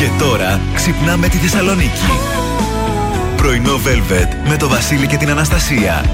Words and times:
Και 0.00 0.10
τώρα 0.18 0.60
ξυπνάμε 0.74 1.28
τη 1.28 1.36
Θεσσαλονίκη. 1.36 2.06
Πρωινό 3.36 3.74
Velvet 3.74 4.48
με 4.48 4.56
το 4.56 4.68
Βασίλη 4.68 5.06
και 5.06 5.16
την 5.16 5.30
Αναστασία. 5.30 6.04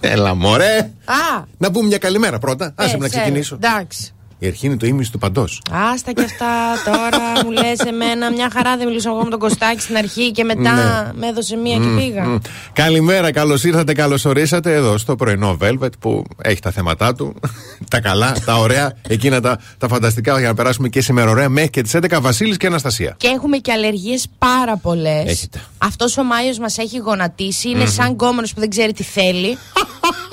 Έλα, 0.00 0.34
μωρέ! 0.34 0.78
Α! 1.04 1.44
Να 1.58 1.70
πούμε 1.70 1.86
μια 1.86 1.98
καλημέρα 1.98 2.38
πρώτα. 2.38 2.72
Άσε 2.74 2.90
ε, 2.90 2.92
με 2.92 2.98
να 2.98 3.08
ξέρω. 3.08 3.22
ξεκινήσω. 3.22 3.54
Εντάξει. 3.54 4.14
Η 4.42 4.46
αρχή 4.46 4.66
είναι 4.66 4.76
το 4.76 4.86
ίμιση 4.86 5.12
του 5.12 5.18
παντός. 5.18 5.62
Άστα 5.92 6.12
και 6.12 6.22
αυτά 6.22 6.46
τώρα 6.84 7.44
μου 7.44 7.50
λες 7.50 7.78
εμένα. 7.78 8.30
Μια 8.30 8.48
χαρά 8.52 8.76
δεν 8.76 8.86
μιλούσα 8.86 9.08
εγώ 9.10 9.22
με 9.24 9.30
τον 9.30 9.38
Κωστάκη 9.38 9.80
στην 9.80 9.96
αρχή 9.96 10.30
και 10.30 10.44
μετά 10.44 10.72
Ναι. 10.74 11.10
με 11.20 11.26
έδωσε 11.26 11.56
μία 11.56 11.76
και 11.76 11.86
πήγα. 11.96 12.38
Καλημέρα, 12.72 13.32
καλώς 13.32 13.64
ήρθατε, 13.64 13.92
καλώς 13.94 14.24
ορίσατε 14.24 14.74
εδώ 14.74 14.98
στο 14.98 15.16
πρωινό 15.16 15.56
Velvet 15.62 15.98
που 16.00 16.24
έχει 16.42 16.60
τα 16.60 16.70
θέματα 16.70 17.14
του. 17.14 17.34
τα 17.90 18.00
καλά, 18.00 18.36
τα 18.44 18.54
ωραία, 18.58 18.92
εκείνα 19.08 19.40
τα, 19.40 19.58
τα 19.78 19.88
φανταστικά 19.88 20.38
για 20.38 20.48
να 20.48 20.54
περάσουμε 20.54 20.88
και 20.88 21.00
σήμερα 21.00 21.30
ωραία 21.30 21.48
μέχρι 21.48 21.70
και 21.70 21.82
τις 21.82 21.94
11 21.94 22.18
Βασίλης 22.20 22.56
και 22.56 22.66
Αναστασία. 22.66 23.14
Και 23.16 23.26
έχουμε 23.28 23.56
και 23.56 23.72
αλλεργίες 23.72 24.26
πάρα 24.38 24.76
πολλές. 24.76 25.24
Έχετε. 25.26 25.60
Αυτός 25.78 26.18
ο 26.18 26.22
Μάιος 26.22 26.58
μας 26.58 26.78
έχει 26.78 26.98
γονατίσει. 26.98 27.68
Είναι 27.70 27.86
σαν 27.86 28.10
γκόμενο 28.10 28.46
που 28.54 28.60
δεν 28.60 28.70
ξέρει 28.70 28.92
τι 28.92 29.02
θέλει. 29.02 29.58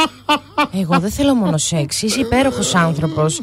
Εγώ 0.82 1.00
δεν 1.00 1.12
θέλω 1.12 1.34
μόνο 1.34 1.58
σεξ. 1.58 2.02
Είσαι 2.02 2.20
υπέροχος 2.20 2.76
άνθρωπος. 2.76 3.42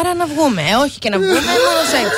Άρα 0.00 0.14
να 0.14 0.26
βγούμε. 0.26 0.60
Ε, 0.62 0.74
όχι 0.84 0.98
και 0.98 1.08
να 1.08 1.16
βγούμε, 1.18 1.32
μόνο 1.34 1.80
σεξ. 1.90 2.10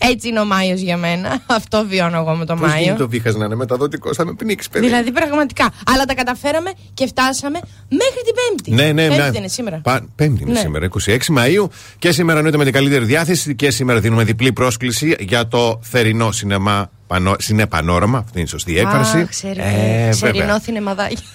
Έτσι 0.00 0.28
είναι 0.28 0.40
ο 0.40 0.44
Μάιος 0.44 0.80
για 0.80 0.96
μένα. 0.96 1.42
Αυτό 1.46 1.84
βιώνω 1.88 2.16
εγώ 2.18 2.34
με 2.34 2.44
τον 2.44 2.58
Πώς 2.58 2.68
Μάιο. 2.68 2.82
γίνεται 2.82 3.02
ο 3.02 3.08
βήχας 3.08 3.34
να 3.34 3.44
είναι 3.44 3.54
μεταδοτικό, 3.54 4.14
θα 4.14 4.24
με 4.26 4.32
πνίξεις, 4.32 4.68
παιδί. 4.70 4.86
Δηλαδή 4.86 5.12
πραγματικά. 5.12 5.70
Αλλά 5.86 6.04
τα 6.04 6.14
καταφέραμε 6.14 6.70
και 6.94 7.06
φτάσαμε 7.06 7.58
μέχρι 7.88 8.20
την 8.24 8.34
Πέμπτη. 8.34 8.70
Ναι, 8.82 8.92
ναι, 8.92 9.02
Πέμπτη 9.06 9.16
ναι. 9.22 9.24
δεν 9.30 9.34
είναι 9.34 9.48
σήμερα. 9.48 9.80
Πα- 9.82 10.06
Πέμπτη 10.14 10.42
είναι 10.42 10.52
Ναι. 10.52 10.58
σήμερα, 10.58 10.84
26 10.84 11.18
Μαου. 11.28 11.70
Και 11.98 12.12
σήμερα 12.12 12.36
εννοείται 12.36 12.58
με 12.58 12.64
την 12.64 12.72
καλύτερη 12.72 13.04
διάθεση. 13.04 13.54
Και 13.54 13.70
σήμερα 13.70 14.00
δίνουμε 14.00 14.24
διπλή 14.24 14.52
πρόσκληση 14.52 15.16
για 15.18 15.48
το 15.48 15.78
θερινό 15.82 16.32
σινεμά. 16.32 16.90
Πανό, 17.06 17.34
Συνεπανόραμα, 17.38 18.18
αυτή 18.18 18.32
είναι 18.34 18.46
η 18.46 18.50
σωστή 18.50 18.78
έκφραση. 18.78 19.18
Αχ, 19.18 19.28
ξερι- 19.28 19.58
Ε, 19.58 20.08
ξερινό 20.10 20.38
βέβαια. 20.38 20.60
θυνεμαδάκι. 20.60 21.16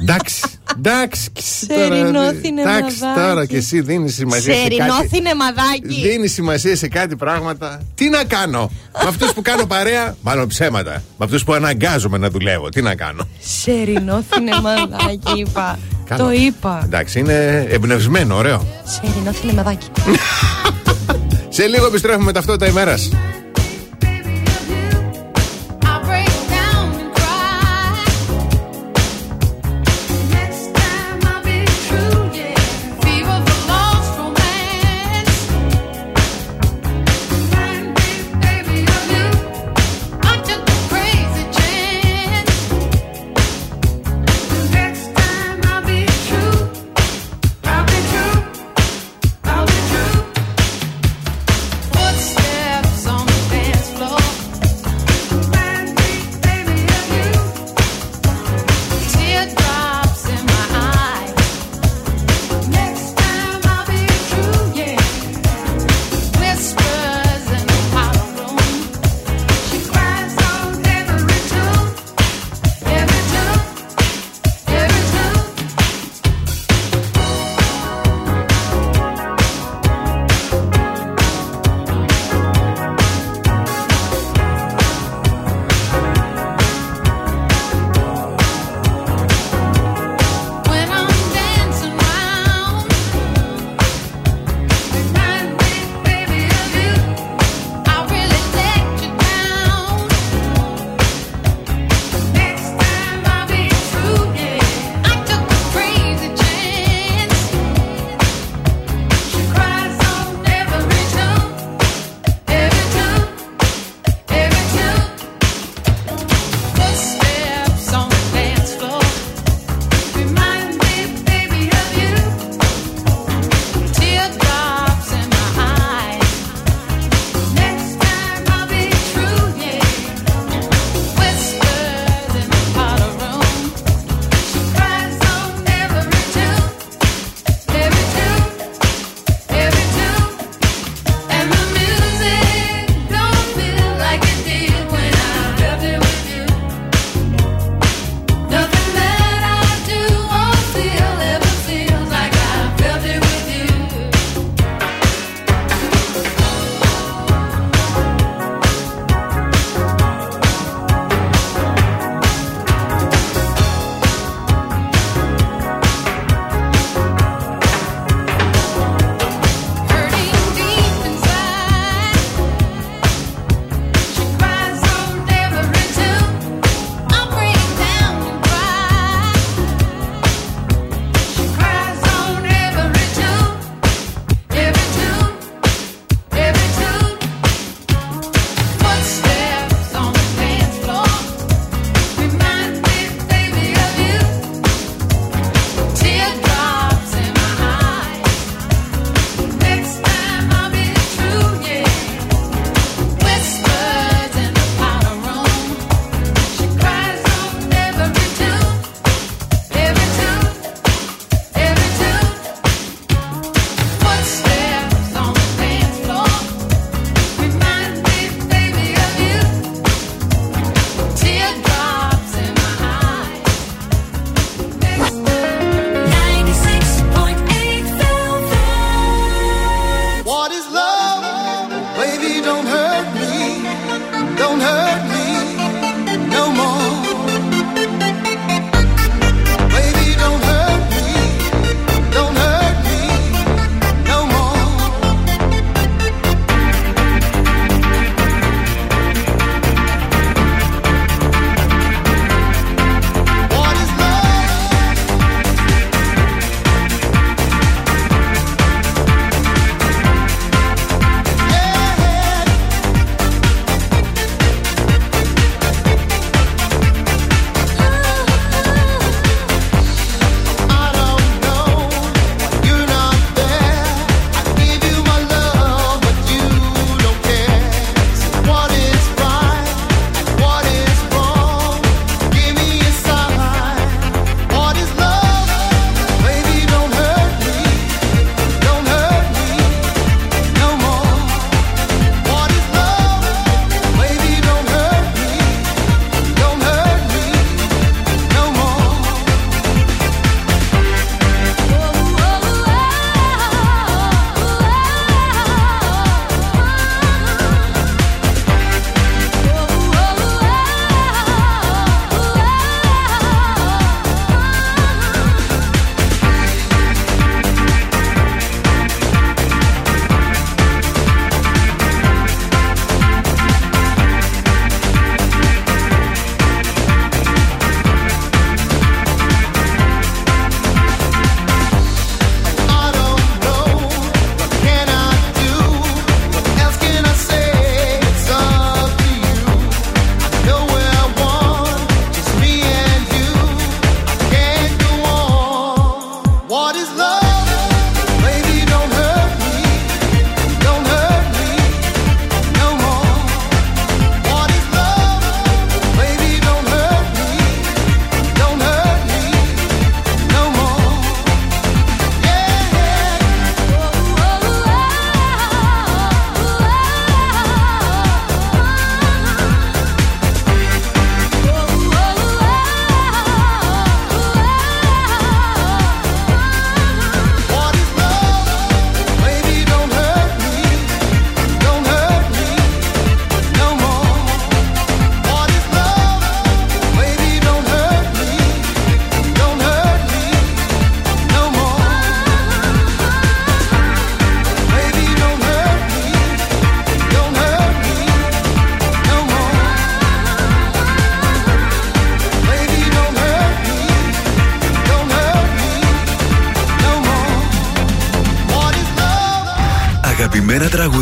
Εντάξει, 0.00 0.42
εντάξει. 0.76 1.30
Σερινό 1.66 2.12
τώρα, 2.12 2.32
θυνεμαδάκι. 2.42 2.78
Εντάξει, 2.78 2.98
τώρα 3.16 3.46
και 3.46 3.56
εσύ 3.56 3.80
δίνεις 3.80 4.14
σημασία 4.14 4.54
σε 4.54 4.60
Σερινό 4.60 4.86
κάτι. 4.86 5.08
θυνεμαδάκι. 5.08 6.00
Δίνεις 6.02 6.32
σημασία 6.32 6.76
σε 6.76 6.88
κάτι 6.88 7.16
πράγματα. 7.16 7.80
Τι 7.94 8.08
να 8.08 8.24
κάνω; 8.24 8.70
με 9.02 9.08
αυτούς 9.08 9.32
που 9.32 9.42
κάνω 9.42 9.66
παρέα, 9.66 10.16
μάλλον 10.22 10.48
ψέματα. 10.48 10.90
Με 10.90 11.24
αυτούς 11.24 11.44
που 11.44 11.52
αναγκάζομαι 11.52 12.18
να 12.18 12.30
δουλεύω. 12.30 12.68
Τι 12.68 12.82
να 12.82 12.94
κάνω; 12.94 13.28
Σερινό 13.40 14.24
θυνεμαδάκι 14.30 15.38
είπα. 15.38 15.78
Κάνω. 16.04 16.24
Το 16.24 16.32
είπα. 16.32 16.82
Εντάξει, 16.84 17.18
είναι 17.18 17.66
εμπνευσμένο, 17.70 18.36
ωραίο. 18.36 18.66
Σερινό 18.84 19.32
θυνεμαδάκι. 19.32 19.86
Σε 21.48 21.66
λίγο 21.66 21.86
επιστρέφουμε 21.86 22.24
με 22.24 22.32
ταυτότητα 22.32 22.66
ημέρας. 22.66 23.10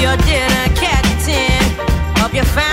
your 0.00 0.16
dinner, 0.18 0.66
cat 0.76 1.04
ten. 1.24 2.22
Up 2.22 2.32
your 2.32 2.44
family. 2.44 2.67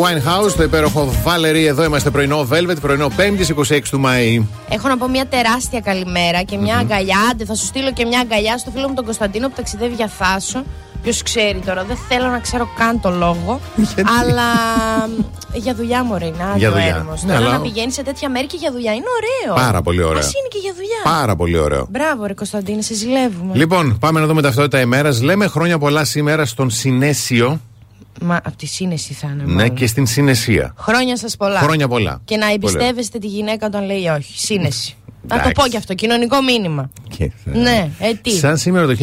Winehouse, 0.00 0.52
το 0.56 0.62
υπέροχο 0.62 1.12
Valerie. 1.24 1.66
Εδώ 1.68 1.84
είμαστε 1.84 2.10
πρωινό 2.10 2.48
Velvet, 2.52 2.76
πρωινό 2.80 3.10
5η 3.16 3.74
26 3.74 3.80
του 3.90 4.00
Μάη. 4.00 4.46
Έχω 4.68 4.88
να 4.88 4.96
πω 4.96 5.08
μια 5.08 5.26
τεράστια 5.26 5.80
καλημέρα 5.80 6.42
και 6.42 6.56
μια 6.56 6.76
mm-hmm. 6.76 6.80
αγκαλιά. 6.80 7.16
Άντε, 7.30 7.44
θα 7.44 7.54
σου 7.54 7.64
στείλω 7.64 7.92
και 7.92 8.04
μια 8.04 8.20
αγκαλιά 8.20 8.58
στο 8.58 8.70
φίλο 8.70 8.88
μου 8.88 8.94
τον 8.94 9.04
Κωνσταντίνο 9.04 9.48
που 9.48 9.54
ταξιδεύει 9.56 9.94
για 9.94 10.08
Θάσο. 10.08 10.64
Ποιος 11.02 11.22
ξέρει 11.22 11.58
τώρα, 11.66 11.84
δεν 11.84 11.96
θέλω 12.08 12.26
να 12.26 12.38
ξέρω 12.38 12.68
καν 12.76 13.00
το 13.00 13.10
λόγο. 13.10 13.60
αλλά 14.20 14.48
για 15.52 15.74
δουλειά 15.74 16.04
μου 16.04 16.16
είναι. 16.16 16.34
Για 16.56 16.70
δουλειά. 16.70 17.06
Ναι, 17.26 17.34
θέλω 17.34 17.50
να 17.50 17.60
πηγαίνεις 17.60 17.94
σε 17.94 18.02
τέτοια 18.02 18.30
μέρη 18.30 18.46
και 18.46 18.56
για 18.60 18.72
δουλειά. 18.72 18.92
Είναι 18.92 19.04
ωραίο. 19.16 19.64
Πάρα 19.66 19.82
πολύ 19.82 20.02
ωραίο. 20.02 20.20
Α 20.20 20.22
είναι 20.22 20.48
και 20.50 20.58
για 20.62 20.72
δουλειά. 20.74 21.18
Πάρα 21.18 21.36
πολύ 21.36 21.58
ωραίο. 21.58 21.86
Μπράβο, 21.90 22.26
Ρε 22.26 22.34
Κωνσταντίνε, 22.34 22.82
σε 22.82 22.94
ζηλεύουμε. 22.94 23.54
Λοιπόν, 23.54 23.98
πάμε 23.98 24.20
να 24.20 24.26
δούμε 24.26 24.42
ταυτότητα 24.42 24.80
ημέρας. 24.80 25.22
Λέμε 25.22 25.46
χρόνια 25.46 25.78
πολλά 25.78 26.04
σήμερα 26.04 26.44
στον 26.44 26.70
Συνέσιο. 26.70 27.60
Μα 28.30 28.36
από 28.36 28.56
τη 28.56 28.66
σύνεση 28.66 29.12
θα 29.12 29.28
είναι. 29.32 29.52
Ναι, 29.52 29.68
και 29.68 29.86
στην 29.86 30.06
συνεσία. 30.06 30.74
Χρόνια 30.76 31.16
σας 31.16 31.36
πολλά. 31.36 31.58
Χρόνια 31.58 31.88
πολλά. 31.88 32.20
Και 32.24 32.36
να 32.36 32.52
εμπιστεύεστε 32.52 33.18
τη 33.18 33.26
γυναίκα 33.26 33.66
όταν 33.66 33.84
λέει 33.84 34.06
όχι. 34.06 34.38
Σύνεση. 34.38 34.94
Να 35.28 35.42
το 35.42 35.50
πω 35.54 35.68
και 35.68 35.76
αυτό, 35.76 35.94
κοινωνικό 35.94 36.42
μήνυμα. 36.42 36.90
Και 37.16 37.30
ναι, 37.44 37.90
ε, 37.98 38.14
τι; 38.22 38.30
Σαν 38.30 38.56
σήμερα 38.56 38.86
το 38.86 38.96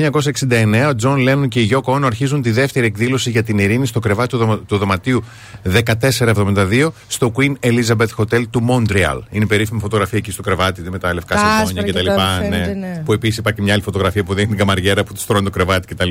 1969, 0.50 0.88
ο 0.90 0.96
Τζον 0.96 1.18
Λένον 1.18 1.48
και 1.48 1.60
η 1.60 1.64
Γιώκο 1.64 1.94
Όνο 1.94 2.06
αρχίζουν 2.06 2.42
τη 2.42 2.52
δεύτερη 2.52 2.86
εκδήλωση 2.86 3.30
για 3.30 3.44
την 3.44 3.58
ειρήνη 3.58 3.86
στο 3.86 4.00
κρεβάτι 4.00 4.38
του, 4.38 4.64
του 4.68 4.78
δωματίου 4.78 5.24
1472 6.20 6.88
στο 7.08 7.32
Queen 7.36 7.54
Elizabeth 7.60 8.16
Hotel 8.18 8.44
του 8.50 8.66
Montreal. 8.70 9.20
Είναι 9.30 9.44
η 9.44 9.48
περίφημη 9.48 9.80
φωτογραφία 9.80 10.18
εκεί 10.18 10.32
στο 10.32 10.42
κρεβάτι 10.42 10.82
με 10.82 11.00
τα 11.00 11.14
λευκά 11.14 11.66
σεντόνια 11.66 11.92
κτλ. 11.92 12.10
Ναι. 12.50 12.66
Ναι. 12.66 13.02
Που 13.06 13.14
επίσης 13.14 13.38
υπάρχει 13.38 13.62
μια 13.62 13.74
άλλη 13.74 13.82
φωτογραφία 13.82 14.24
που 14.24 14.34
δείχνει 14.34 14.50
την 14.50 14.58
καμαριέρα 14.58 15.04
που 15.04 15.14
τους 15.14 15.26
στρώνει 15.26 15.44
το 15.44 15.50
κρεβάτι 15.50 15.96
κτλ. 15.96 16.10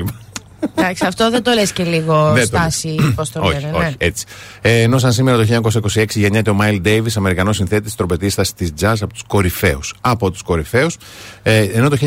Εντάξει, 0.75 1.05
αυτό 1.05 1.29
δεν 1.29 1.43
το 1.43 1.51
λες 1.51 1.71
και 1.71 1.83
λίγο 1.83 2.31
ναι, 2.31 2.43
στάση, 2.43 2.95
πώς 3.15 3.31
το 3.31 3.41
λένε. 3.43 3.71
Όχι, 3.73 3.83
ναι. 3.83 3.91
έτσι. 3.97 4.25
Ε, 4.61 4.81
ενώ 4.81 4.97
σαν 4.97 5.13
σήμερα 5.13 5.45
το 5.45 5.61
1926 5.93 6.05
γεννιέται 6.09 6.49
ο 6.49 6.53
Μάιλ 6.53 6.81
Ντέιβις, 6.81 7.17
Αμερικανός 7.17 7.55
συνθέτης 7.55 7.95
τρομπετίστα 7.95 8.43
της 8.55 8.73
jazz 8.81 8.95
από 9.01 9.13
τους 9.13 9.23
κορυφαίους. 9.27 9.93
Από 10.01 10.31
τους 10.31 10.41
κορυφαίους. 10.41 10.97
Ε, 11.43 11.61
ενώ 11.61 11.89
το 11.89 11.97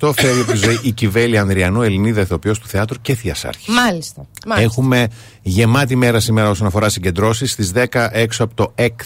1978 0.00 0.12
φέρει 0.14 0.40
από 0.40 0.52
τη 0.52 0.56
ζωή 0.56 0.78
η 0.82 0.92
Κιβέλη 0.92 1.38
Ανδριανού, 1.38 1.82
Ελληνίδα 1.82 2.20
ηθοποιό 2.20 2.52
του 2.52 2.66
θεάτρου 2.66 3.00
και 3.00 3.14
θειασάρχης. 3.14 3.66
Μάλιστα, 3.68 4.26
μάλιστα. 4.46 4.70
Έχουμε 4.70 5.08
γεμάτη 5.42 5.96
μέρα 5.96 6.20
σήμερα 6.20 6.48
όσον 6.50 6.66
αφορά 6.66 6.88
συγκεντρώσεις. 6.88 7.50
Στις 7.50 7.72
10 7.74 8.08
έξω 8.12 8.44
από 8.44 8.54
το 8.54 8.72
ΕΚΘ 8.74 9.04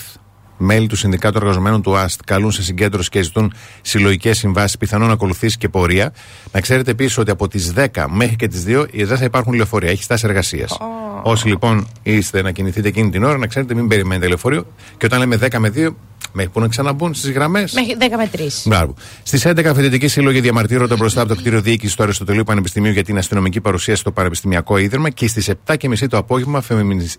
μέλη 0.57 0.87
του 0.87 0.97
Συνδικάτου 0.97 1.39
Εργαζομένων 1.39 1.83
του 1.83 1.97
ΑΣΤ 1.97 2.21
καλούν 2.25 2.51
σε 2.51 2.63
συγκέντρωση 2.63 3.09
και 3.09 3.23
ζητούν 3.23 3.53
συλλογικές 3.83 4.39
συμβάσεις, 4.39 4.79
πιθανόν 4.79 5.11
ακολουθήσει 5.11 5.59
και 5.59 5.69
πορεία. 5.69 6.13
Να 6.53 6.61
ξέρετε 6.61 6.91
επίσης 6.91 7.19
ότι 7.19 7.31
από 7.31 7.49
τις 7.49 7.73
10 7.77 8.07
μέχρι 8.09 8.37
και 8.37 8.49
τις 8.49 8.65
2 8.67 8.87
δεν 8.93 9.17
θα 9.17 9.25
υπάρχουν 9.25 9.53
λεωφορεία. 9.53 9.91
Έχει 9.91 10.03
στάση 10.03 10.27
εργασίας. 10.29 10.79
Όσοι 11.23 11.49
λοιπόν 11.49 11.87
είστε 12.03 12.43
να 12.43 12.51
κινηθείτε 12.51 12.89
εκείνη 12.89 13.11
την 13.11 13.25
ώρα, 13.25 13.39
να 13.39 13.47
ξέρετε 13.47 13.75
μην 13.75 13.89
περιμένετε 13.89 14.27
λεωφορείο. 14.27 14.67
Και 14.97 15.07
όταν 15.07 15.19
λέμε 15.19 15.39
10 15.43 15.59
με 15.59 15.73
2, 15.75 15.89
Μέχρι 16.39 16.53
που 16.53 16.61
να 16.61 16.69
ξαναμπούν 16.69 17.15
στις 17.15 17.31
γραμμές. 17.31 17.73
Μέχρι 17.73 17.97
10 17.99 18.17
με 18.17 18.31
3. 18.33 18.63
Μπράβο. 18.65 18.95
Στις 19.23 19.47
11 19.47 19.73
φοιτητικοί 19.75 20.09
σύλλογοι 20.09 20.41
διαμαρτύρονται 20.41 20.97
μπροστά 20.97 21.21
από 21.21 21.29
το 21.29 21.41
κτίριο 21.41 21.61
διοίκησης 21.61 21.97
του 21.97 22.03
Αριστοτελείου 22.03 22.45
Πανεπιστημίου 22.45 22.93
για 22.93 23.05
την 23.05 23.19
αστυνομική 23.19 23.61
παρουσία 23.61 23.97
στο 23.97 24.13
Πανεπιστημιακό 24.13 24.77
Ίδρυμα 24.77 25.11
και 25.11 25.29
στις 25.29 25.51
7.30 25.67 26.09
το 26.09 26.17
απόγευμα 26.17 26.63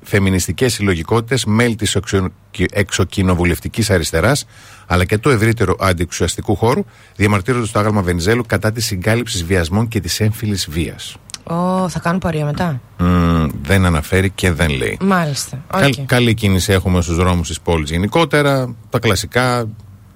φεμινιστικές 0.02 0.74
συλλογικότητες, 0.74 1.46
μέλη 1.46 1.76
της 1.76 1.98
εξοκοινοβουλευτικής 2.72 3.90
αριστεράς 3.90 4.46
αλλά 4.88 5.06
και 5.06 5.18
του 5.18 5.30
ευρύτερου 5.30 5.74
αντιξουσιαστικού 5.80 6.56
χώρου 6.56 6.84
διαμαρτύρονται 7.16 7.66
στο 7.66 7.80
άγαλμα 7.80 8.02
Βενιζέλου 8.02 8.44
κατά 8.48 8.72
της 8.72 8.86
συγκάλυψης 8.86 9.44
βιασμών 9.44 9.88
και 9.88 10.00
της 10.00 10.20
έμφυλης 10.20 10.68
βίας. 10.70 11.18
Oh, 11.50 11.86
θα 11.90 12.00
κάνουν 12.00 12.20
πορεία 12.20 12.46
μετά; 12.46 12.82
Mm, 13.00 13.50
δεν 13.62 13.86
αναφέρει 13.86 14.30
και 14.30 14.52
δεν 14.52 14.70
λέει. 14.70 14.98
Μάλιστα. 15.02 15.60
Okay. 15.72 15.92
καλή 16.06 16.34
κίνηση 16.34 16.72
έχουμε 16.74 17.02
στους 17.02 17.16
δρόμους 17.16 17.48
της 17.48 17.62
πόλης 17.62 17.90
γενικότερα. 17.90 18.76
Τα 18.90 19.00
κλασικά 19.00 19.66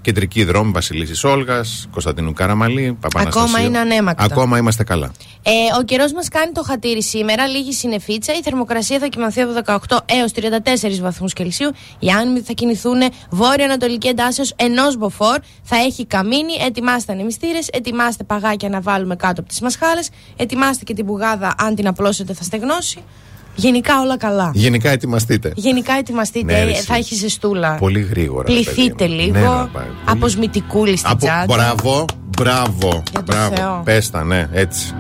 Κεντρική 0.02 0.44
δρόμη 0.44 0.72
Βασιλίση 0.72 1.28
Όλγας, 1.28 1.88
Κωνσταντινού 1.92 2.34
Καραμαλή, 2.34 2.98
Παπαναστασίου. 3.02 3.42
Ακόμα 3.42 3.66
είναι 3.66 3.78
ανέμακτα. 3.78 4.24
Ακόμα 4.24 4.58
είμαστε 4.58 4.84
καλά. 4.84 5.12
Ε, 5.44 5.52
ο 5.80 5.84
καιρός 5.84 6.14
μας 6.14 6.28
κάνει 6.28 6.52
το 6.52 6.64
χατήρι 6.64 7.04
σήμερα, 7.04 7.48
λίγη 7.48 7.74
συνεφίτσα. 7.74 8.34
Η 8.34 8.42
θερμοκρασία 8.42 9.00
θα 9.00 9.08
κοιμανθεί 9.08 9.42
από 9.42 9.54
18 9.66 9.98
έως 10.06 10.32
34 10.32 11.00
βαθμούς 11.02 11.34
Κελσίου. 11.34 11.72
Οι 12.00 12.10
άνεμοι 12.10 12.40
θα 12.40 12.54
κινηθούν 12.54 13.02
βόρειο-ανατολική 13.30 14.08
εντάσσεως 14.08 14.54
ενός 14.56 14.98
μποφόρ. 14.98 15.38
Θα 15.64 15.76
έχει 15.76 16.06
καμίνι. 16.06 16.54
Ετοιμάστε 16.66 17.12
ανεμιστήρε, 17.12 17.60
ετοιμάστε 17.72 18.24
παγάκια 18.24 18.70
να 18.70 18.82
βάλουμε 18.82 19.16
κάτω 19.16 19.40
από 19.42 19.50
τις 19.50 19.62
μασχάλες. 19.62 20.10
Ετοιμάστε 20.36 20.84
και 20.84 20.94
την 20.94 21.06
πουγάδα, 21.06 21.54
αν 21.58 21.76
την 21.76 21.88
απλώσετε 21.88 22.34
θα 22.34 22.44
στεγνώσει. 22.44 23.04
Γενικά 23.56 24.02
όλα 24.02 24.18
καλά. 24.18 24.52
Γενικά 24.54 24.90
ετοιμαστείτε. 24.90 25.52
Γενικά 25.56 25.94
ετοιμαστείτε. 25.94 26.64
Ναι, 26.64 26.74
θα 26.74 26.96
έχεις 26.96 27.18
ζεστούλα. 27.18 27.76
Πολύ 27.76 28.02
γρήγορα. 28.02 28.44
Πληθείτε 28.44 29.06
λίγο. 29.08 29.70
Ναι, 29.74 29.82
Αποσμητικούλη 30.06 30.98
στην 30.98 31.18
τσάντα. 31.18 31.46
Μπράβο, 31.54 32.06
μπράβο. 32.38 33.04
μπράβο. 33.26 33.82
Πέστα, 33.84 34.24
ναι, 34.24 34.48
έτσι. 34.52 34.94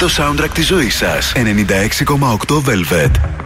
Το 0.00 0.08
soundtrack 0.16 0.50
της 0.54 0.66
ζωής 0.66 0.96
σας. 0.96 1.32
96,8 1.34 2.62
Velvet. 2.64 3.39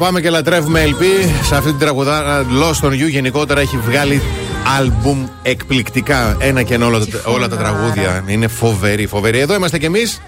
Αγαπάμε 0.00 0.20
και 0.20 0.30
λατρεύουμε 0.30 0.84
LP. 0.86 1.02
Σε 1.42 1.54
αυτή 1.56 1.70
την 1.70 1.78
τραγουδάρα 1.78 2.42
Lost 2.44 2.86
on 2.86 2.90
You 2.92 3.08
γενικότερα 3.08 3.60
έχει 3.60 3.76
βγάλει 3.76 4.20
άλμπουμ 4.78 5.26
εκπληκτικά. 5.42 6.36
Ένα 6.40 6.62
και 6.62 6.74
ένα 6.74 6.86
όλα, 6.86 6.98
τα- 6.98 7.30
όλα 7.30 7.48
τα 7.48 7.56
τραγούδια. 7.56 8.24
Είναι 8.26 8.48
φοβερή, 8.48 9.06
φοβερή. 9.06 9.38
Εδώ 9.38 9.54
είμαστε 9.54 9.78
κι 9.78 9.84
εμείς. 9.84 10.20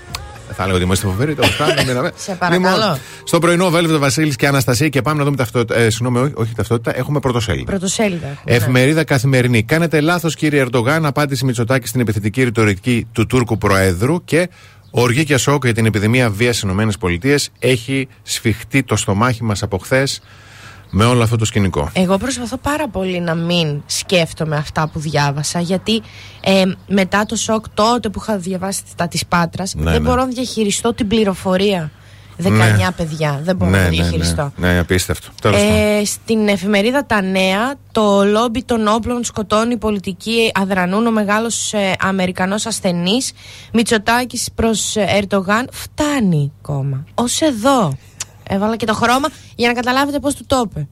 Θα 0.52 0.62
έλεγα 0.62 0.74
ότι 0.76 0.84
είμαστε 0.84 1.06
φοβεροί. 1.06 1.34
τέλος 1.34 1.56
πάντων, 1.56 1.84
μιλάμε. 1.86 2.10
Σε 2.16 2.32
παρακαλώ. 2.34 2.76
Λοιπόν, 2.76 2.98
στο 3.24 3.38
πρωινό 3.38 3.70
Βέλβετο 3.70 3.98
Βασίλης 3.98 4.36
και 4.36 4.46
Αναστασία 4.46 4.88
και 4.88 5.02
πάμε 5.02 5.18
να 5.18 5.24
δούμε 5.24 5.36
ταυτότητα. 5.36 5.78
Ε, 5.80 5.90
συγγνώμη, 5.90 6.18
όχι, 6.18 6.32
όχι 6.36 6.52
ταυτότητα, 6.54 6.96
έχουμε 6.98 7.20
πρωτοσέλιδο. 7.20 7.64
Πρωτοσέλιδα. 7.64 8.26
έχουμε, 8.26 8.38
ναι. 8.44 8.54
Εφημερίδα 8.56 9.04
καθημερινή. 9.04 9.62
Κάνετε 9.62 10.00
λάθος, 10.00 10.34
κύριε 10.34 10.60
Ερντογάν. 10.60 11.06
Απάντηση 11.06 11.44
Μητσοτάκη 11.44 11.86
στην 11.86 12.00
επιθετική 12.00 12.42
ρητορική 12.44 13.06
του 13.12 13.26
Τούρκου 13.26 13.58
Προέδρου 13.58 14.24
και 14.24 14.48
οργή 14.90 15.24
και 15.24 15.36
σοκ 15.36 15.64
για 15.64 15.74
την 15.74 15.86
επιδημία 15.86 16.30
βίας 16.30 16.56
στις 16.56 16.70
ΗΠΑ. 16.70 17.36
Έχει 17.58 18.08
σφιχτεί 18.22 18.82
το 18.82 18.96
στομάχι 18.96 19.44
μας 19.44 19.62
από 19.62 19.78
χθες 19.78 20.20
με 20.90 21.04
όλο 21.04 21.22
αυτό 21.22 21.36
το 21.36 21.44
σκηνικό. 21.44 21.90
Εγώ 21.92 22.18
προσπαθώ 22.18 22.56
πάρα 22.56 22.88
πολύ 22.88 23.20
να 23.20 23.34
μην 23.34 23.82
σκέφτομαι 23.86 24.56
αυτά 24.56 24.88
που 24.92 24.98
διάβασα 24.98 25.60
γιατί 25.60 26.02
ε, 26.40 26.62
μετά 26.88 27.26
το 27.26 27.36
σοκ 27.36 27.64
τότε 27.74 28.08
που 28.08 28.18
είχα 28.22 28.38
διαβάσει 28.38 28.82
τα 28.96 29.08
της 29.08 29.26
Πάτρας 29.26 29.74
Ναι, 29.74 29.90
δεν 29.90 30.02
ναι. 30.02 30.08
μπορώ 30.08 30.20
να 30.20 30.28
διαχειριστώ 30.28 30.94
την 30.94 31.06
πληροφορία 31.06 31.90
19 32.44 32.50
Ναι. 32.50 32.90
παιδιά 32.96 33.40
δεν 33.44 33.56
μπορώ 33.56 33.70
να 33.70 33.82
το 33.84 33.88
διαχειριστώ 33.90 34.52
ναι, 34.56 34.72
ναι, 34.72 34.78
απίστευτο. 34.78 35.28
Τέλος 35.42 35.60
πάντων. 35.60 35.76
Ε, 35.76 36.04
στην 36.04 36.48
εφημερίδα 36.48 37.06
Τα 37.06 37.22
Νέα, 37.22 37.74
το 37.92 38.24
λόμπι 38.24 38.62
των 38.64 38.86
όπλων 38.88 39.24
σκοτώνει 39.24 39.76
πολιτική 39.76 40.50
αδρανούν 40.54 41.06
ο 41.06 41.10
μεγάλος 41.10 41.72
ε, 41.72 41.96
Αμερικανός 42.00 42.66
ασθενής 42.66 43.32
Μητσοτάκης 43.72 44.48
προς 44.54 44.96
ε, 44.96 45.04
Ερντογάν 45.22 45.68
φτάνει 45.72 46.52
κόμμα. 46.62 47.04
Ως 47.14 47.40
εδώ. 47.40 47.96
Έβαλα 48.48 48.76
και 48.76 48.86
το 48.86 48.94
χρώμα 48.94 49.28
για 49.56 49.68
να 49.68 49.74
καταλάβετε 49.74 50.18
πώς 50.18 50.34
του 50.34 50.44
το 50.46 50.62
είπε. 50.70 50.88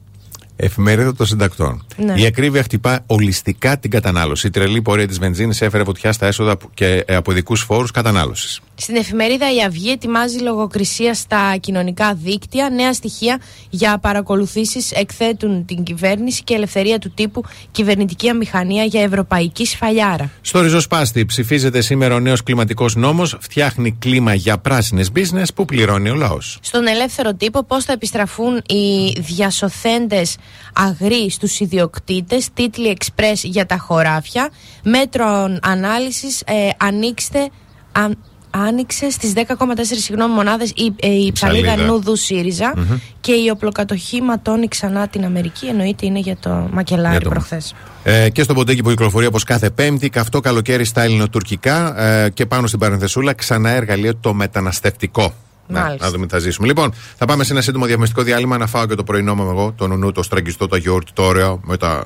Εφημερίδα 0.61 1.15
των 1.15 1.25
συντακτών. 1.25 1.85
Ναι. 1.97 2.13
Η 2.15 2.25
ακρίβεια 2.25 2.63
χτυπά 2.63 2.99
ολιστικά 3.05 3.77
την 3.77 3.89
κατανάλωση. 3.91 4.47
Η 4.47 4.49
τρελή 4.49 4.81
πορεία 4.81 5.07
της 5.07 5.19
βενζίνης 5.19 5.61
έφερε 5.61 5.83
φωτιά 5.83 6.11
στα 6.11 6.25
έσοδα 6.25 6.57
που- 6.57 6.69
και 6.73 7.03
ε, 7.07 7.15
από 7.15 7.31
ειδικούς 7.31 7.61
φόρους 7.61 7.91
κατανάλωσης. 7.91 8.59
Στην 8.81 8.95
εφημερίδα 8.95 9.53
Η 9.53 9.63
Αυγή 9.63 9.89
ετοιμάζει 9.89 10.39
λογοκρισία 10.39 11.13
στα 11.13 11.55
κοινωνικά 11.59 12.13
δίκτυα. 12.13 12.69
Νέα 12.69 12.93
στοιχεία 12.93 13.41
για 13.69 13.97
παρακολουθήσεις 13.97 14.91
εκθέτουν 14.91 15.65
την 15.65 15.83
κυβέρνηση 15.83 16.43
και 16.43 16.53
ελευθερία 16.53 16.99
του 16.99 17.11
τύπου 17.11 17.43
κυβερνητική 17.71 18.29
αμηχανία 18.29 18.83
για 18.83 19.01
ευρωπαϊκή 19.01 19.65
σφαλιάρα. 19.65 20.31
Στο 20.41 20.61
ριζοσπάστη 20.61 21.25
ψηφίζεται 21.25 21.81
σήμερα 21.81 22.15
ο 22.15 22.19
νέος 22.19 22.43
κλιματικός 22.43 22.95
νόμος. 22.95 23.37
Φτιάχνει 23.39 23.91
κλίμα 23.91 24.33
για 24.33 24.57
πράσινες 24.57 25.11
business 25.15 25.47
που 25.55 25.65
πληρώνει 25.65 26.09
ο 26.09 26.15
λαός. 26.15 26.57
Στον 26.61 26.87
ελεύθερο 26.87 27.33
τύπο 27.33 27.63
πώς 27.63 27.83
θα 27.83 27.93
επιστραφούν 27.93 28.61
οι 28.67 29.15
διασωθέντες 29.19 30.37
αγροί 30.73 31.29
στους 31.29 31.59
ιδιοκτήτες, 31.59 32.47
τίτλοι 32.53 32.87
εξπρές 32.87 33.43
για 33.43 33.65
τα 33.65 33.77
χωράφια, 33.77 34.49
μέτρο 34.83 35.57
ανάλυσης, 35.61 36.41
ε, 36.45 36.69
ανοίξτε... 36.77 37.49
αν- 37.91 38.17
Άνοιξε 38.51 39.09
στις 39.09 39.33
10,4 39.35 39.43
συγγνώμη 39.83 40.33
μονάδες 40.33 40.69
η, 40.69 40.93
ε, 41.01 41.07
η 41.07 41.31
ψαλίδα 41.31 41.65
Ψαλίδα. 41.73 41.91
Νούδου 41.91 42.15
ΣΥΡΙΖΑ 42.15 42.73
και 43.21 43.31
η 43.31 43.49
οπλοκατοχή 43.49 44.21
ματώνει 44.21 44.67
ξανά 44.67 45.07
την 45.07 45.25
Αμερική. 45.25 45.65
Εννοείται 45.65 46.05
είναι 46.05 46.19
για 46.19 46.37
το 46.39 46.67
μακελάρι 46.71 47.11
Για 47.11 47.21
το- 47.21 47.29
προχθές. 47.29 47.73
Ε, 48.03 48.29
και 48.29 48.43
στο 48.43 48.53
ποντέκι 48.53 48.81
που 48.83 48.89
κυκλοφορεί 48.89 49.25
όπως 49.25 49.43
κάθε 49.43 49.69
Πέμπτη, 49.69 50.09
καυτό 50.09 50.39
καλοκαίρι 50.39 50.83
στα 50.85 51.01
ελληνοτουρκικά 51.01 52.01
ε, 52.03 52.29
και 52.29 52.45
πάνω 52.45 52.67
στην 52.67 52.79
παρενθεσούλα 52.79 53.33
ξανά 53.33 53.69
εργαλείο 53.69 54.15
το 54.15 54.33
μεταναστευτικό. 54.33 55.33
Να, 55.71 55.79
Μάλιστα. 55.81 56.05
να 56.05 56.11
δούμε 56.11 56.25
τι 56.25 56.33
θα 56.33 56.39
ζήσουμε. 56.39 56.67
Λοιπόν, 56.67 56.93
θα 57.17 57.25
πάμε 57.25 57.43
σε 57.43 57.51
ένα 57.53 57.61
σύντομο 57.61 57.85
διαφημιστικό 57.85 58.21
διάλειμμα 58.23 58.57
να 58.57 58.67
φάω 58.67 58.85
και 58.85 58.95
το 58.95 59.03
πρωινό 59.03 59.35
μου 59.35 59.49
εγώ, 59.49 59.73
το 59.77 59.87
νουνού, 59.87 60.11
το 60.11 60.23
στραγγιστό, 60.23 60.67
το 60.67 60.75
γιόρτ, 60.75 61.07
το 61.13 61.23
ωραίο, 61.23 61.59
με 61.63 61.77
τα 61.77 62.05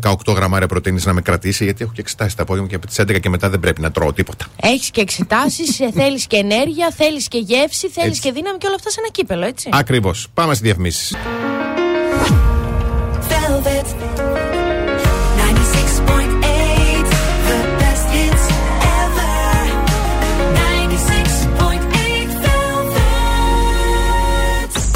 18 0.00 0.14
γραμμάρια 0.34 0.66
πρωτενη 0.66 1.00
να 1.04 1.12
με 1.12 1.20
κρατήσει, 1.20 1.64
γιατί 1.64 1.82
έχω 1.84 1.92
και 1.94 2.00
εξετάσει 2.00 2.36
τα 2.36 2.42
απόγευμα 2.42 2.68
και 2.68 2.74
από 2.74 2.86
τις 2.86 2.98
11 3.00 3.20
και 3.20 3.28
μετά 3.28 3.50
δεν 3.50 3.60
πρέπει 3.60 3.80
να 3.80 3.90
τρώω 3.90 4.12
τίποτα. 4.12 4.46
Έχεις 4.62 4.90
και 4.90 5.00
εξετάσεις, 5.00 5.80
θέλεις 5.94 6.26
και 6.26 6.36
ενέργεια, 6.36 6.92
θέλεις 6.96 7.28
και 7.28 7.38
γεύση, 7.38 7.88
θέλεις 7.88 8.08
Έτσι. 8.08 8.20
και 8.20 8.32
δύναμη 8.32 8.58
και 8.58 8.66
όλα 8.66 8.76
αυτά 8.76 8.90
σε 8.90 8.96
ένα 9.00 9.08
κύπελο, 9.12 9.44
έτσι. 9.46 9.68
Ακριβώς. 9.72 10.28
Πάμε 10.34 10.54
στις 10.54 10.64
διαφημίσεις. 10.64 11.14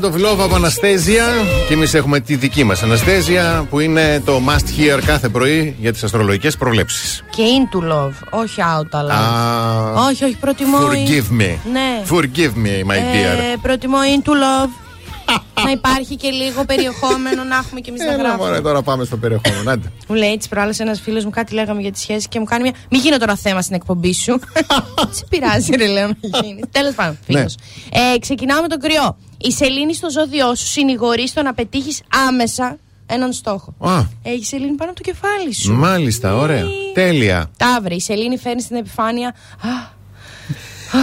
Love. 0.00 0.10
Amount 0.10 0.14
of 0.14 0.26
Love 0.26 0.38
από 0.44 0.54
Αναστέζια. 0.54 1.24
Και 1.68 1.74
εμείς 1.74 1.94
έχουμε 1.94 2.20
τη 2.20 2.36
δική 2.36 2.64
μας 2.64 2.82
Αναστέζια 2.82 3.66
που 3.70 3.80
είναι 3.80 4.22
το 4.24 4.40
must 4.48 4.80
hear 4.80 5.00
κάθε 5.06 5.28
πρωί 5.28 5.76
για 5.80 5.92
τις 5.92 6.02
αστρολογικές 6.04 6.56
προβλέψεις. 6.56 7.24
Και 7.30 7.42
into 7.42 7.92
love, 7.92 8.40
όχι 8.40 8.60
out 8.60 8.96
love. 8.96 10.08
Όχι, 10.08 10.24
όχι, 10.24 10.36
προτιμώ. 10.36 10.78
Forgive 10.78 11.40
me. 11.42 11.56
Ναι. 11.72 12.02
Forgive 12.10 12.52
me, 12.66 12.90
my 12.90 12.96
dear. 12.96 13.38
Ε, 13.52 13.56
προτιμώ 13.62 13.98
into 14.16 14.30
love. 14.30 14.68
να 15.64 15.70
υπάρχει 15.70 16.16
και 16.16 16.28
λίγο 16.30 16.64
περιεχόμενο 16.64 17.44
να 17.44 17.56
έχουμε 17.56 17.80
και 17.80 17.90
εμείς 17.90 18.02
να 18.04 18.12
Έλα, 18.12 18.22
γράφουμε. 18.22 18.48
μωρέ, 18.48 18.60
τώρα 18.60 18.82
πάμε 18.82 19.04
στο 19.04 19.16
περιεχόμενο. 19.16 19.70
Άντε. 19.70 19.92
Μου 20.08 20.16
λέει 20.16 20.36
τι 20.36 20.48
προάλλες 20.48 20.78
ένας 20.80 21.00
φίλος 21.00 21.24
μου 21.24 21.30
κάτι 21.30 21.54
λέγαμε 21.54 21.80
για 21.80 21.92
τη 21.92 21.98
σχέση 22.00 22.28
και 22.28 22.38
μου 22.38 22.44
κάνει 22.44 22.62
μια. 22.62 22.72
Μην 22.90 23.00
γίνω 23.00 23.16
τώρα 23.18 23.36
θέμα 23.36 23.62
στην 23.62 23.74
εκπομπή 23.74 24.14
σου. 24.14 24.38
Τι 25.10 25.16
σε 25.18 25.24
πειράζει, 25.28 25.76
ρε, 25.76 25.86
λέω 25.86 26.06
να 26.06 26.38
γίνεις. 26.40 26.64
Τέλος 26.78 26.94
πάντων, 26.94 27.18
φίλος. 27.24 27.54
Ναι. 27.94 28.00
Ε, 28.14 28.18
ξεκινάω 28.18 28.60
με 28.60 28.68
τον 28.68 28.78
κρυό. 28.78 29.16
Η 29.42 29.52
σελήνη 29.52 29.94
στο 29.94 30.10
ζώδιό 30.10 30.54
σου 30.54 30.66
συνηγορεί 30.66 31.28
στο 31.28 31.42
να 31.42 31.54
πετύχεις 31.54 32.00
άμεσα 32.28 32.78
έναν 33.06 33.32
στόχο. 33.32 33.74
Α, 33.78 34.02
Έχεις 34.22 34.48
σελήνη 34.48 34.74
πάνω 34.76 34.90
από 34.90 35.02
το 35.02 35.10
κεφάλι 35.10 35.54
σου. 35.54 35.72
μάλιστα, 35.72 36.36
ωραία. 36.36 36.64
Τέλεια. 36.94 37.50
Ταύρη, 37.56 37.94
η 37.94 38.00
σελήνη 38.00 38.38
φέρνει 38.38 38.60
στην 38.62 38.76
επιφάνεια. 38.76 39.28
Α, 39.60 39.68
α, 40.98 41.02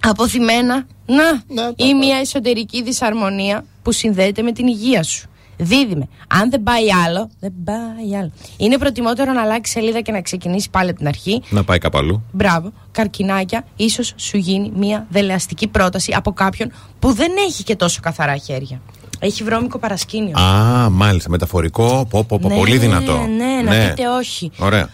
αποθυμένα. 0.00 0.86
Να, 1.06 1.42
ή 1.76 1.94
μια 1.94 2.16
εσωτερική 2.16 2.82
δυσαρμονία 2.82 3.64
που 3.82 3.92
συνδέεται 3.92 4.42
με 4.42 4.52
την 4.52 4.66
υγεία 4.66 5.02
σου. 5.02 5.29
Δίδυμε. 5.62 6.08
Αν 6.28 6.50
δεν 6.50 6.62
πάει 6.62 6.92
άλλο, 7.06 7.30
δεν 7.40 7.52
πάει 7.64 8.16
άλλο. 8.18 8.32
Είναι 8.56 8.78
προτιμότερο 8.78 9.32
να 9.32 9.42
αλλάξει 9.42 9.72
σελίδα 9.72 10.00
και 10.00 10.12
να 10.12 10.20
ξεκινήσει 10.20 10.70
πάλι 10.70 10.88
από 10.90 10.98
την 10.98 11.08
αρχή. 11.08 11.42
Να 11.50 11.64
πάει 11.64 11.78
κάπου 11.78 11.98
αλλού. 11.98 12.22
Μπράβο, 12.32 12.72
καρκινάκια, 12.92 13.64
ίσως 13.76 14.12
σου 14.16 14.36
γίνει 14.36 14.72
μια 14.76 15.06
δελεαστική 15.10 15.68
πρόταση 15.68 16.12
από 16.16 16.32
κάποιον 16.32 16.72
που 16.98 17.12
δεν 17.12 17.30
έχει 17.48 17.62
και 17.62 17.76
τόσο 17.76 18.00
καθαρά 18.02 18.36
χέρια. 18.36 18.80
Έχει 19.18 19.42
βρώμικο 19.44 19.78
παρασκήνιο. 19.78 20.38
Α, 20.38 20.90
μάλιστα. 20.90 21.30
Μεταφορικό. 21.30 22.06
Πω, 22.10 22.24
πω, 22.24 22.38
πω, 22.38 22.48
Ναι, 22.48 22.54
πολύ 22.56 22.78
δυνατό. 22.78 23.12
ναι, 23.36 23.70
να 23.70 23.70
πείτε 23.88 24.08
όχι. 24.08 24.50
Ωραία. 24.58 24.88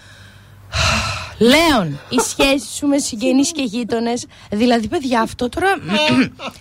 Λέων, 1.38 2.00
η 2.08 2.18
σχέση 2.28 2.74
σου 2.76 2.86
με 2.86 2.98
συγγενείς 2.98 3.52
και 3.52 3.62
γείτονες. 3.62 4.26
Δηλαδή, 4.50 4.88
παιδιά, 4.88 5.20
αυτό 5.20 5.48
τώρα 5.48 5.68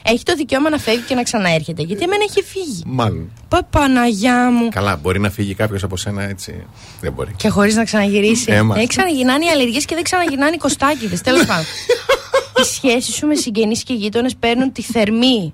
έχει 0.04 0.24
το 0.24 0.34
δικαίωμα 0.36 0.70
να 0.70 0.78
φεύγει 0.78 1.02
και 1.02 1.16
να 1.16 1.24
ξαναέρχεται. 1.24 1.82
Γιατί 1.82 2.04
εμένα 2.04 2.24
έχει 2.30 2.44
φύγει. 2.44 2.82
Μάλλον. 2.86 3.32
Πα, 3.48 3.64
Παναγιά 3.64 4.52
μου. 4.52 4.70
Καλά, 4.70 4.96
μπορεί 4.96 5.20
να 5.20 5.30
φύγει 5.30 5.54
κάποιος 5.54 5.84
από 5.84 5.98
σένα 5.98 6.24
έτσι. 6.24 6.66
Δεν 7.02 7.14
μπορεί. 7.14 7.34
Και 7.38 7.50
χωρίς 7.50 7.76
να 7.76 7.84
ξαναγυρίσει. 7.84 8.52
Ε, 8.52 8.62
μα. 8.62 8.76
δεν 8.76 8.88
ξαναγυρνάνε 8.88 9.46
οι 9.46 9.50
αλλεργίες 9.50 9.86
και 9.86 9.96
δεν 9.96 10.04
ξαναγυρνάνε 10.04 10.56
οι 10.56 10.58
κοστάκιδε. 10.58 11.18
Τέλος 11.24 11.46
πάντων. 11.46 11.66
Οι 12.62 12.64
σχέσεις 12.64 13.16
σου 13.16 13.28
με 13.28 13.36
συγγενείς 13.36 13.84
και 13.84 13.94
γείτονες 13.94 14.36
παίρνουν 14.36 14.72
τη 14.72 14.82
θερμή 14.82 15.54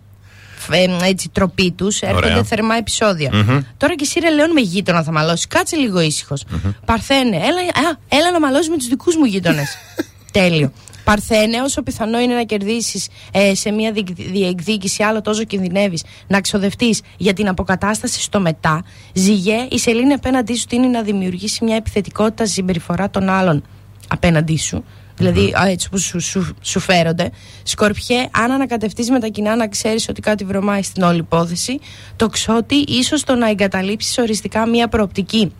ε, 0.72 0.86
έτσι, 1.08 1.30
τροπή 1.30 1.72
τους. 1.72 2.00
Έρχονται 2.02 2.26
Ωραία. 2.28 2.44
θερμά 2.44 2.76
επεισόδια. 2.76 3.32
Τώρα 3.78 3.96
και 3.96 4.04
εσύ 4.04 4.20
ρε 4.20 4.30
Λέων 4.34 4.52
με 4.52 4.62
γείτονα 4.62 5.04
θα 5.04 5.12
μαλώσεις. 5.12 5.48
Κάτσε 5.48 5.76
λίγο 5.76 6.00
ήσυχος. 6.00 6.44
Παρθένε, 6.86 7.36
έλα, 7.36 7.88
α, 7.90 7.98
έλα 8.10 8.32
να 8.32 8.40
μαλώσεις 8.40 8.70
με 8.70 8.78
τους 8.78 8.88
δικούς 8.88 9.16
μου 9.16 9.26
γείτονες. 9.26 9.78
Τέλειο. 10.32 10.72
Παρθένε, 11.04 11.62
όσο 11.62 11.82
πιθανό 11.82 12.20
είναι 12.20 12.34
να 12.34 12.44
κερδίσεις 12.44 13.08
ε, 13.32 13.56
σε 13.56 13.72
μια 13.72 13.92
διεκ- 13.92 14.32
διεκδίκηση, 14.32 15.04
άλλο 15.04 15.22
τόσο 15.22 15.44
κινδυνεύεις 15.44 16.04
να 16.28 16.42
ξοδευτείς 16.42 17.02
για 17.18 17.34
την 17.34 17.48
αποκατάσταση 17.48 18.22
στο 18.22 18.40
μετά. 18.40 18.84
Ζυγέ, 19.14 19.68
η 19.72 19.80
σελήνη 19.80 20.14
απέναντί 20.14 20.56
σου 20.58 20.66
τίνει 20.66 20.88
να 20.88 21.02
δημιουργήσει 21.02 21.64
μια 21.64 21.76
επιθετικότητα 21.76 22.46
στη 22.46 22.54
συμπεριφορά 22.54 23.10
των 23.10 23.30
άλλων 23.30 23.64
απέναντί 24.08 24.58
σου. 24.58 24.84
Δηλαδή, 25.30 25.54
α, 25.60 25.68
έτσι 25.68 25.90
που 25.90 25.98
σου, 25.98 26.20
σου, 26.20 26.56
σου 26.62 26.80
φέρονται. 26.80 27.30
Σκορπιέ, 27.64 28.28
αν 28.32 28.52
ανακατευτείς 28.52 29.10
με 29.10 29.20
τα 29.20 29.28
κοινά 29.28 29.56
να 29.56 29.68
ξέρεις 29.68 30.10
ότι 30.10 30.22
κάτι 30.22 30.44
βρωμάει 30.44 30.82
στην 30.82 31.04
όλη 31.04 31.18
υπόθεση. 31.18 31.80
Το 32.16 32.28
ξότι, 32.28 32.76
ίσως 32.76 33.24
το 33.24 33.36
να 33.36 33.50
εγκαταλείψεις 33.50 34.18
οριστικά 34.18 34.68
μια 34.68 34.88
προοπτική 34.88 35.52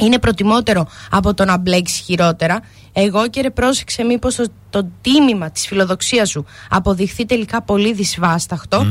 είναι 0.00 0.18
προτιμότερο 0.18 0.86
από 1.10 1.34
το 1.34 1.44
να 1.44 1.58
μπλέξεις 1.58 2.00
χειρότερα. 2.00 2.60
Εγώ 2.92 3.28
και 3.28 3.40
ρε 3.40 3.50
πρόσεξε 3.50 4.04
μήπως 4.04 4.34
το, 4.34 4.46
το 4.70 4.88
τίμημα 5.00 5.50
της 5.50 5.66
φιλοδοξίας 5.66 6.28
σου 6.28 6.44
αποδειχθεί 6.70 7.26
τελικά 7.26 7.62
πολύ 7.62 7.92
δυσβάσταχτο. 7.92 8.86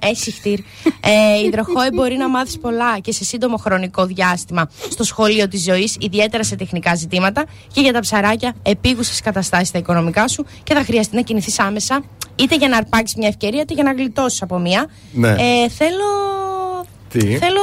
Έχει 0.00 0.30
χτύρ. 0.30 0.58
Ε, 1.00 1.44
υδροχόε 1.46 1.92
μπορεί 1.94 2.16
να 2.16 2.28
μάθεις 2.28 2.58
πολλά 2.58 2.98
και 2.98 3.12
σε 3.12 3.24
σύντομο 3.24 3.56
χρονικό 3.56 4.06
διάστημα 4.06 4.70
στο 4.90 5.04
σχολείο 5.04 5.48
της 5.48 5.62
ζωής, 5.62 5.96
ιδιαίτερα 6.00 6.44
σε 6.44 6.56
τεχνικά 6.56 6.94
ζητήματα 6.94 7.44
και 7.72 7.80
για 7.80 7.92
τα 7.92 8.00
ψαράκια, 8.00 8.54
επίγουσες 8.62 9.20
καταστάσεις 9.20 9.68
στα 9.68 9.78
οικονομικά 9.78 10.28
σου 10.28 10.46
και 10.62 10.74
θα 10.74 10.84
χρειαστεί 10.84 11.16
να 11.16 11.22
κινηθείς 11.22 11.58
άμεσα, 11.60 12.02
είτε 12.36 12.56
για 12.56 12.68
να 12.68 12.76
αρπάξεις 12.76 13.16
μια 13.16 13.28
ευκαιρία, 13.28 13.60
είτε 13.60 13.74
για 13.74 13.82
να 13.82 13.92
γλιτώσεις 13.92 14.42
από 14.42 14.58
μια. 14.58 14.86
Ναι. 15.12 15.30
Ε, 15.30 15.68
θέλω. 15.68 16.06
Τι; 17.08 17.36
Θέλω 17.36 17.60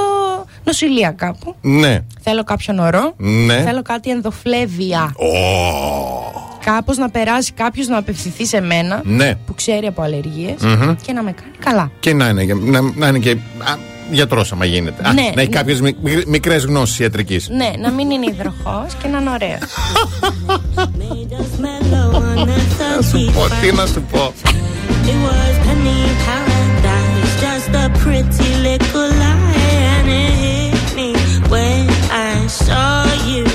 νοσηλεία 0.63 1.11
κάπου. 1.11 1.55
Ναι. 1.61 1.99
Θέλω 2.22 2.43
κάποιον 2.43 2.80
ορό. 2.80 3.13
Ναι. 3.18 3.61
Θέλω 3.61 3.82
κάτι 3.82 4.09
ενδοφλέβια. 4.09 5.13
Ω, 5.16 6.45
Κάπως 6.66 6.97
να 6.97 7.09
περάσει 7.09 7.51
κάποιος 7.51 7.88
να 7.88 7.97
απευθυνθεί 7.97 8.45
σε 8.45 8.61
μένα 8.61 9.01
Ναι. 9.03 9.36
που 9.45 9.53
ξέρει 9.55 9.86
από 9.88 10.01
αλλεργίες 10.01 10.55
και 11.05 11.13
να 11.13 11.24
με 11.24 11.32
κάνει 11.32 11.55
καλά. 11.66 11.91
Και 11.99 12.13
να 12.13 12.28
είναι, 12.28 12.43
να, 12.53 12.82
να 12.95 13.07
είναι 13.07 13.20
και 13.20 13.38
γιατρός, 14.11 14.51
άμα 14.51 14.66
γίνεται. 14.66 15.07
Α, 15.07 15.13
Ναι, 15.13 15.22
να 15.36 15.41
έχει 15.41 15.49
ναι. 15.49 15.55
κάποιες 15.55 15.82
μικρές 16.28 16.63
γνώσεις 16.66 16.99
ιατρικής. 16.99 17.49
Ναι, 17.49 17.70
να 17.80 17.91
μην 17.91 18.09
είναι 18.09 18.26
υδροχός 18.26 18.93
και 19.01 19.07
να 19.07 19.20
είναι 19.20 19.30
ωραίος. 19.30 19.59
Να 22.95 23.01
σου 23.01 23.32
πω, 23.34 23.41
τι 23.61 23.72
να 23.76 23.86
σου 23.86 24.01
πω. 24.11 24.34
It 25.07 25.18
was 25.28 25.55
penny 25.66 26.01
paradise, 26.26 27.34
just 27.43 27.70
a 27.84 27.86
pretty 28.03 28.49
little 28.68 29.09
lie, 29.22 29.76
and 29.95 30.07
it 30.22 30.34
hit 30.43 30.86
me 30.97 31.09
when 31.51 31.84
I 32.32 32.47
saw 32.63 33.05
you. 33.32 33.45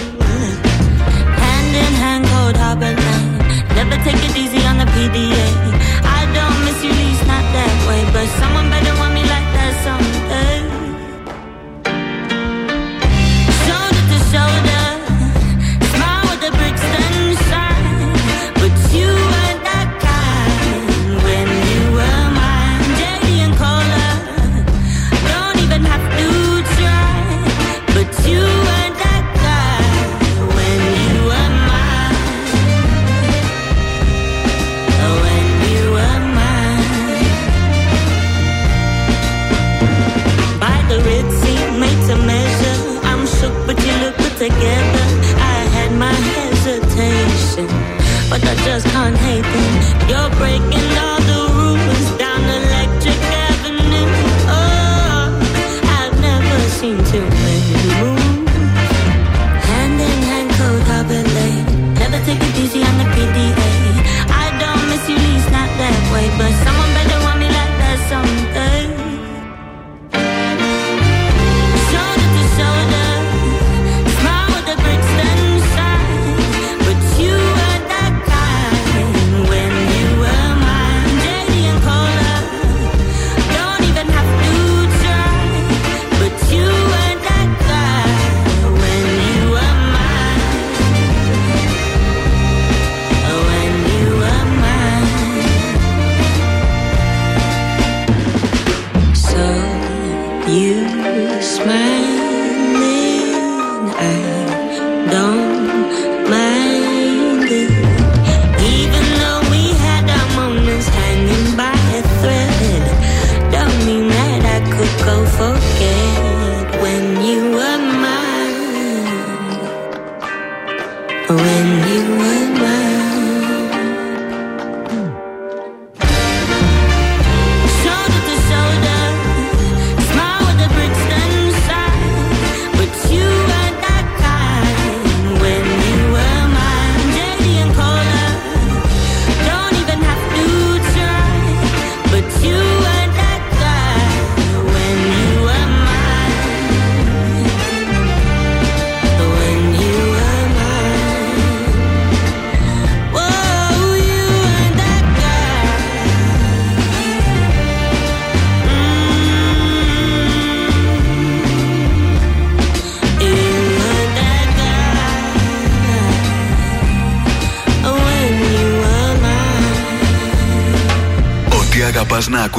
Take 4.04 4.14
it 4.14 4.36
easy 4.36 4.64
on 4.66 4.78
the 4.78 4.84
PDA. 4.84 5.59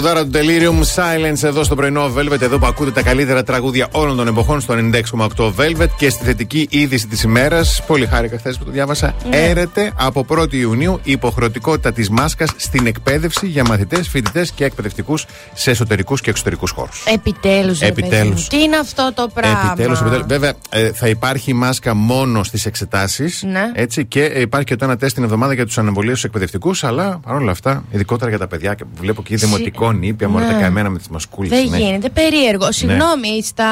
Τραγουδάρα 0.00 0.26
του 0.26 0.30
Delirium 0.34 0.94
Silence 0.94 1.42
εδώ 1.42 1.64
στο 1.64 1.74
πρωινό 1.74 2.12
Velvet, 2.16 2.40
εδώ 2.40 2.58
που 2.58 2.66
ακούτε 2.66 2.90
τα 2.90 3.02
καλύτερα 3.02 3.42
τραγούδια 3.42 3.88
όλων 3.92 4.16
των 4.16 4.26
εποχών 4.28 4.60
στο 4.60 4.74
96,8 4.74 5.52
Velvet 5.56 5.88
και 5.96 6.10
στη 6.10 6.24
θετική 6.24 6.66
είδηση 6.70 7.06
της 7.06 7.22
ημέρας. 7.22 7.82
Πολύ 7.86 8.06
χάρηκα 8.06 8.38
χθες 8.38 8.58
που 8.58 8.64
το 8.64 8.70
διάβασα. 8.70 9.14
Έρεται 9.30 9.92
από 9.96 10.26
1η 10.28 10.52
Ιουνίου 10.52 11.00
η 11.02 11.10
υποχρεωτικότητα 11.10 11.92
της 11.92 12.10
μάσκας 12.10 12.50
στην 12.56 12.86
εκπαίδευση 12.86 13.46
για 13.46 13.64
μαθητές, 13.64 14.08
φοιτητές 14.08 14.50
και 14.50 14.64
εκπαιδευτικούς 14.64 15.26
σε 15.54 15.70
εσωτερικούς 15.70 16.20
και 16.20 16.30
εξωτερικούς 16.30 16.70
χώρους. 16.70 17.04
Επιτέλους. 17.14 17.80
Επιτέλους. 17.80 18.48
Τι 18.48 18.62
είναι 18.62 18.76
αυτό 18.76 19.12
το 19.14 19.28
πράγμα; 19.34 19.66
Επιτέλους, 19.66 20.00
επιτέλους. 20.00 20.26
Βέβαια, 20.26 20.52
ε, 20.68 20.92
θα 20.92 21.08
υπάρχει 21.08 21.52
μάσκα 21.52 21.94
μόνο 21.94 22.42
στις 22.42 22.66
εξετάσεις. 22.66 23.42
Ναι. 23.42 23.70
Έτσι, 23.74 24.04
και 24.04 24.24
ε, 24.24 24.40
υπάρχει 24.40 24.66
και 24.66 24.76
το 24.76 24.84
ένα 24.84 24.96
τεστ 24.96 25.14
την 25.14 25.24
εβδομάδα 25.24 25.54
για 25.54 25.66
τους 25.66 25.78
ανεμβολίους 25.78 26.24
εκπαιδευτικούς. 26.24 26.84
Αλλά 26.84 27.20
παρόλα 27.24 27.50
αυτά, 27.50 27.84
ειδικότερα 27.90 28.30
για 28.30 28.38
τα 28.38 28.46
παιδιά, 28.46 28.74
και 28.74 28.84
βλέπω 29.00 29.22
και 29.22 29.36
δημοτικό 29.36 29.85
νήπια, 29.92 30.28
μόνο 30.28 30.46
Ναι. 30.46 30.52
τα 30.52 30.58
καημένα 30.60 30.90
με 30.90 30.98
τις 30.98 31.08
μασκούλες. 31.08 31.50
Δεν 31.50 31.80
γίνεται. 31.80 32.08
Περίεργο. 32.08 32.72
Συγγνώμη, 32.72 33.42
στα 33.44 33.66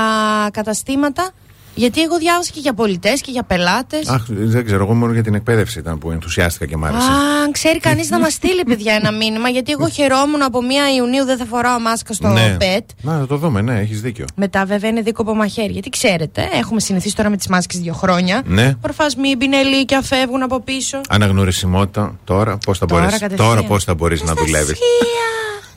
καταστήματα. 0.52 1.30
Γιατί 1.76 2.02
εγώ 2.02 2.18
διάβασα 2.18 2.50
και 2.54 2.60
για 2.60 2.74
πολιτές 2.74 3.20
και 3.20 3.30
για 3.30 3.42
πελάτες. 3.42 4.08
Αχ, 4.08 4.22
δεν 4.28 4.64
ξέρω, 4.64 4.84
εγώ 4.84 4.94
μόνο 4.94 5.12
για 5.12 5.22
την 5.22 5.34
εκπαίδευση 5.34 5.78
ήταν 5.78 5.98
που 5.98 6.10
ενθουσιάστηκα 6.10 6.66
και 6.66 6.76
μ' 6.76 6.84
άρεσε. 6.84 7.08
Αν 7.44 7.52
ξέρει 7.52 7.78
κανείς 7.80 8.10
να 8.10 8.18
μας 8.18 8.32
στείλει, 8.32 8.64
παιδιά, 8.64 8.94
ένα 8.94 9.12
μήνυμα. 9.12 9.48
Γιατί 9.48 9.72
εγώ 9.72 9.88
χαιρόμουν 9.88 10.42
από 10.42 10.58
1 10.62 10.96
Ιουνίου 10.96 11.24
δεν 11.24 11.36
θα 11.38 11.44
φοράω 11.44 11.80
μάσκα 11.80 12.12
στο 12.12 12.28
ναι. 12.28 12.56
ΠΕΤ. 12.58 12.90
Να, 13.02 13.18
θα 13.18 13.26
το 13.26 13.36
δούμε, 13.36 13.60
ναι, 13.60 13.80
έχεις 13.80 14.00
δίκιο. 14.00 14.24
Μετά, 14.34 14.64
βέβαια, 14.64 14.90
είναι 14.90 15.00
δίκοπο 15.00 15.34
μαχαίρι. 15.34 15.72
Γιατί 15.72 15.88
ξέρετε, 15.88 16.48
έχουμε 16.52 16.80
συνηθίσει 16.80 17.16
τώρα 17.16 17.30
με 17.30 17.36
τις 17.36 17.46
μάσκες 17.46 17.80
δύο 17.80 17.92
χρόνια. 17.92 18.42
Ναι. 18.46 18.74
Προφασμοί, 18.80 19.36
μπινελίκια 19.36 20.02
φεύγουν 20.02 20.42
από 20.42 20.60
πίσω. 20.60 21.00
Αναγνωρισιμότητα 21.08 22.18
τώρα, 22.24 22.58
πώς 22.64 22.78
θα 22.78 22.86
Τώρα 22.86 23.00
μπορεί 23.04 23.18
κατευθείαν. 23.18 23.48
τώρα 23.48 23.62
πώς 23.62 23.84
θα 23.84 23.94
μπορείς 23.94 24.22
να 24.22 24.34
δουλεύεις. 24.34 24.78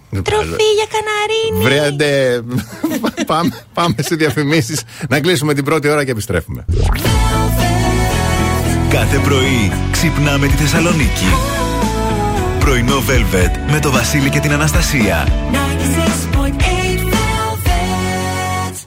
Αναστασία, 0.10 0.22
Τροφή 0.22 0.64
για 0.76 0.88
καναρίνι. 0.96 1.64
Βρέαντε, 1.64 2.42
πάμε, 3.32 3.50
πάμε 3.74 3.96
σε 3.98 4.16
διαφημίσεις 4.16 4.84
να 5.10 5.20
κλείσουμε 5.20 5.54
την 5.54 5.64
πρώτη 5.64 5.90
ώρα 5.90 6.04
και 6.04 6.12
επιστρέφουμε. 6.12 6.66
Κάθε 8.90 9.18
πρωί 9.18 9.72
ξυπνάμε 9.92 10.48
τη 10.48 10.54
Θεσσαλονίκη. 10.54 11.26
Πρωινό 12.60 13.04
Velvet 13.08 13.72
με 13.72 13.80
το 13.80 13.92
Βασίλη 13.92 14.30
και 14.30 14.40
την 14.40 14.52
Αναστασία. 14.52 15.28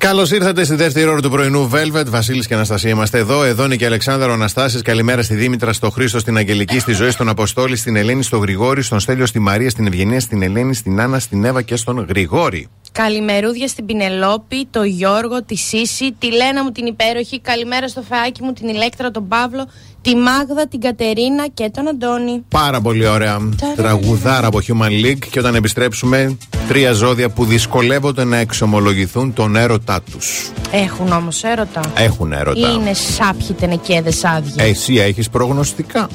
Καλώς 0.01 0.31
ήρθατε 0.31 0.65
στη 0.65 0.75
δεύτερη 0.75 1.09
ώρα 1.09 1.21
του 1.21 1.31
πρωινού 1.31 1.71
Velvet. 1.73 2.07
Βασίλης 2.07 2.47
και 2.47 2.55
Αναστασία 2.55 2.91
είμαστε 2.91 3.19
εδώ. 3.19 3.45
Εδώ 3.45 3.65
είναι 3.65 3.77
και 3.77 3.87
Αλεξάνδρα 3.87 4.33
Αναστάσης. 4.33 4.83
Καλημέρα 4.83 5.23
στη 5.23 5.35
Δήμητρα, 5.35 5.73
στο 5.73 5.91
Χρήστο, 5.91 6.19
στην 6.19 6.37
Αγγελική, 6.37 6.79
στη 6.79 6.93
Ζωή, 6.93 7.11
στον 7.11 7.29
Αποστόλη, 7.29 7.77
στην 7.77 7.97
Ελένη, 7.97 8.23
στον 8.23 8.41
Γρηγόρη, 8.41 8.83
στον 8.83 9.01
Στέλιο, 9.01 9.27
στη 9.27 9.39
Μαρία, 9.39 9.71
στην 9.71 9.87
Ευγενία, 9.87 10.21
στην 10.21 10.43
Ελένη, 10.43 10.75
στην 10.75 11.01
Άννα, 11.01 11.19
στην 11.19 11.45
Εύα 11.45 11.63
και 11.63 11.77
στον 11.77 12.07
Γρηγόρη. 12.09 12.69
Καλημερούδια 12.93 13.69
στην 13.69 13.87
Πινελόπη, 13.87 14.67
το 14.71 14.83
Γιώργο, 14.83 15.43
τη 15.43 15.57
Σύση, 15.57 16.13
τη 16.19 16.33
Λένα 16.33 16.65
μου 16.65 16.71
την 16.71 16.87
υπέροχη. 16.87 17.41
Καλημέρα 17.41 17.89
στο 17.89 18.03
φεάκι 18.03 18.43
μου, 18.43 18.53
την 18.53 18.69
Ηλέκτρα, 18.69 19.11
τον 19.11 19.29
Παύλο, 19.29 19.69
τη 20.03 20.17
Μάγδα, 20.17 20.67
την 20.69 20.81
Κατερίνα 20.81 21.49
και 21.55 21.71
τον 21.75 21.89
Αντώνη. 21.89 22.45
Πάρα 22.49 22.81
πολύ 22.81 23.07
ωραία 23.07 23.39
τραγουδάρα 23.77 24.47
από 24.47 24.59
Human 24.69 25.05
League. 25.05 25.25
Και 25.31 25.39
όταν 25.39 25.55
επιστρέψουμε, 25.55 26.37
τρία 26.69 26.93
ζώδια 26.93 27.31
που 27.31 27.45
δυσκολεύονται 27.45 28.25
να 28.25 28.37
εξομολογηθούν 28.37 29.33
τον 29.33 29.57
έρωτά 29.57 30.03
τους. 30.13 30.51
Έχουν 30.73 31.13
όμως 31.13 31.43
έρωτα. 31.43 31.81
Έχουν 31.97 32.33
έρωτα. 32.33 32.71
Είναι 32.71 32.93
σάπιοι 32.93 33.53
τενεκέδες 33.53 34.25
άδειοι. 34.25 34.55
Εσύ 34.57 34.95
έχεις 34.95 35.31
προγνωστικά. 35.31 36.09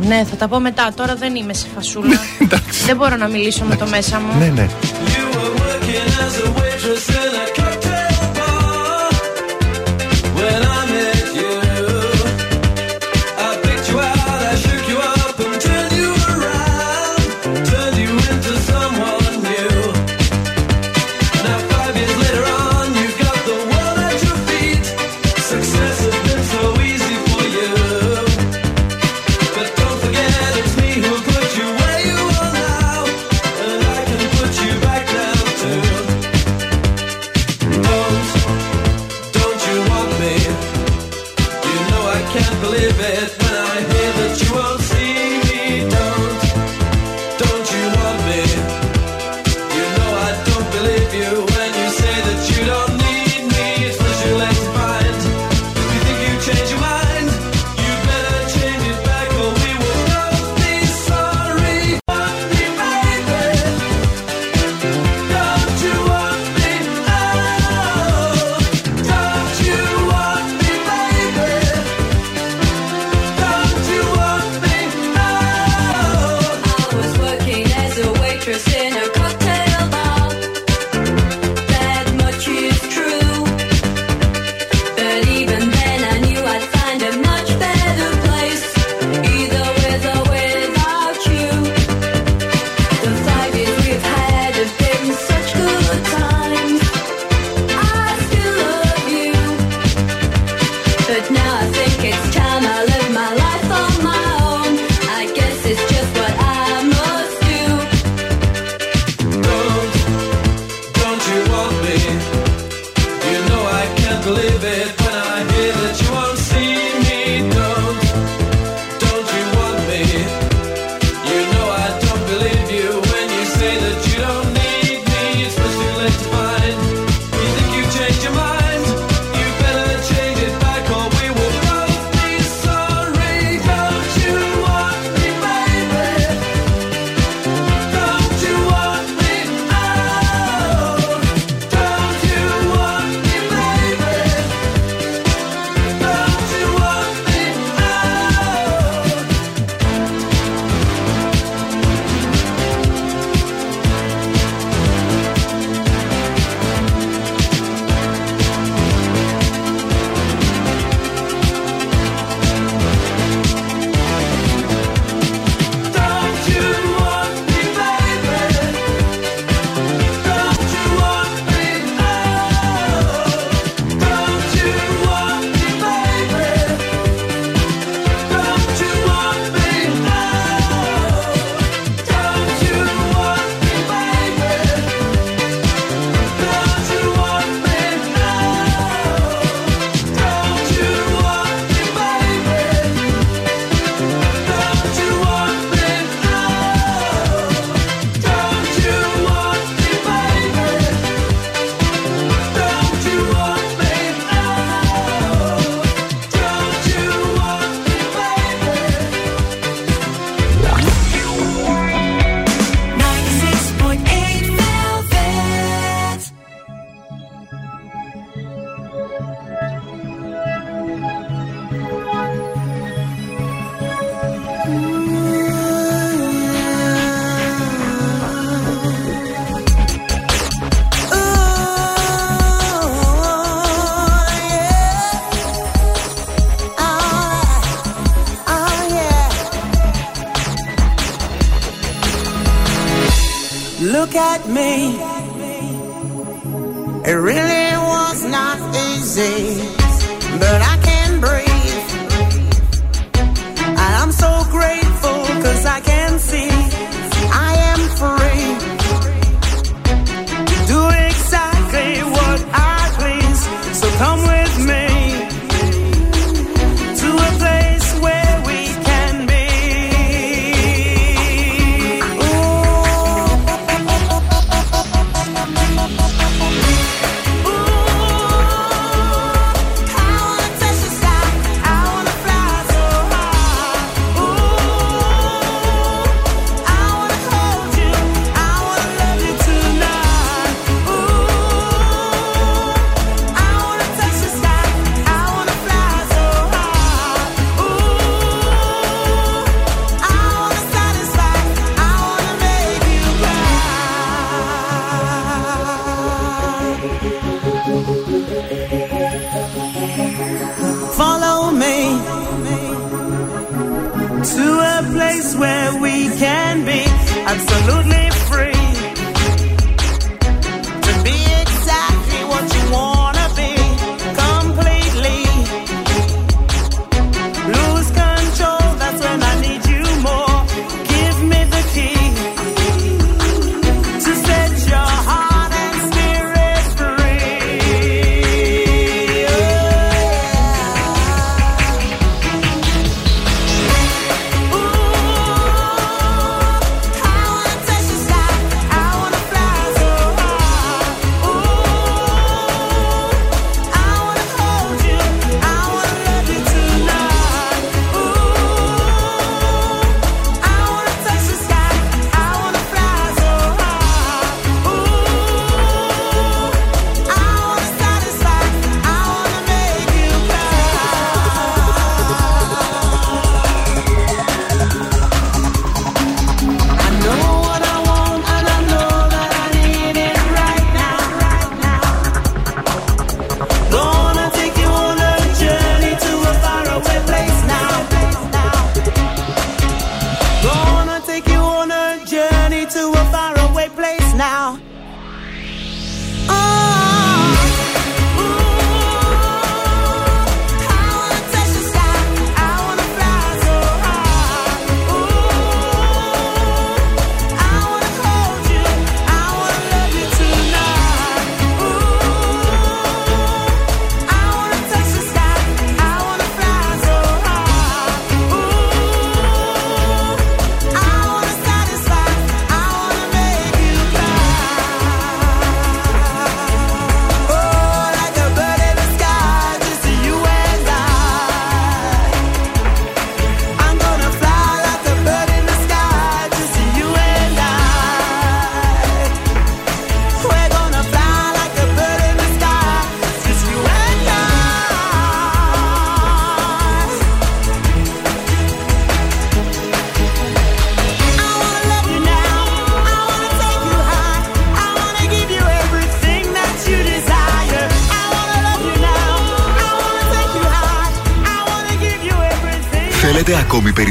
Ναι, 0.00 0.24
θα 0.30 0.36
τα 0.36 0.48
πω 0.48 0.60
μετά. 0.60 0.92
Τώρα 0.96 1.14
δεν 1.14 1.34
είμαι 1.34 1.52
σε 1.52 1.66
φασούλα. 1.74 2.18
δεν 2.86 2.96
μπορώ 2.96 3.16
να 3.16 3.28
μιλήσω 3.28 3.64
με 3.64 3.76
το 3.76 3.86
μέσα 3.86 4.20
μου. 4.20 4.38
Ναι, 4.38 4.46
ναι. 4.46 4.68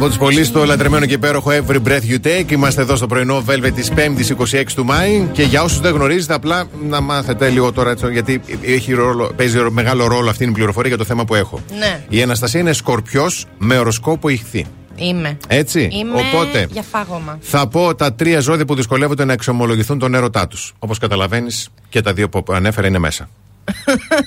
Από 0.00 0.08
τους 0.08 0.18
πολλοί 0.18 0.44
στο 0.44 0.64
λατρεμένο 0.64 1.06
και 1.06 1.14
υπέροχο 1.14 1.50
Every 1.50 1.76
Breath 1.88 2.02
You 2.10 2.26
Take. 2.26 2.50
Είμαστε 2.50 2.80
εδώ 2.82 2.96
στο 2.96 3.06
πρωινό 3.06 3.44
Velvet 3.48 3.70
της 3.74 3.92
5η 3.96 4.58
26 4.60 4.64
του 4.74 4.84
Μάη. 4.84 5.28
Και 5.32 5.42
για 5.42 5.62
όσους 5.62 5.80
δεν 5.80 5.94
γνωρίζετε, 5.94 6.34
απλά 6.34 6.64
να 6.88 7.00
μάθετε 7.00 7.48
λίγο 7.48 7.72
τώρα, 7.72 7.90
έτσι, 7.90 8.12
γιατί 8.12 8.40
έχει 8.62 8.92
ρόλο, 8.92 9.32
παίζει 9.36 9.58
μεγάλο 9.70 10.06
ρόλο 10.06 10.30
αυτή 10.30 10.44
η 10.44 10.50
πληροφορία 10.50 10.88
για 10.88 10.98
το 10.98 11.04
θέμα 11.04 11.24
που 11.24 11.34
έχω. 11.34 11.60
Ναι. 11.78 12.04
Η 12.08 12.22
Αναστασία 12.22 12.60
είναι 12.60 12.72
σκορπιός 12.72 13.46
με 13.58 13.78
οροσκόπο 13.78 14.28
ηχθή. 14.28 14.66
Είμαι. 14.94 15.36
Έτσι. 15.48 15.88
Είμαι 15.92 16.12
Οπότε 16.18 16.66
για 16.70 16.82
φάγωμα. 16.82 17.38
θα 17.40 17.68
πω 17.68 17.94
τα 17.94 18.14
τρία 18.14 18.40
ζώδια 18.40 18.64
που 18.64 18.74
δυσκολεύονται 18.74 19.24
να 19.24 19.32
εξομολογηθούν 19.32 19.98
τον 19.98 20.14
έρωτά 20.14 20.46
τους. 20.46 20.72
Όπως 20.78 20.98
καταλαβαίνεις, 20.98 21.68
και 21.88 22.00
τα 22.00 22.12
δύο 22.12 22.28
που 22.28 22.44
ανέφερα 22.52 22.86
είναι 22.86 22.98
μέσα. 22.98 23.28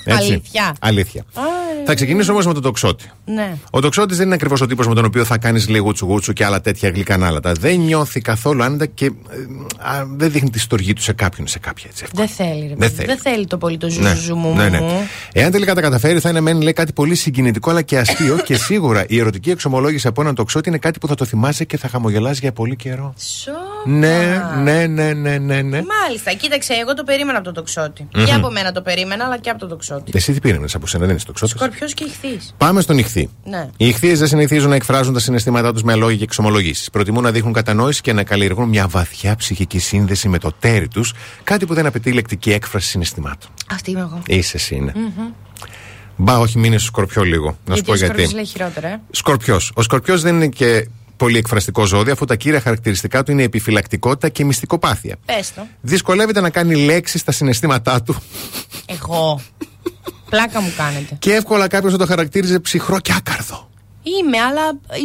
Έτσι. 0.04 0.32
Αλήθεια. 0.32 0.76
Αλήθεια. 0.80 1.24
Θα 1.86 1.94
ξεκινήσω 1.94 2.32
όμως 2.32 2.46
με 2.46 2.54
τον 2.54 2.62
τοξότη. 2.62 3.12
Ναι. 3.26 3.56
Ο 3.72 3.80
τοξότης 3.82 4.18
δεν 4.18 4.26
είναι 4.26 4.36
ακριβώς 4.36 4.62
ο 4.62 4.66
τύπος 4.66 4.88
με 4.88 4.96
τον 4.96 5.06
οποίο 5.06 5.24
θα 5.26 5.38
κάνεις 5.38 5.70
λίγο 5.70 5.92
τσουγούτσου 5.92 6.34
και 6.34 6.46
άλλα 6.46 6.62
τέτοια 6.62 6.90
γλυκανάλατα. 6.90 7.52
Δεν 7.52 7.80
νιώθει 7.80 8.22
καθόλου 8.22 8.64
άνετα 8.64 8.86
και 8.86 9.06
ε, 9.06 9.12
α, 9.90 10.06
δεν 10.16 10.32
δείχνει 10.32 10.50
τη 10.50 10.60
στοργή 10.60 10.94
του 10.94 11.02
σε 11.02 11.14
κάποιον, 11.14 11.48
σε 11.48 11.60
κάποια 11.60 11.86
έτσι. 11.90 12.04
εύκολα. 12.06 12.26
Δεν 12.26 12.36
θέλει, 12.48 12.62
ρε. 12.62 12.68
Δεν 12.68 12.78
παιδί. 12.78 12.94
θέλει. 12.94 13.08
Δεν 13.08 13.18
θέλει 13.18 13.48
το 13.48 13.58
πολύ 13.58 13.78
το 13.78 13.88
Ναι, 14.00 14.14
ζουζου 14.16 14.36
μου. 14.36 14.56
ναι, 14.56 14.70
ναι. 14.70 14.80
Εάν 15.34 15.52
τελικά 15.52 15.74
τα 15.76 15.82
καταφέρει, 15.82 16.20
θα 16.20 16.30
είναι 16.30 16.40
μεν 16.40 16.62
λέει 16.62 16.74
κάτι 16.74 16.94
πολύ 16.94 17.16
συγκινητικό 17.16 17.70
αλλά 17.70 17.82
και 17.82 17.98
αστείο 17.98 18.38
και 18.46 18.56
σίγουρα 18.56 19.06
η 19.08 19.20
ερωτική 19.20 19.50
εξομολόγηση 19.50 20.08
από 20.08 20.22
έναν 20.22 20.36
τοξότη 20.36 20.70
είναι 20.70 20.78
κάτι 20.78 21.00
που 21.00 21.08
θα 21.08 21.16
το 21.16 21.26
θυμάσαι 21.26 21.64
και 21.64 21.78
θα 21.78 21.88
χαμογελάς 21.88 22.40
για 22.40 22.52
πολύ 22.52 22.76
καιρό. 22.76 23.14
Σοκα. 23.18 23.58
Ναι, 23.86 24.42
ναι, 24.64 24.86
ναι, 24.88 25.14
ναι, 25.14 25.38
ναι, 25.38 25.62
ναι. 25.62 25.82
Μάλιστα, 26.04 26.34
κοίταξε, 26.34 26.74
εγώ 26.74 26.94
το 26.94 27.04
περίμενα 27.04 27.38
από 27.38 27.46
τον 27.46 27.54
τοξότη. 27.54 28.08
Και 28.26 28.34
από 28.34 28.52
μένα 28.52 28.72
το 28.72 28.82
περίμενα, 28.82 29.28
αλλά 29.34 29.42
και 29.42 29.50
από 29.50 29.60
τον 29.60 29.70
τοξότη. 29.70 30.12
Εσύ 30.16 30.34
τι 30.34 30.40
πήρε 30.40 30.60
από 30.74 30.88
σένα, 30.88 31.06
δεν 31.06 31.16
είσαι 31.16 31.26
τοξότης. 31.26 31.56
Σκορπιός 31.56 31.94
και 31.94 32.04
ηχθή. 32.04 32.40
Πάμε 32.58 32.82
στον 32.82 32.98
ηχθή. 32.98 33.30
Ναι. 33.44 33.70
Οι 33.78 33.88
ηχθείε 33.88 34.16
δεν 34.16 34.28
συνηθίζουν 34.28 34.70
να 34.70 34.76
εκφράζουν 34.76 35.14
τα 35.14 35.20
συναισθήματά 35.20 35.74
τους 35.74 35.84
με 35.84 35.96
λόγια 35.96 36.18
και 36.18 36.24
εξομολογήσεις. 36.24 36.90
Προτιμούν 36.90 37.24
να 37.24 37.32
δείχνουν 37.32 37.54
κατανόηση 37.54 38.02
και 38.02 38.14
να 38.14 38.24
καλλιεργούν 38.24 38.70
μια 38.70 38.88
βαθιά 38.88 39.36
ψυχική 39.36 39.80
σύνδεση 39.80 40.28
με 40.28 40.38
το 40.38 40.52
τέρι 40.60 40.88
τους, 40.88 41.14
κάτι 41.44 41.66
που 41.66 41.74
δεν 41.74 41.86
απαιτεί 41.86 42.12
λεκτική 42.12 42.52
έκφραση 42.52 42.88
συναισθημάτων. 42.88 43.50
Αυτή 43.72 43.92
είμαι 43.92 44.00
εγώ. 44.00 44.22
Είσαι 44.28 44.58
εσύ 44.58 44.76
είναι. 44.76 44.94
Μπα, 46.16 46.40
όχι, 46.40 46.58
μείνε 46.58 46.78
στο 46.78 46.86
σκορπιό 46.86 47.24
λίγο. 47.24 47.58
Να 47.66 47.76
σου 47.76 47.82
γιατί 47.86 47.86
πω 47.86 47.92
ο 47.92 47.96
γιατί. 47.96 48.12
Σκορπιός 48.14 48.34
λέει 48.34 48.46
χειρότερα, 48.46 48.88
ε. 48.88 49.02
Σκορπιός. 49.12 49.72
Ο 49.76 49.82
σκορπιός 49.82 50.22
δεν 50.22 50.36
είναι 50.36 50.48
και 50.48 50.88
πολύ 51.24 51.38
εκφραστικό 51.38 51.86
ζώδιο, 51.86 52.14
αφού 52.14 52.26
τα 52.26 52.36
κύρια 52.36 52.62
χαρακτηριστικά 52.62 53.24
του 53.24 53.32
είναι 53.32 53.44
επιφυλακτικότητα 53.44 54.30
και 54.30 54.46
μυστικοπάθεια. 54.46 55.16
Πες 55.26 55.54
το. 55.54 55.68
Δυσκολεύεται 55.82 56.42
να 56.42 56.50
κάνει 56.50 56.76
λέξεις 56.76 57.22
στα 57.22 57.32
συναισθήματά 57.32 58.02
του 58.02 58.16
Εγώ. 58.86 59.42
Πλάκα 60.30 60.62
μου 60.62 60.74
κάνετε. 60.78 61.16
και 61.20 61.34
εύκολα 61.34 61.68
κάποιος 61.68 61.92
θα 61.92 61.98
το 61.98 62.06
χαρακτήριζε 62.06 62.60
ψυχρό 62.60 63.00
και 63.00 63.14
άκαρδο. 63.18 63.70
Είμαι, 64.04 64.38
αλλά 64.38 64.62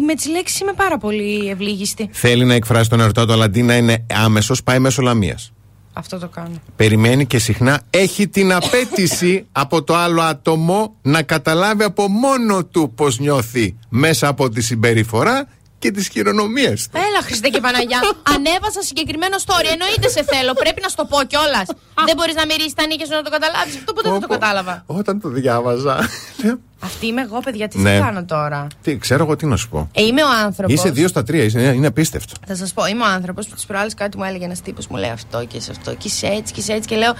με 0.07 0.15
τι 0.15 0.31
λέξει 0.31 0.59
είμαι 0.63 0.73
πάρα 0.73 0.99
πολύ 0.99 1.49
ευλίγιστη. 1.49 2.09
Θέλει 2.13 2.45
να 2.45 2.55
εκφράσει 2.55 2.89
τον 2.89 3.01
ερωτά 3.01 3.27
του, 3.27 3.33
αλλά 3.33 3.45
αντί 3.45 3.63
να 3.63 3.77
είναι 3.77 4.07
άμεσος, 4.15 4.63
πάει 4.63 4.79
μέσω 4.79 5.03
λαμίας. 5.03 5.53
Αυτό 5.93 6.19
το 6.19 6.29
κάνω. 6.29 6.61
Περιμένει 6.77 7.27
και 7.27 7.39
συχνά 7.39 7.81
έχει 7.91 8.29
την 8.29 8.53
απέτηση 8.53 9.47
από 9.63 9.83
το 9.83 9.97
άλλο 9.97 10.23
άτομο 10.23 10.95
να 11.03 11.23
καταλάβει 11.23 11.83
από 11.83 12.09
μόνο 12.09 12.65
του 12.65 12.93
πώς 12.95 13.19
νιώθει 13.19 13.77
μέσα 13.89 14.29
από 14.29 14.49
τη 14.49 14.61
συμπεριφορά 14.61 15.49
και 15.79 15.91
τις 15.91 16.09
χειρονομίες 16.09 16.89
του. 16.89 16.97
Έλα, 17.09 17.21
Χριστέ 17.23 17.49
και 17.49 17.61
Παναγιά. 17.61 18.01
Ανέβασα 18.35 18.83
συγκεκριμένο 18.83 19.37
story. 19.47 19.67
Εννοείται 19.73 20.09
σε 20.09 20.23
θέλω. 20.33 20.53
Πρέπει 20.53 20.81
να 20.83 20.89
στο 20.89 21.05
πω 21.05 21.19
κιόλας. 21.31 21.67
Δεν 22.07 22.17
μπορείς 22.17 22.35
να 22.35 22.45
μυρίσει 22.47 22.75
τα 22.75 22.87
νύχια 22.87 23.07
σου 23.07 23.13
να 23.13 23.23
το 23.23 23.31
καταλάβεις. 23.31 23.75
Αυτό 23.77 23.93
ποτέ 23.93 24.11
δεν 24.11 24.21
το 24.21 24.27
Πω, 24.27 24.35
πω. 24.35 24.41
κατάλαβα. 24.41 24.83
Όταν 24.87 25.21
το 25.21 25.29
διάβαζα. 25.29 25.95
λέω, 26.45 26.59
Αυτή 26.81 27.07
είμαι 27.07 27.23
εγώ, 27.23 27.39
παιδιά. 27.41 27.69
Τι 27.69 27.79
Ναι. 27.79 27.99
θα 27.99 28.05
κάνω 28.05 28.25
τώρα; 28.25 28.67
τι, 28.83 28.97
ξέρω 28.99 29.23
εγώ 29.25 29.37
τι 29.37 29.47
να 29.47 29.57
σου 29.57 29.69
πω. 29.69 29.89
Ε, 29.95 30.03
είμαι 30.05 30.23
ο 30.23 30.29
άνθρωπος. 30.45 30.75
Είσαι 30.75 30.91
δύο 30.91 31.09
στα 31.09 31.23
τρία, 31.23 31.43
είσαι, 31.45 31.61
είναι 31.61 31.87
απίστευτο. 31.87 32.33
Θα 32.47 32.55
σας 32.57 32.73
πω, 32.73 32.87
είμαι 32.87 33.03
ο 33.03 33.07
άνθρωπος 33.07 33.47
που 33.49 33.55
τις 33.55 33.67
προάλλες 33.67 33.95
κάτι 33.95 34.17
μου 34.19 34.25
έλεγε 34.25 34.45
ένας 34.45 34.61
τύπος. 34.61 34.87
Μου 34.87 34.97
λέει 34.97 35.11
αυτό 35.11 35.45
και 35.45 35.61
σε 35.61 35.71
αυτό. 35.71 35.91
Και 35.95 36.07
είσαι 36.09 36.27
έτσι 36.27 36.53
και 36.53 36.61
είσαι 36.61 36.73
έτσι. 36.73 36.89
Και 36.89 36.97
λέω, 36.97 37.15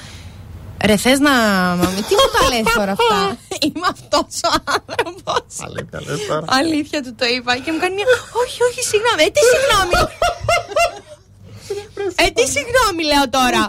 Ρε, 0.85 0.97
θες 0.97 1.19
να. 1.19 1.31
Μαμί, 1.81 2.01
τι 2.09 2.15
μου 2.21 2.29
τα 2.35 2.43
λες 2.57 2.73
τώρα 2.75 2.93
αυτά; 2.99 3.19
Είμαι 3.67 3.87
αυτός 3.97 4.33
ο 4.49 4.51
άνθρωπος. 4.77 5.45
Αλήθεια, 5.67 5.99
λες 6.07 6.27
τώρα. 6.27 6.45
Αλήθεια 6.49 7.03
του 7.03 7.15
το 7.19 7.27
είπα 7.35 7.53
και 7.65 7.73
μου 7.73 7.79
κάνει 7.79 7.95
μια. 7.95 8.05
Όχι, 8.43 8.59
όχι, 8.69 8.81
συγγνώμη. 8.91 9.23
Ε, 9.27 9.31
τι 9.37 9.41
συγγνώμη. 9.53 9.97
ε, 12.25 12.27
τι 12.37 12.45
συγγνώμη 12.55 13.03
λέω 13.11 13.25
τώρα. 13.39 13.63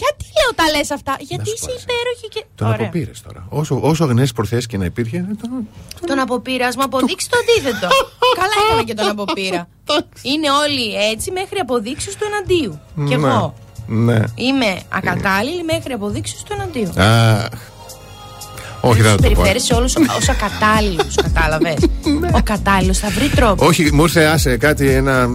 Γιατί 0.00 0.24
λέω 0.38 0.50
τα 0.60 0.64
λες 0.76 0.90
αυτά; 0.90 1.16
Γιατί 1.30 1.48
σου 1.48 1.54
είσαι 1.56 1.66
πω, 1.66 1.72
εσύ. 1.72 1.84
υπέροχη 1.88 2.26
και. 2.34 2.42
Τον 2.54 2.66
Ωραία. 2.68 2.80
αποπήρες 2.86 3.18
τώρα. 3.26 3.40
Όσο, 3.60 3.74
όσο 3.90 4.04
αγνέ 4.04 4.26
προθέσεις 4.34 4.66
και 4.66 4.76
να 4.82 4.84
υπήρχε. 4.84 5.16
ε, 5.16 5.34
τον- 5.42 5.68
Τον 6.06 6.18
αποπείρα, 6.18 6.66
μου 6.76 6.82
αποδείξεις 6.88 7.28
το 7.28 7.36
αντίθετο. 7.42 7.88
Καλά 8.40 8.54
έκανα 8.66 8.82
και 8.88 8.94
τον 8.94 9.08
αποπείρα. 9.08 9.68
Είναι 10.30 10.48
όλοι 10.64 10.86
έτσι 11.12 11.30
μέχρι 11.30 11.58
αποδείξεις 11.58 12.12
του 12.16 12.24
εναντίου. 12.30 12.80
Κι 13.08 13.16
Ναι. 13.16 13.26
εγώ. 13.28 13.54
Ναι. 13.92 14.18
Είμαι 14.34 14.78
ακατάλληλη 14.88 15.62
μέχρι 15.72 15.92
αποδείξεις 15.92 16.42
του 16.42 16.52
εναντίου. 16.52 16.90
Αχ. 16.96 17.46
Όχι, 18.80 19.02
δεν 19.02 19.10
θα 19.10 19.16
το 19.16 19.22
πω. 19.30 19.42
Περιφέρει 19.42 19.78
όλους 19.78 19.96
ω 19.96 20.00
ακατάλληλου, 20.30 21.06
κατάλαβες. 21.22 21.76
Ο 22.32 22.40
κατάλληλος 22.44 22.98
θα 22.98 23.08
βρει 23.08 23.28
τρόπο. 23.28 23.66
Όχι, 23.66 23.92
μου 23.92 24.02
ήρθε 24.02 24.24
άσε 24.24 24.56
κάτι 24.56 24.88
ένα. 24.88 25.28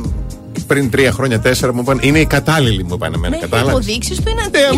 Πριν 0.67 0.89
τρία 0.89 1.11
χρόνια, 1.11 1.39
τέσσερα 1.39 1.73
μου 1.73 1.81
είπαν. 1.81 1.99
Είναι 2.01 2.19
οι 2.19 2.25
κατάλληλοι 2.25 2.83
μου 2.83 2.93
είπαν 2.93 3.13
εμένα. 3.13 3.29
Μέχρι 3.29 3.49
Κατάλαβες. 3.49 3.73
αποδείξεις 3.73 4.17
του 4.17 4.23
εναντίου. 4.27 4.77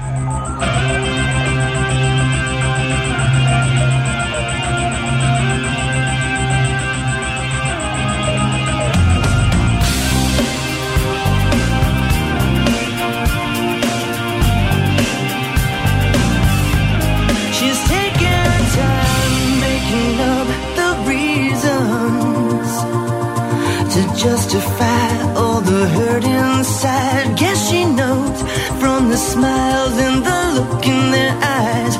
From 29.01 29.09
the 29.09 29.17
smiles 29.17 29.97
and 29.97 30.17
the 30.23 30.39
look 30.55 30.85
in 30.85 31.11
their 31.11 31.33
eyes. 31.41 31.95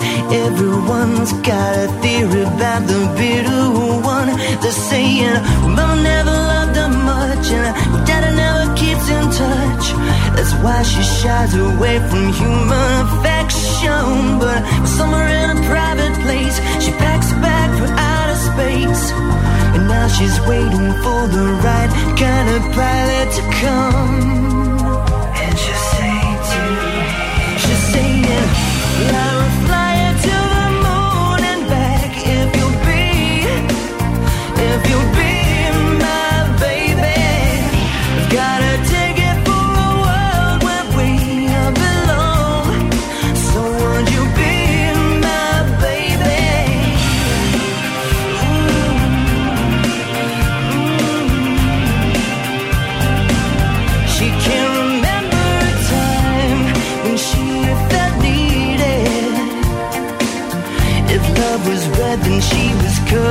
Everyone's 0.46 1.34
got 1.50 1.72
a 1.86 1.88
theory 2.02 2.44
about 2.44 2.82
the 2.92 3.02
bitter 3.18 3.64
one. 4.16 4.30
They're 4.62 4.82
saying, 4.90 5.34
Mama 5.76 5.96
never 6.04 6.36
loved 6.52 6.76
her 6.82 6.92
much, 7.12 7.48
and 7.58 7.72
Daddy 8.08 8.32
never 8.44 8.66
keeps 8.82 9.08
in 9.18 9.26
touch. 9.44 9.86
That's 10.36 10.54
why 10.64 10.84
she 10.84 11.02
shies 11.18 11.54
away 11.56 11.98
from 12.10 12.26
human 12.42 12.92
affection. 13.06 14.38
But 14.44 14.60
somewhere 14.98 15.30
in 15.42 15.58
a 15.58 15.60
private 15.74 16.16
place, 16.26 16.58
she 16.84 16.92
packs 17.04 17.32
a 17.32 17.38
bag 17.46 17.70
for 17.80 17.90
outer 18.10 18.40
space. 18.50 19.04
And 19.74 19.88
now 19.88 20.08
she's 20.08 20.38
waiting 20.52 20.90
for 21.04 21.22
the 21.36 21.46
right 21.66 21.92
kind 22.22 22.48
of 22.56 22.62
pilot 22.78 23.28
to 23.38 23.44
come. 23.62 24.51
love. 29.10 29.41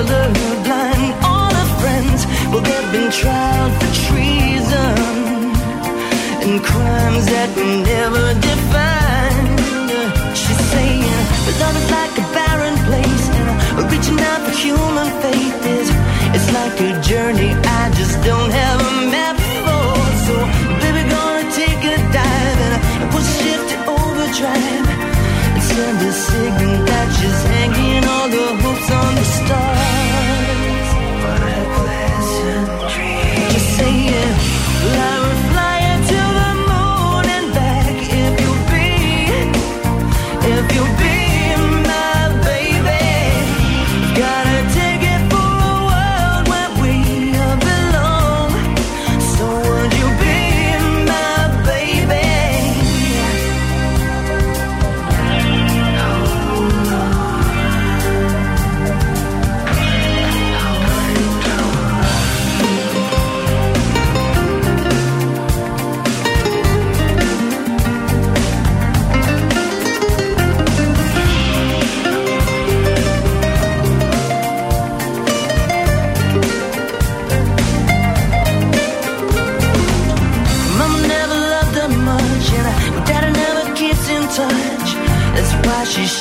all 0.09 1.53
her 1.53 1.71
friends, 1.81 2.25
well, 2.49 2.63
they've 2.63 2.93
been 2.93 3.11
tried 3.13 3.71
for 3.79 3.91
treason 4.09 4.97
and 6.41 6.65
crimes 6.65 7.27
that 7.27 7.51
we 7.55 7.83
never 7.85 8.33
defined. 8.41 9.61
She's 10.33 10.63
saying, 10.73 11.05
love 11.61 11.77
is 11.77 11.91
like 11.93 12.17
a 12.17 12.27
barren 12.33 12.77
place, 12.89 13.27
and 13.77 13.93
reaching 13.93 14.21
out 14.21 14.41
for 14.47 14.57
human 14.57 15.09
faith 15.21 15.61
is, 15.69 15.89
it's 16.33 16.49
like 16.57 16.81
a 16.81 16.93
journey 17.03 17.53
I 17.53 17.93
just 17.93 18.17
don't 18.25 18.51
have 18.51 18.81
a 18.81 18.93
map 19.13 19.37
for. 19.37 19.85
So, 20.25 20.35
baby, 20.81 21.05
gonna 21.13 21.45
take 21.53 21.83
a 21.85 21.97
dive, 22.09 22.61
and 22.67 22.77
to 23.69 23.77
overdrive 23.85 24.91
send 25.61 25.99
a 26.09 26.13
signal 26.13 26.85
that 26.87 27.09
she's 27.17 27.43
hanging 27.53 28.05
all 28.05 28.29
the 28.29 28.47
hopes 28.63 28.91
on 28.91 29.15
the 29.15 29.25
stars. 29.25 29.80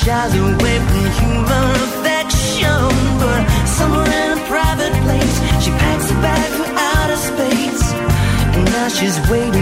Shies 0.04 0.34
away 0.34 0.76
from 0.88 1.06
human 1.20 1.70
affection. 1.88 2.88
But 3.20 3.42
somewhere 3.78 4.08
in 4.22 4.38
a 4.38 4.42
private 4.48 4.94
place, 5.04 5.36
she 5.62 5.70
packs 5.82 6.10
a 6.10 6.16
bag 6.24 6.48
for 6.56 6.68
outer 6.90 7.20
space. 7.30 7.84
And 8.56 8.64
now 8.76 8.88
she's 8.88 9.18
waiting 9.28 9.59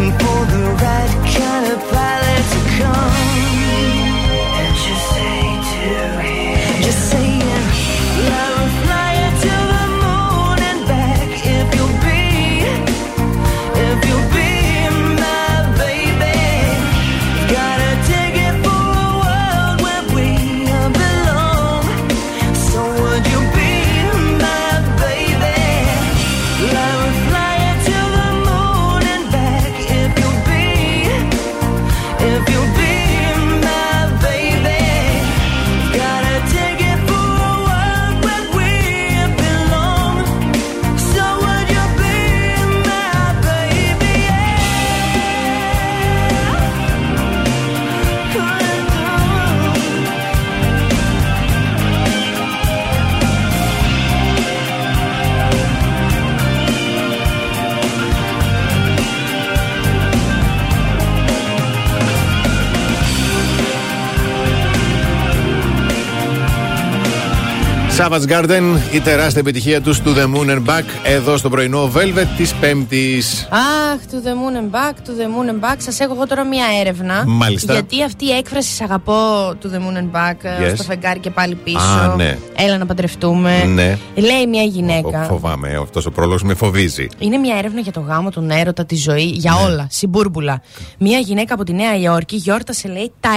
Savage 67.98 68.28
Garden, 68.32 68.62
η 68.92 69.00
τεράστια 69.00 69.40
επιτυχία 69.40 69.80
τους 69.80 70.00
to 70.04 70.08
the 70.08 70.34
moon 70.34 70.50
and 70.50 70.64
back 70.66 70.82
εδώ 71.04 71.36
στο 71.36 71.48
πρωινό 71.48 71.90
Velvet 71.94 72.26
της 72.36 72.54
Πέμπτης. 72.54 73.48
Αχ, 73.50 74.00
to 74.10 74.14
the 74.26 74.30
moon 74.30 74.56
and 74.56 74.70
back, 74.76 74.92
to 74.92 75.10
the 75.10 75.26
moon 75.26 75.50
and 75.50 75.64
back. 75.64 75.76
Σας 75.78 76.00
έχω 76.00 76.12
εγώ 76.14 76.26
τώρα 76.26 76.44
μία 76.44 76.64
έρευνα. 76.80 77.24
Μάλιστα. 77.26 77.72
Γιατί 77.72 78.02
αυτή 78.02 78.24
η 78.24 78.30
έκφραση 78.30 78.74
«Σ' 78.74 78.80
αγαπώ 78.80 79.48
to 79.62 79.66
the 79.66 79.78
moon 79.78 79.96
and 79.98 80.10
back 80.16 80.34
ε, 80.42 80.70
Yes. 80.70 80.74
στο 80.74 80.82
φεγγάρι 80.82 81.18
και 81.18 81.30
πάλι 81.30 81.54
πίσω. 81.54 81.78
Α, 81.78 82.14
ναι. 82.16 82.38
Έλα 82.56 82.78
να 82.78 82.86
παντρευτούμε. 82.86 83.64
Ναι. 83.64 83.98
Λέει 84.14 84.46
μια 84.48 84.62
γυναίκα. 84.62 85.22
Φοβάμαι, 85.22 85.78
αυτός 85.82 86.06
ο 86.06 86.10
πρόλογος 86.10 86.42
με 86.42 86.54
φοβίζει. 86.54 87.06
Είναι 87.18 87.36
μια 87.36 87.56
έρευνα 87.56 87.80
για 87.80 87.92
το 87.92 88.00
γάμο, 88.00 88.30
τον 88.30 88.50
έρωτα, 88.50 88.84
τη 88.86 88.96
ζωή, 88.96 89.24
για 89.24 89.52
Ναι. 89.52 89.70
όλα. 89.70 89.86
Συμπούρμπουλα. 89.90 90.62
Μια 90.98 91.18
γυναίκα 91.18 91.54
από 91.54 91.64
τη 91.64 91.72
Νέα 91.72 91.96
Υόρκη 91.98 92.36
γιόρτασε, 92.36 92.88
λέει, 92.88 93.12
τα 93.20 93.30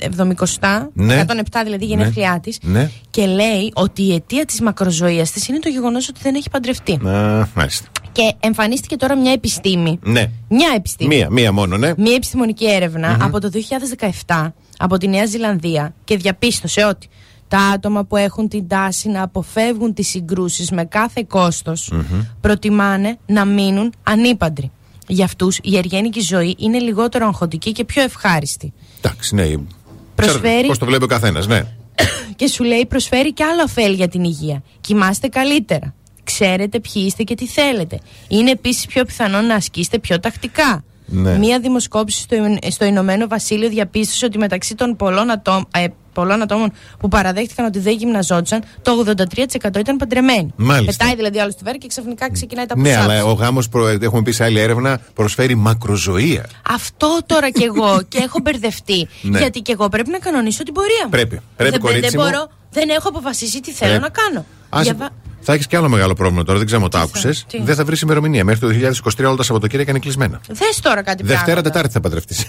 170. 0.00 0.90
Ναι. 0.92 1.24
107 1.26 1.60
δηλαδή 1.64 1.84
γενέθλιά 1.84 2.40
της. 2.42 2.58
Ναι. 2.62 2.90
Και 3.10 3.26
λέει 3.26 3.72
ότι 3.74 4.02
η 4.02 4.14
αιτία 4.14 4.44
της 4.44 4.60
μακροζωίας 4.60 5.30
της 5.30 5.48
είναι 5.48 5.58
το 5.58 5.68
γεγονός 5.68 6.08
ότι 6.08 6.20
δεν 6.22 6.34
έχει 6.34 6.50
παντρευτεί. 6.50 6.92
Α, 6.92 7.48
μάλιστα. 7.54 7.88
Και 8.12 8.34
εμφανίστηκε 8.40 8.96
τώρα 8.96 9.16
μια 9.16 9.32
επιστήμη. 9.32 9.98
Ναι. 10.02 10.30
Μια 10.48 10.72
επιστήμη. 10.76 11.16
Μία, 11.16 11.30
μία 11.30 11.52
μόνο, 11.52 11.76
ναι. 11.76 11.92
Μια 11.96 12.14
επιστημονική 12.14 12.70
έρευνα 12.70 13.16
από 13.20 13.40
το 13.40 13.50
2017 14.26 14.52
από 14.78 14.98
τη 14.98 15.08
Νέα 15.08 15.26
Ζηλανδία 15.26 15.94
και 16.04 16.16
διαπίστωσε 16.16 16.84
ότι 16.84 17.08
τα 17.48 17.58
άτομα 17.58 18.04
που 18.04 18.16
έχουν 18.16 18.48
την 18.48 18.68
τάση 18.68 19.08
να 19.08 19.22
αποφεύγουν 19.22 19.94
τις 19.94 20.08
συγκρούσεις 20.08 20.70
με 20.70 20.84
κάθε 20.84 21.24
κόστος 21.28 21.92
προτιμάνε 22.40 23.18
να 23.26 23.44
μείνουν 23.44 23.92
ανήπαντροι. 24.02 24.70
Για 25.08 25.24
αυτούς 25.24 25.58
η 25.62 25.76
εργένικη 25.76 26.20
ζωή 26.20 26.56
είναι 26.58 26.78
λιγότερο 26.78 27.26
αγχωτική 27.26 27.72
και 27.72 27.84
πιο 27.84 28.02
ευχάριστη. 28.02 28.72
Εντάξει, 28.98 29.34
ναι. 29.34 29.44
Προσφέρει- 30.16 30.66
Πώς 30.66 30.78
το 30.78 30.86
βλέπει 30.86 31.04
ο 31.04 31.06
καθένας, 31.06 31.46
ναι. 31.46 31.62
Και 32.36 32.46
σου 32.48 32.64
λέει 32.64 32.86
προσφέρει 32.86 33.32
και 33.32 33.44
άλλο 33.44 33.62
ωφέλη 33.62 33.94
για 33.94 34.08
την 34.08 34.24
υγεία. 34.24 34.62
Κοιμάστε 34.80 35.28
καλύτερα. 35.28 35.94
Ξέρετε 36.24 36.80
ποιοι 36.80 37.02
είστε 37.06 37.22
και 37.22 37.34
τι 37.34 37.46
θέλετε. 37.46 37.98
Είναι 38.28 38.50
επίσης 38.50 38.86
πιο 38.86 39.04
πιθανό 39.04 39.40
να 39.40 39.54
ασκήσετε 39.54 39.98
πιο 39.98 40.20
τακτικά. 40.20 40.84
Ναι. 41.06 41.38
Μία 41.38 41.60
δημοσκόπηση 41.60 42.20
στο, 42.20 42.34
Ιν- 42.34 42.58
στο 42.70 42.84
Ηνωμένο 42.84 43.26
Βασίλειο 43.26 43.68
διαπίστωσε 43.68 44.24
ότι 44.26 44.38
μεταξύ 44.38 44.74
των 44.74 44.96
πολλών, 44.96 45.30
ατόμ, 45.30 45.62
ε, 45.74 45.86
πολλών 46.16 46.42
ατόμων 46.42 46.72
που 46.98 47.08
παραδέχτηκαν 47.08 47.64
ότι 47.66 47.78
δεν 47.78 47.96
γυμναζόντουσαν, 47.96 48.62
το 48.82 49.04
83% 49.06 49.78
ήταν 49.78 49.96
παντρεμένοι. 49.96 50.52
Μάλιστα. 50.56 50.92
Πετάει 50.96 51.16
δηλαδή 51.16 51.38
άλλος 51.40 51.52
στη 51.52 51.62
βέρα 51.64 51.76
και 51.76 51.86
ξαφνικά 51.86 52.30
ξεκινάει 52.32 52.66
τα 52.66 52.76
Ναι, 52.78 52.94
push-ups. 52.94 53.00
αλλά 53.02 53.24
ο 53.24 53.32
γάμος, 53.32 53.68
έχουμε 54.00 54.22
πει 54.22 54.30
σε 54.32 54.44
άλλη 54.44 54.58
έρευνα, 54.60 55.00
προσφέρει 55.14 55.54
μακροζωία. 55.54 56.46
Αυτό 56.70 57.18
τώρα 57.26 57.50
κι 57.50 57.62
εγώ 57.62 58.00
και 58.12 58.18
έχω 58.18 58.38
μπερδευτεί. 58.42 59.08
Ναι. 59.22 59.38
Γιατί 59.38 59.60
κι 59.60 59.70
εγώ 59.70 59.88
πρέπει 59.88 60.10
να 60.10 60.18
κανονίσω 60.18 60.62
την 60.62 60.74
πορεία 60.74 61.02
μου. 61.04 61.10
Πρέπει. 61.10 61.40
Πρέπει, 61.56 61.70
δεν, 61.72 61.80
κορίτσι 61.80 62.10
δεν 62.10 62.20
μου. 62.20 62.24
μπορώ, 62.30 62.48
δεν 62.70 62.88
έχω 62.88 63.08
αποφασίσει 63.08 63.60
τι 63.60 63.72
θέλω 63.72 63.90
Πρέπει. 63.98 64.02
να 64.16 64.22
κάνω. 64.22 64.44
Άσε- 64.68 64.84
Διαβα- 64.94 65.10
Θα 65.40 65.52
έχεις 65.52 65.66
κι 65.66 65.76
άλλο 65.76 65.88
μεγάλο 65.88 66.14
πρόβλημα 66.14 66.42
τώρα, 66.44 66.58
δεν 66.58 66.66
ξέρω 66.66 66.82
αν 66.84 66.90
το 66.90 66.98
άκουσες. 66.98 67.44
τι; 67.48 67.62
Δεν 67.62 67.74
θα 67.74 67.84
βρεις 67.84 68.00
ημερομηνία. 68.00 68.44
Μέχρι 68.44 68.60
το 68.60 68.66
2023 68.68 69.26
όλα 69.26 69.36
τα 69.36 69.42
Σαββατοκύριακα 69.42 69.90
είναι 69.90 70.00
κλεισμένα. 70.00 70.40
Δες 70.48 70.80
τώρα 70.82 71.02
κάτι 71.02 71.22
Δευτέρα, 71.22 71.44
πράγματα. 71.44 71.70
Τετάρτη 71.70 71.92
θα 71.92 72.00
παντρευτείς. 72.00 72.46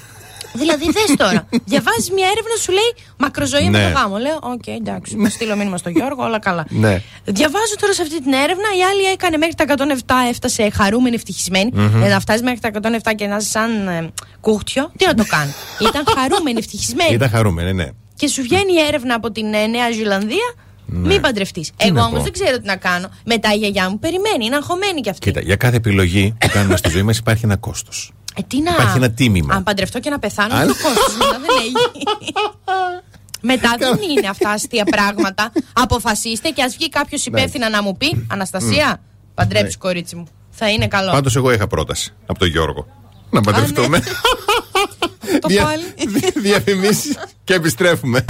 Δηλαδή, 0.54 0.86
δες 0.92 1.16
τώρα. 1.18 1.48
Διαβάζεις 1.72 2.12
μια 2.12 2.28
έρευνα, 2.34 2.56
σου 2.62 2.72
λέει 2.72 2.92
μακροζωή 3.18 3.70
με 3.70 3.78
Ναι. 3.78 3.92
το 3.92 4.00
γάμο. 4.00 4.18
Λέω, 4.18 4.38
οκ, 4.42 4.68
εντάξει, 4.68 5.18
θα 5.24 5.30
στείλω 5.30 5.56
μήνυμα 5.56 5.78
στο 5.78 5.90
Γιώργο, 5.90 6.24
όλα 6.24 6.40
καλά. 6.40 6.66
Ναι. 6.70 7.02
Διαβάζω 7.26 7.76
τώρα 7.80 7.94
σε 7.94 8.02
αυτή 8.02 8.22
την 8.24 8.34
έρευνα, 8.34 8.68
η 8.80 8.82
άλλη 8.92 9.04
έκανε 9.14 9.38
μέχρι 9.38 9.56
τα 9.56 9.64
107, 9.68 10.14
έφτασε 10.30 10.70
χαρούμενη, 10.70 11.16
ευτυχισμένη. 11.16 11.72
Ε, 12.04 12.08
να 12.10 12.20
φτάσεις 12.20 12.42
μέχρι 12.42 12.60
τα 12.60 12.70
107 12.74 13.12
και 13.16 13.28
να 13.28 13.36
είσαι 13.36 13.50
σαν 13.50 13.88
ε, 13.88 14.10
κούχτιο, 14.42 14.92
τι 14.98 15.06
να 15.06 15.14
το 15.14 15.26
κάνει. 15.28 15.52
Ήταν 15.90 16.04
χαρούμενη, 16.16 16.58
ευτυχισμένη. 16.60 17.14
Ήταν 17.14 17.30
χαρούμενη, 17.30 17.74
ναι. 17.74 17.88
Και 18.16 18.28
σου 18.28 18.42
βγαίνει 18.42 18.74
η 18.74 18.80
έρευνα 18.88 19.14
από 19.16 19.32
την 19.32 19.54
ε, 19.54 19.66
Νέα 19.68 19.92
Ζηλανδία. 19.92 20.54
Μην 20.90 21.22
παντρευτείς. 21.22 21.72
Εγώ 21.78 21.94
να 21.94 22.04
όμως 22.04 22.18
πω. 22.18 22.24
δεν 22.24 22.32
ξέρω 22.32 22.58
τι 22.60 22.66
να 22.66 22.76
κάνω. 22.76 23.10
Μετά 23.26 23.54
η 23.54 23.58
γιαγιά 23.58 23.90
μου 23.90 24.00
περιμένει, 24.00 24.46
είναι 24.46 24.56
αγχωμένη 24.56 25.02
κι 25.02 25.10
αυτή. 25.10 25.26
Κοίτα, 25.28 25.42
για 25.42 25.56
κάθε 25.56 25.76
επιλογή 25.76 26.34
που 26.40 26.48
κάνουμε 26.54 26.78
στη 26.78 26.90
ζωή 26.90 27.02
μας 27.04 27.18
υπάρχει 27.18 27.46
ένα 27.46 27.56
κόστος. 27.56 28.12
Ε, 28.40 28.42
τι 28.48 28.62
να... 28.62 28.72
Υπάρχει 28.72 28.98
ένα 28.98 29.12
τίμημα. 29.12 29.54
Αν 29.56 29.64
παντρευτώ 29.64 30.00
και 30.00 30.10
να 30.10 30.20
πεθάνω, 30.20 30.56
Αλλά- 30.56 30.66
το 30.66 30.74
κόστος 30.84 31.18
μετά 31.18 31.40
δεν 31.40 31.50
έχει. 31.60 31.72
Μετά 33.42 33.76
δεν 33.78 34.00
είναι 34.18 34.28
αυτά 34.28 34.50
αστεία 34.50 34.84
πράγματα. 34.84 35.52
Αποφασίστε 35.74 36.50
και 36.50 36.64
ας 36.64 36.74
βγει 36.76 36.90
κάποιος 36.90 37.26
υπεύθυνα 37.26 37.70
να 37.70 37.84
μου 37.84 37.98
πει 37.98 38.26
Αναστασία, 38.32 39.02
παντρέψει 39.34 39.78
κορίτσι 39.78 40.16
μου. 40.16 40.24
Θα 40.50 40.70
είναι 40.70 40.88
καλό. 40.88 41.12
Πάντως, 41.12 41.36
εγώ 41.36 41.52
είχα 41.52 41.68
πρόταση 41.68 42.14
από 42.26 42.40
τον 42.40 42.48
Γιώργο. 42.48 42.86
Να 43.30 43.42
παντρευτούμε. 43.42 44.00
Το 45.42 45.48
Δια- 45.48 45.64
πάλι. 45.64 45.84
δι- 46.08 46.40
Διαφημίσεις 46.40 47.18
και 47.44 47.54
επιστρέφουμε. 47.54 48.26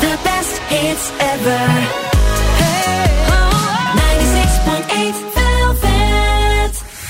The 0.00 0.04
best 0.26 0.72
hits 0.72 1.06
ever. 1.32 2.09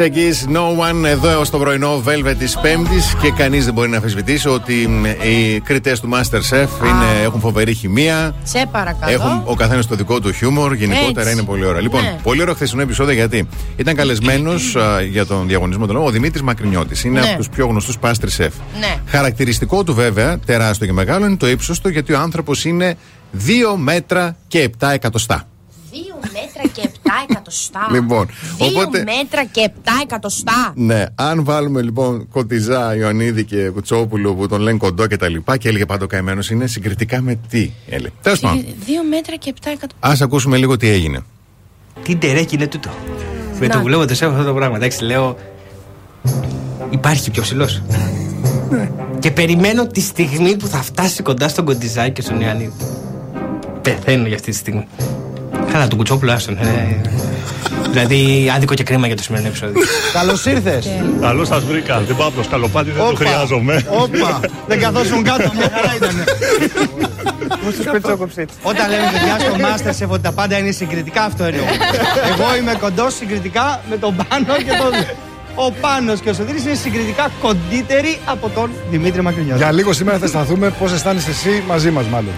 Αλήθεια 0.00 0.22
εκεί, 0.22 0.38
no 0.52 0.58
one 0.90 1.04
εδώ 1.04 1.28
έω 1.28 1.48
το 1.50 1.58
πρωινό 1.58 2.02
Velvet 2.06 2.34
της 2.38 2.58
Πέμπτης 2.58 3.14
και 3.22 3.30
κανείς 3.30 3.64
δεν 3.64 3.74
μπορεί 3.74 3.88
να 3.88 3.96
αμφισβητήσει 3.96 4.48
ότι 4.48 4.72
μ, 4.88 5.04
οι 5.04 5.60
κριτές 5.64 6.00
του 6.00 6.08
Masterchef 6.12 6.68
είναι, 6.86 7.22
έχουν 7.22 7.40
φοβερή 7.40 7.74
χημεία. 7.74 8.34
Σε 8.42 8.66
παρακαλώ. 8.72 9.12
Έχουν 9.12 9.42
ο 9.44 9.54
καθένας 9.54 9.86
το 9.86 9.94
δικό 9.94 10.20
του 10.20 10.32
χιούμορ. 10.32 10.74
Γενικότερα 10.74 11.20
Έτσι. 11.20 11.32
είναι 11.32 11.42
πολύ 11.42 11.64
ωραία. 11.64 11.80
Λοιπόν, 11.80 12.02
Ναι. 12.02 12.16
πολύ 12.22 12.40
ωραίο 12.42 12.54
χθεσινό 12.54 12.82
επεισόδιο 12.82 13.14
γιατί 13.14 13.48
ήταν 13.76 13.94
καλεσμένος 13.94 14.76
για 15.10 15.26
τον 15.26 15.46
διαγωνισμό 15.48 15.86
του 15.86 15.92
λόγου 15.92 16.06
ο 16.06 16.10
Δημήτρης 16.10 16.42
Μακρινιώτης. 16.42 17.04
Είναι 17.04 17.20
Ναι. 17.20 17.26
από 17.28 17.36
τους 17.36 17.48
πιο 17.48 17.66
γνωστούς 17.66 17.98
πάστρι 17.98 18.30
σεφ. 18.30 18.52
Ναι. 18.80 18.94
Χαρακτηριστικό 19.06 19.84
του 19.84 19.94
βέβαια, 19.94 20.38
τεράστιο 20.38 20.86
και 20.86 20.92
μεγάλο, 20.92 21.26
είναι 21.26 21.36
το 21.36 21.48
ύψος 21.48 21.80
του 21.80 21.88
γιατί 21.88 22.12
ο 22.12 22.18
άνθρωπος 22.18 22.64
είναι 22.64 22.96
2 23.32 23.76
μέτρα 23.76 24.36
και 24.48 24.58
7 24.78 24.90
εκατοστά. 24.92 25.42
Δύο 25.92 26.18
μέτρα 26.22 26.62
και 26.72 26.80
7 26.84 27.10
εκατοστά. 27.30 27.88
Λοιπόν, 27.92 28.28
Δύο 28.58 28.66
οπότε- 28.66 29.04
μέτρα 29.04 29.44
και 29.44 29.60
7 29.60 29.70
εκατοστά. 30.02 30.72
Ναι, 30.74 31.04
αν 31.14 31.44
βάλουμε 31.44 31.82
λοιπόν 31.82 32.28
Κωτιζά, 32.28 32.96
Ιωαννίδη 32.96 33.44
και 33.44 33.68
Κουτσόπουλου 33.68 34.36
που 34.36 34.48
τον 34.48 34.60
λένε 34.60 34.78
κοντό 34.78 35.06
και 35.06 35.16
τα 35.16 35.28
λοιπά 35.28 35.56
και 35.56 35.68
έλεγε 35.68 35.86
πάντο 35.86 36.06
καημένος 36.06 36.50
είναι 36.50 36.66
συγκριτικά 36.66 37.20
με 37.20 37.38
τι, 37.48 37.70
έλεγε. 37.88 38.12
Τέλος 38.22 38.40
πάντων, 38.40 38.64
Δύο 38.86 39.02
μέτρα 39.10 39.36
και 39.36 39.54
7 39.54 39.58
εκατοστά. 39.66 39.96
ας 40.00 40.20
ακούσουμε 40.20 40.56
λίγο 40.56 40.76
τι 40.76 40.88
έγινε. 40.88 41.20
Τι 42.02 42.16
ντερέκι 42.16 42.54
είναι 42.54 42.66
τούτο. 42.66 42.90
Με 43.60 43.66
Να. 43.66 43.72
το 43.72 43.78
που 43.78 43.84
βλέπω 43.84 44.06
το 44.06 44.14
σέφ 44.14 44.30
αυτό 44.30 44.44
το 44.44 44.54
πράγμα. 44.54 44.76
Εντάξει, 44.76 45.04
λέω. 45.04 45.36
Υπάρχει 46.90 47.30
πιο 47.30 47.42
ψηλός. 47.42 47.82
και 49.18 49.30
περιμένω 49.30 49.86
τη 49.86 50.00
στιγμή 50.00 50.56
που 50.56 50.66
θα 50.66 50.82
φτάσει 50.82 51.22
κοντά 51.22 51.48
στον 51.48 51.64
Κοντιζάκη 51.64 52.12
και 52.12 52.22
στον 52.22 52.40
Ιωαννίδη. 52.40 52.72
Πεθαίνω 53.82 54.26
για 54.26 54.36
αυτή 54.36 54.50
τη 54.50 54.56
στιγμή. 54.56 54.86
Καλά, 55.72 55.88
τον 55.88 55.98
κουτσόπουλο 55.98 56.32
άστον. 56.32 56.58
Ε. 57.88 57.92
δηλαδή, 57.92 58.52
άδικο 58.54 58.74
και 58.74 58.82
κρίμα 58.82 59.06
για 59.06 59.16
το 59.16 59.22
σημερινό 59.22 59.48
επεισόδιο. 59.48 59.82
Καλώς 60.18 60.46
ήρθες. 60.46 60.88
Καλώς 61.20 61.48
σας 61.48 61.64
βρήκα. 61.64 62.00
Δεν 62.00 62.16
πάω 62.16 62.30
σκαλοπάτι, 62.42 62.90
δεν 62.90 62.96
το 63.02 63.08
Όπα. 63.08 63.16
χρειάζομαι. 63.16 63.84
Όπα. 63.88 64.40
Δεν 64.66 64.80
καθόσουν 64.80 65.22
κάτω, 65.22 65.50
μια 65.54 65.70
χαρά 65.74 65.94
ήταν. 65.96 66.24
Όταν 68.62 68.90
λέμε 68.90 69.10
παιδιά 69.12 69.38
στο 69.38 69.54
Masterchef 69.58 70.08
ότι 70.08 70.22
τα 70.22 70.32
πάντα 70.32 70.58
είναι 70.58 70.70
συγκριτικά, 70.70 71.22
αυτό 71.22 71.44
εννοώ. 71.44 71.64
Εγώ 72.30 72.56
είμαι 72.60 72.74
κοντός 72.80 73.14
συγκριτικά 73.14 73.80
με 73.90 73.96
τον 73.96 74.16
Πάνο 74.16 74.56
και 74.56 74.76
τον. 74.82 75.16
Ο 75.54 75.72
Πάνος 75.80 76.20
και 76.20 76.30
ο 76.30 76.34
Σωτήρης 76.34 76.64
είναι 76.64 76.74
συγκριτικά 76.74 77.30
κοντύτεροι 77.40 78.18
από 78.24 78.48
τον 78.48 78.70
Δημήτρη 78.90 79.22
Μακρινιώτη. 79.22 79.58
Για 79.58 79.72
λίγο 79.72 79.92
σήμερα 79.92 80.18
θα 80.18 80.24
αισθανθούμε 80.24 80.70
πώς 80.78 80.92
αισθάνεσαι 80.92 81.30
εσύ 81.30 81.62
μαζί 81.66 81.90
μας, 81.90 82.04
μάλλον. 82.06 82.32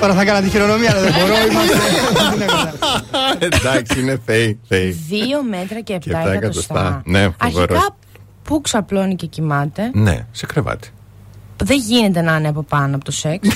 Τώρα 0.00 0.14
θα 0.14 0.24
κάνω 0.24 0.40
τη 0.40 0.48
χειρονομία, 0.48 0.90
αλλά 0.90 1.00
δεν 1.00 1.12
μπορώ. 1.12 1.34
Είμαστε. 1.50 1.76
Δεν 2.30 2.40
έχω 2.48 2.56
να- 2.56 3.38
Εντάξει, 3.38 4.00
είναι 4.00 4.20
θεοί, 4.26 4.58
θεοί. 4.68 4.90
Δύο 4.90 5.42
μέτρα 5.42 5.80
και 5.80 5.94
7 5.94 5.98
Και 5.98 6.10
επτά 6.10 6.32
εκατοστά. 6.32 6.74
εκατοστά. 6.74 7.02
Ναι, 7.04 7.28
φοβερός. 7.42 7.76
Αρχικά, 7.78 7.96
πού 8.42 8.60
ξαπλώνει 8.60 9.14
και 9.16 9.26
κοιμάται; 9.26 9.90
Ναι, 9.94 10.26
σε 10.32 10.46
κρεβάτι. 10.46 10.88
Δεν 11.64 11.78
γίνεται 11.78 12.20
να 12.20 12.36
είναι 12.36 12.48
από 12.48 12.62
πάνω 12.62 12.96
από 12.96 13.04
το 13.04 13.10
σεξ. 13.10 13.48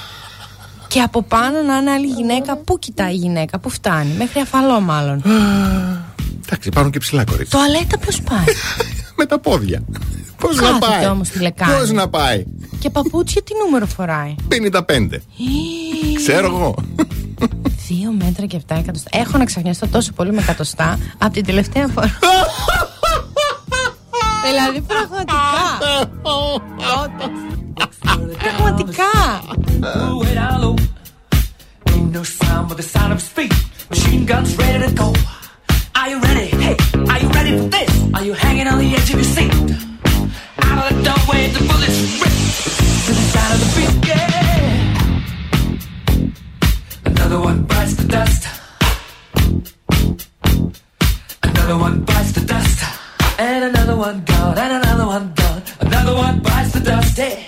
και 0.88 1.00
από 1.00 1.22
πάνω 1.22 1.62
να 1.62 1.76
είναι 1.76 1.90
άλλη 1.90 2.06
γυναίκα. 2.06 2.56
Πού 2.56 2.78
κοιτάει 2.78 3.12
η 3.12 3.16
γυναίκα, 3.16 3.58
πού 3.58 3.70
φτάνει. 3.70 4.14
Μέχρι 4.18 4.40
αφαλό 4.40 4.80
μάλλον. 4.80 5.22
Εντάξει, 6.46 6.68
υπάρχουν 6.68 6.92
και 6.92 6.98
ψηλά 6.98 7.24
κορίτσια. 7.24 7.58
Τουαλέτα 7.58 7.98
πώς 7.98 8.20
πάει; 8.22 8.44
Με 9.18 9.26
τα 9.26 9.38
πόδια. 9.38 9.82
Πώς 10.38 10.56
να 10.56 10.62
Κάθεται 10.62 10.86
πάει; 10.86 11.06
όμως 11.06 11.26
στη 11.26 11.38
λεκάνη. 11.40 11.78
Πώς 11.78 11.90
να 11.90 12.08
πάει; 12.08 12.44
και 12.78 12.90
παπούτσια 12.90 13.42
τι 13.42 13.52
νούμερο 13.64 13.86
φοράει; 13.86 14.34
55. 14.48 15.20
Ξέρω 16.16 16.46
εγώ. 16.46 16.74
Δύο 17.88 18.12
μέτρα 18.12 18.46
και 18.46 18.60
7 18.68 18.76
εκατοστά. 18.78 19.10
Έχω 19.12 19.38
να 19.38 19.44
ξαφνιαστώ 19.44 19.88
τόσο 19.88 20.12
πολύ 20.12 20.32
με 20.32 20.40
εκατοστά 20.40 20.98
από 21.18 21.32
την 21.32 21.44
τελευταία 21.44 21.86
φορά. 21.86 22.18
δηλαδή 24.48 24.80
πραγματικά. 24.80 25.34
Τότε. 26.22 27.30
πραγματικά. 28.38 29.04
Ain't 31.90 32.12
no 32.12 32.22
sound 32.40 32.64
but 32.68 32.76
the 32.76 32.88
sound 32.94 33.12
of 33.16 33.20
speed. 33.30 33.52
Machine 33.90 34.24
guns 34.30 34.50
ready 34.60 34.78
to 34.86 34.90
go. 35.02 35.08
Are 36.00 36.08
you 36.12 36.18
ready? 36.28 36.48
Hey, 36.64 36.76
are 36.94 36.98
you 36.98 37.07
ready 37.50 37.62
for 37.62 37.68
this? 37.68 38.14
Are 38.14 38.24
you 38.24 38.32
hanging 38.32 38.66
on 38.66 38.78
the 38.78 38.94
edge 38.94 39.10
of 39.10 39.16
your 39.16 39.24
seat? 39.24 39.52
Out 40.62 40.92
of 40.92 40.96
the 40.96 41.02
doorway, 41.04 41.48
the 41.48 41.60
bullets 41.60 42.20
rip 42.20 42.34
to 43.06 43.12
the 43.12 43.24
sound 43.32 43.52
of 43.54 43.60
the 43.60 43.68
beat. 43.76 43.94
Yeah. 44.08 44.26
Another 47.04 47.40
one 47.40 47.62
bites 47.64 47.94
the 47.94 48.06
dust. 48.08 48.48
Another 51.42 51.78
one 51.78 52.04
bites 52.04 52.32
the 52.32 52.40
dust. 52.44 52.84
And 53.38 53.64
another 53.64 53.96
one 53.96 54.24
gone, 54.24 54.58
and 54.58 54.84
another 54.84 55.06
one 55.06 55.32
gone. 55.34 55.62
Another 55.80 56.14
one 56.14 56.40
bites 56.40 56.72
the 56.72 56.80
dust. 56.80 57.16
Hey, 57.16 57.46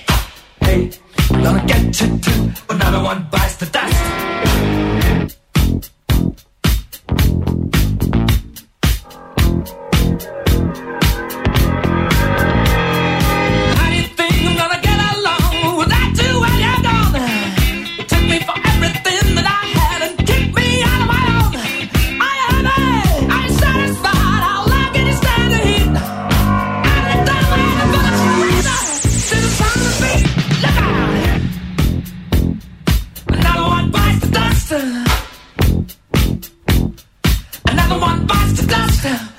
hey, 0.60 0.90
gonna 1.30 1.66
get 1.66 2.00
you 2.00 2.18
too. 2.18 2.52
Another 2.68 3.02
one 3.02 3.26
bites 3.30 3.56
the 3.56 3.66
dust. 3.66 4.20
Stop. 39.00 39.29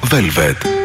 Velvet. 0.00 0.81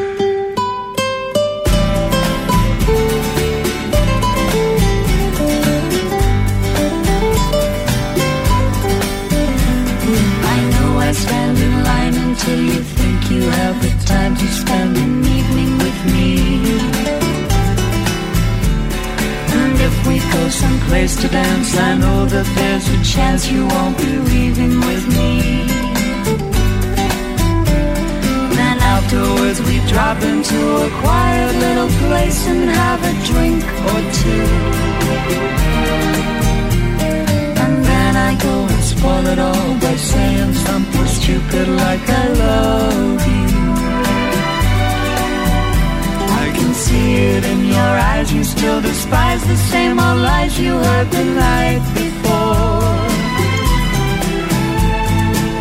Your 48.31 48.37
you 48.37 48.43
still 48.43 48.81
despise 48.81 49.45
the 49.47 49.55
same 49.55 49.99
old 49.99 50.19
lies 50.19 50.59
you 50.59 50.71
heard 50.71 51.11
the 51.11 51.23
night 51.23 51.81
before. 51.93 52.83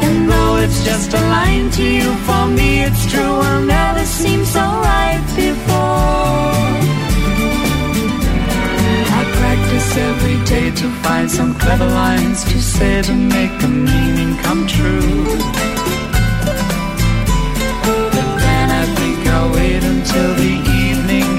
And 0.06 0.28
though 0.30 0.56
it's 0.64 0.84
just 0.84 1.12
a 1.12 1.20
line 1.20 1.70
to 1.70 1.82
you, 1.82 2.14
for 2.26 2.46
me 2.48 2.82
it's 2.84 3.10
true, 3.10 3.38
will 3.42 3.60
never 3.62 4.04
seem 4.04 4.44
so 4.44 4.60
right 4.60 5.24
before. 5.36 6.54
I 9.18 9.22
practice 9.40 9.96
every 9.96 10.38
day 10.44 10.70
to 10.70 10.88
find 11.02 11.30
some 11.30 11.54
clever 11.54 11.86
lines 11.86 12.44
to 12.44 12.60
say 12.60 13.02
to 13.02 13.14
make 13.14 13.58
the 13.60 13.68
meaning 13.68 14.36
come 14.38 14.66
true. 14.66 15.24
But 18.14 18.30
then 18.44 18.70
I 18.70 18.84
think 18.96 19.26
I'll 19.26 19.52
wait 19.52 19.82
until 19.84 20.35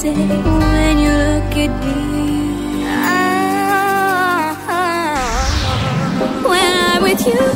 crazy 0.00 0.10
when 0.10 0.98
you 0.98 1.08
look 1.08 1.56
at 1.56 1.70
me. 1.84 2.84
Ah, 2.84 4.52
When 6.44 6.72
I'm 6.76 7.02
with 7.02 7.26
you, 7.26 7.55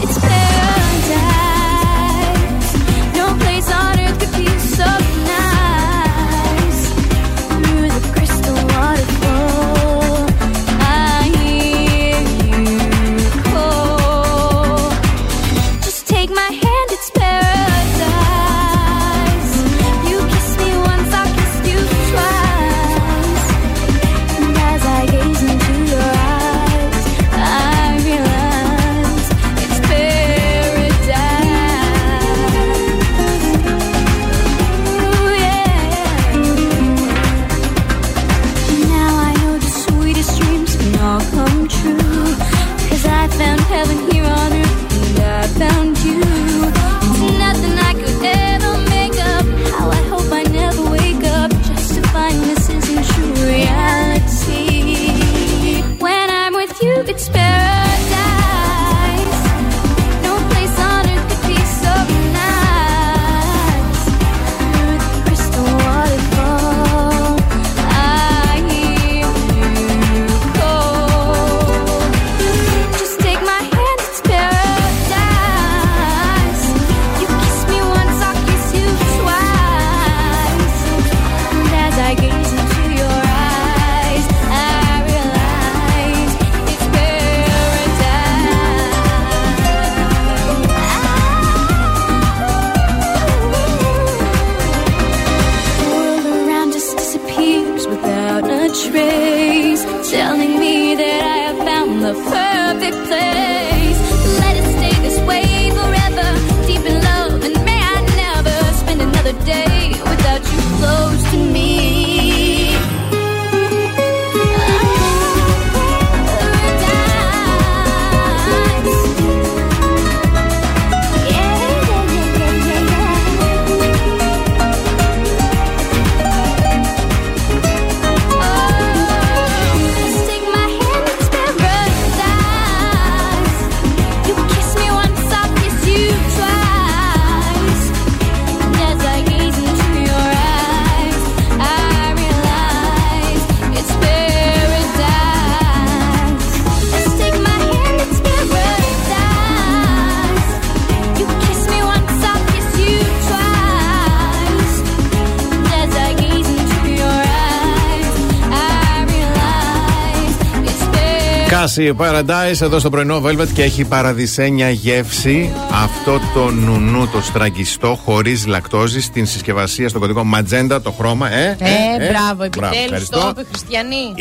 Κάση 161.61 161.95
Paradise 161.99 162.61
εδώ 162.61 162.78
στο 162.78 162.91
πρωινό 162.91 163.23
Velvet 163.24 163.49
και 163.55 163.62
έχει 163.62 163.85
παραδεισένια 163.85 164.70
γεύση 164.70 165.51
αυτό 165.85 166.20
το 166.35 166.51
νουνού 166.51 167.09
το 167.09 167.20
στραγγιστό 167.20 167.99
χωρίς 168.05 168.47
λακτόζης 168.47 169.05
στην 169.05 169.27
συσκευασία 169.27 169.89
στο 169.89 169.99
κωδικό 169.99 170.24
Ματζέντα 170.24 170.81
το 170.81 170.91
χρώμα. 170.91 171.32
Ε, 171.32 171.57
Ε, 171.61 172.09
μπράβο, 172.11 172.43
επιτέλους 172.43 172.85
ευχαριστώ. 172.85 173.20
το 173.20 173.28
είπε 173.28 173.47
Χριστιανή. 173.53 174.15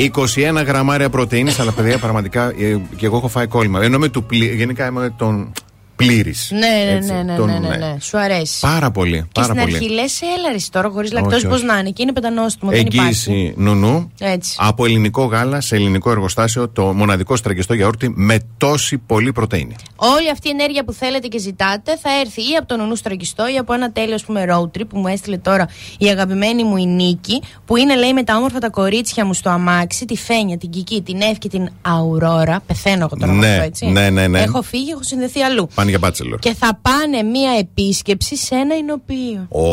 21 0.59 0.65
γραμμάρια 0.65 1.09
πρωτενη, 1.09 1.55
αλλά 1.59 1.71
παιδιά 1.71 1.97
πραγματικά 1.97 2.43
ε, 2.47 2.81
και 2.95 3.05
εγώ 3.05 3.17
έχω 3.17 3.27
φάει 3.27 3.47
κόλλημα. 3.47 3.83
Ενώ 3.83 3.97
με 3.97 4.09
του 4.09 4.23
πλή, 4.23 4.45
γενικά 4.55 4.87
είμαι 4.87 5.13
τον 5.17 5.51
πλήρης. 6.05 6.49
Ναι, 6.51 6.59
ναι, 6.59 7.13
ναι, 7.13 7.21
ναι, 7.23 7.37
ναι, 7.45 7.59
ναι, 7.67 7.75
ναι. 7.75 7.95
Σου 7.99 8.17
αρέσει. 8.17 8.59
Πάρα 8.61 8.91
πολύ. 8.91 9.17
Και 9.21 9.27
Πάρα 9.33 9.47
στην 9.47 9.59
πολύ. 9.61 9.75
αρχή 9.75 9.89
λες, 9.89 10.21
έλα 10.21 10.49
ρε 10.49 10.55
εσύ 10.55 10.71
τώρα 10.71 10.89
χωρίς 10.89 11.11
λακτόζη, 11.11 11.35
Όχι, 11.35 11.47
πώς 11.47 11.55
όχι. 11.55 11.65
να 11.65 11.77
είναι. 11.77 11.89
Και 11.89 12.01
είναι 12.01 12.13
πεντανόστιμο, 12.13 12.71
δεν 12.71 12.79
υπάρχει. 12.85 12.99
Εγγύηση 13.29 13.53
νουνού 13.57 14.11
Έτσι. 14.19 14.55
από 14.59 14.85
ελληνικό 14.85 15.23
γάλα 15.25 15.61
σε 15.61 15.75
ελληνικό 15.75 16.11
εργοστάσιο 16.11 16.69
το 16.69 16.83
μοναδικό 16.93 17.35
στραγγιστό 17.35 17.73
γιαούρτι 17.73 18.11
με 18.15 18.37
τόση 18.57 18.97
πολύ 18.97 19.31
πρωτενη. 19.31 19.75
Όλη 19.95 20.29
αυτή 20.31 20.47
η 20.47 20.51
ενέργεια 20.51 20.83
που 20.83 20.93
θέλετε 20.93 21.27
και 21.27 21.39
ζητάτε 21.39 21.97
θα 22.01 22.09
έρθει 22.19 22.41
ή 22.41 22.55
από 22.57 22.67
το 22.67 22.75
νουνού 22.77 22.95
στρογγιστό 22.95 23.47
ή 23.53 23.57
από 23.57 23.73
ένα 23.73 23.91
τέλειο 23.91 24.15
ας 24.15 24.23
πούμε 24.23 24.45
road 24.49 24.77
trip 24.79 24.87
που 24.89 24.97
μου 24.97 25.07
έστειλε 25.07 25.37
τώρα 25.37 25.67
η 25.97 26.05
αγαπημένη 26.07 26.63
μου 26.63 26.77
η 26.77 26.85
Νίκη 26.85 27.41
που 27.65 27.75
είναι 27.77 27.95
λέει 27.95 28.13
με 28.13 28.23
τα 28.23 28.35
όμορφα 28.35 28.59
τα 28.59 28.69
κορίτσια 28.69 29.25
μου 29.25 29.33
στο 29.33 29.49
αμάξι, 29.49 30.05
τη 30.05 30.15
Φένια, 30.15 30.57
την 30.57 30.69
Κική, 30.69 31.01
την 31.01 31.21
Εύη 31.21 31.37
και 31.37 31.49
την 31.49 31.69
Αουρόρα. 31.81 32.59
Πεθαίνω 32.65 33.05
εγώ 33.05 33.15
τώρα 33.19 33.31
με 33.33 33.39
Ναι, 33.47 33.51
αυτό 33.51 33.63
έτσι. 33.63 33.85
ναι, 33.85 34.09
ναι, 34.09 34.27
ναι. 34.27 34.41
Έχω 34.41 34.61
φύγει, 34.61 34.89
έχω 34.91 35.03
συνδεθεί 35.03 35.41
αλλού. 35.41 35.67
Πάνε 35.89 35.97
για 35.97 35.99
μπάτσελορ. 35.99 36.39
Και 36.39 36.53
θα 36.53 36.79
πάνε 36.81 37.23
μία 37.23 37.51
επίσκεψη 37.59 38.35
σε 38.35 38.55
ένα 38.55 38.75
εινοποιείο. 38.77 39.47
Ω, 39.49 39.67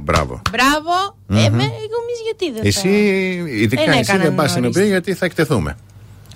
μπράβο. 0.00 0.42
Μπράβο. 0.50 1.16
Μμμ. 1.26 1.36
Ε, 1.38 1.40
με, 1.50 1.62
εγώ 1.62 1.96
εμείς 2.02 2.20
γιατί 2.24 2.52
δεν 2.52 2.66
Εσύ, 2.66 2.80
θα... 3.42 3.48
ειδικά 3.50 3.82
Δεν 3.84 3.90
εσύ 3.92 3.98
έκαναν 4.00 4.22
δεν 4.22 4.34
πα 4.34 4.48
στην 4.48 4.62
νωρίς. 4.62 4.76
οποία 4.76 4.88
γιατί 4.88 5.14
θα 5.14 5.24
εκτεθούμε. 5.24 5.76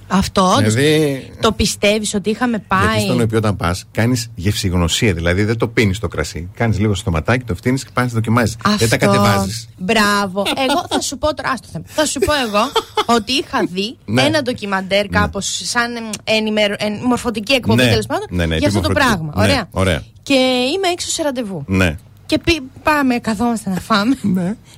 Αυτό 0.09 0.43
όντως, 0.59 0.75
Δηλαδή- 0.75 1.31
το 1.41 1.53
πιστεύεις 1.53 2.15
ότι 2.15 2.31
είχαμε 2.31 2.63
Γιατί 2.69 2.87
πάει... 2.87 3.01
στον 3.05 3.21
οποίο 3.21 3.39
όταν 3.39 3.57
πας, 3.57 3.85
κάνεις 3.91 4.31
γευσηγνωσία. 4.35 5.13
Δηλαδή 5.15 5.45
δεν 5.45 5.59
το 5.59 5.69
πίνεις 5.69 5.99
το 5.99 6.09
κρασί. 6.09 6.49
Κάνεις 6.55 6.79
λίγο 6.79 6.95
στο 6.95 7.11
ματάκι, 7.11 7.45
το 7.45 7.55
φτύνεις 7.55 7.85
και 7.85 7.91
πάνε 7.93 8.07
να 8.09 8.15
δοκιμάζει. 8.15 8.55
Δεν 8.79 8.89
τα 8.89 8.97
κατεβάζεις. 8.97 9.69
Μπράβο. 9.79 10.43
Εγώ 10.69 10.85
θα 10.89 11.01
σου 11.01 11.19
πω 11.19 11.35
τώρα. 11.35 11.51
Άστο 11.51 11.69
θέμα. 11.73 11.85
Θα 11.89 12.07
σου 12.07 12.19
πω 12.21 12.33
εγώ 12.47 12.73
ότι 13.07 13.33
είχα 13.33 13.67
δει 13.71 13.97
Ναι. 14.05 14.23
ένα 14.23 14.43
ντοκιμαντέρ 14.43 15.07
κάπως 15.09 15.61
σαν 15.65 15.97
εμ, 15.97 16.05
ενημερω... 16.25 16.75
εν- 16.79 17.01
μορφωτική 17.05 17.53
εκπομπή 17.53 17.83
Ναι. 17.83 17.89
τέλος 17.89 18.07
πάντων 18.07 18.27
Ναι, 18.31 18.47
ναι, 18.47 18.57
για 18.57 18.69
αυτό 18.69 18.81
το 18.81 18.91
επιμορφωτική. 18.91 19.25
πράγμα. 19.31 19.47
Ναι, 19.47 19.53
Ωραία. 19.53 19.69
ωραία. 19.71 20.03
Και 20.23 20.35
είμαι 20.75 20.89
έξω 20.93 21.09
σε 21.11 21.23
ραντεβού. 21.23 21.65
Ναι. 21.67 21.97
Και 22.27 22.39
πι- 22.39 22.63
πάμε, 22.83 23.19
καθόμαστε 23.19 23.71
να 23.71 23.81
φάμε. 23.81 24.17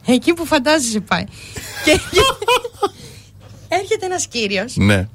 Εκεί 0.07 0.33
που 0.35 0.47
φαντάζεσαι 0.47 1.01
πάει. 1.01 1.25
και 1.85 2.01
έρχεται 3.69 4.07
ένας 4.07 4.27
κύριος. 4.27 4.77
Ναι. 4.77 5.09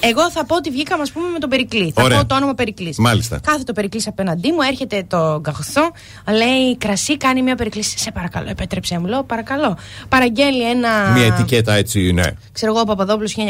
Εγώ 0.00 0.30
θα 0.30 0.44
πω 0.44 0.56
ότι 0.56 0.70
βγήκαμε, 0.70 1.02
ας 1.02 1.10
πούμε, 1.12 1.28
με 1.28 1.38
τον 1.38 1.48
Περικλή. 1.48 1.92
Θα 1.94 2.02
Ωραία. 2.02 2.18
πω 2.18 2.26
το 2.26 2.34
όνομα 2.34 2.54
Περικλής. 2.54 2.98
Μάλιστα. 2.98 3.38
Κάθεται 3.42 3.62
ο 3.62 3.72
Περικλής 3.72 4.06
απέναντί 4.06 4.52
μου, 4.52 4.60
έρχεται 4.68 5.04
το 5.08 5.40
γκαρσόν, 5.40 5.90
λέει 6.36 6.76
κρασί, 6.78 7.16
κάνει 7.16 7.42
μια 7.42 7.54
Περικλή. 7.54 7.82
Σε 7.82 8.10
παρακαλώ, 8.12 8.48
επέτρεψέ 8.50 8.98
μου. 8.98 9.06
Λέω 9.06 9.22
παρακαλώ. 9.22 9.76
Παραγγέλει 10.08 10.70
ένα. 10.70 11.10
Μια 11.10 11.24
ετικέτα 11.24 11.72
έτσι, 11.74 12.12
ναι. 12.12 12.22
Ξέρω 12.52 12.74
εγώ, 12.74 12.84
Παπαδόπουλος 12.84 13.34
1944. 13.36 13.40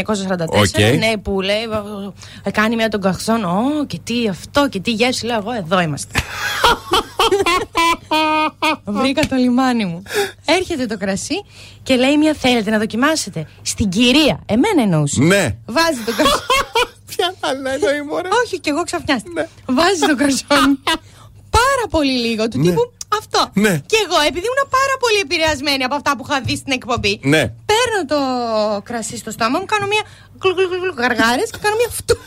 Οκ. 0.49 0.79
Ναι, 0.99 1.17
που 1.23 1.41
λέει. 1.41 1.63
ε, 2.43 2.51
Κάνει 2.51 2.75
μια 2.77 2.89
τον 2.89 3.01
καχθόν. 3.01 3.45
Ω, 3.45 3.85
και 3.87 3.99
τι 4.05 4.29
αυτό, 4.29 4.69
και 4.69 4.81
τι 4.81 4.91
γεύση. 4.93 5.27
Λέω 5.27 5.37
εγώ, 5.37 5.53
εδώ 5.53 5.81
είμαστε. 5.81 6.19
Βρήκα 8.85 9.27
το 9.27 9.37
λιμάνι 9.37 9.85
μου. 9.85 10.03
Έρχεται 10.45 10.87
το 10.87 10.97
κρασί 10.99 11.35
και 11.83 11.97
λέει 11.97 12.17
μια 12.17 12.35
θέλετε 12.39 12.71
να 12.71 12.79
δοκιμάσετε. 12.79 13.47
Στην 13.63 13.89
κυρία. 13.89 14.41
Εμένα 14.47 14.83
εννοούσε. 14.83 15.23
Ναι. 15.23 15.57
Βάζει 15.91 16.03
το 16.09 16.13
καρσόνι. 16.17 16.43
Ποια 17.11 17.35
άλλα 17.41 17.71
εννοεί, 17.71 18.03
μωρέ. 18.09 18.29
Όχι, 18.45 18.61
και 18.61 18.71
εγώ 18.71 18.83
ξαφνιάστηκα. 18.83 19.49
Βάζει 19.67 20.01
το 20.01 20.17
καρσόνι. 20.17 20.75
πάρα 21.61 21.85
πολύ 21.91 22.13
λίγο. 22.13 22.49
Του 22.49 22.59
Ναι. 22.59 22.65
τύπου 22.69 22.93
αυτό. 23.21 23.51
Ναι. 23.55 23.79
Και 23.87 23.97
εγώ, 24.07 24.19
επειδή 24.29 24.47
ήμουν 24.51 24.65
πάρα 24.79 24.95
πολύ 25.01 25.19
επηρεασμένη 25.27 25.85
από 25.85 25.95
αυτά 25.95 26.17
που 26.17 26.25
είχα 26.29 26.41
δει 26.41 26.57
στην 26.57 26.73
εκπομπή, 26.73 27.21
Ναι. 27.23 27.43
παίρνω 27.71 28.01
το 28.13 28.19
κρασί 28.83 29.17
στο 29.17 29.31
στόμα 29.31 29.59
μου, 29.59 29.65
κάνω 29.67 29.87
μια 29.87 30.03
γλου 30.43 30.55
γλου 30.55 30.81
γλου 30.83 30.95
γαργάρες 30.97 31.51
και 31.51 31.59
κάνω 31.63 31.77
μια 31.77 31.89
φτου. 31.99 32.17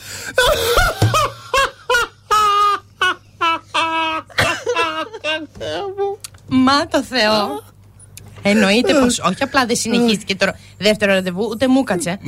Μα 6.48 6.86
το 6.86 7.02
Θεό. 7.02 7.62
Εννοείται 8.46 8.92
πως 8.94 9.18
όχι 9.18 9.42
απλά 9.42 9.66
δεν 9.66 9.76
συνεχίστηκε 9.76 10.34
το 10.34 10.46
δεύτερο 10.78 11.12
ραντεβού, 11.12 11.48
ούτε 11.50 11.68
μου 11.68 11.82
κάτσε. 11.82 12.18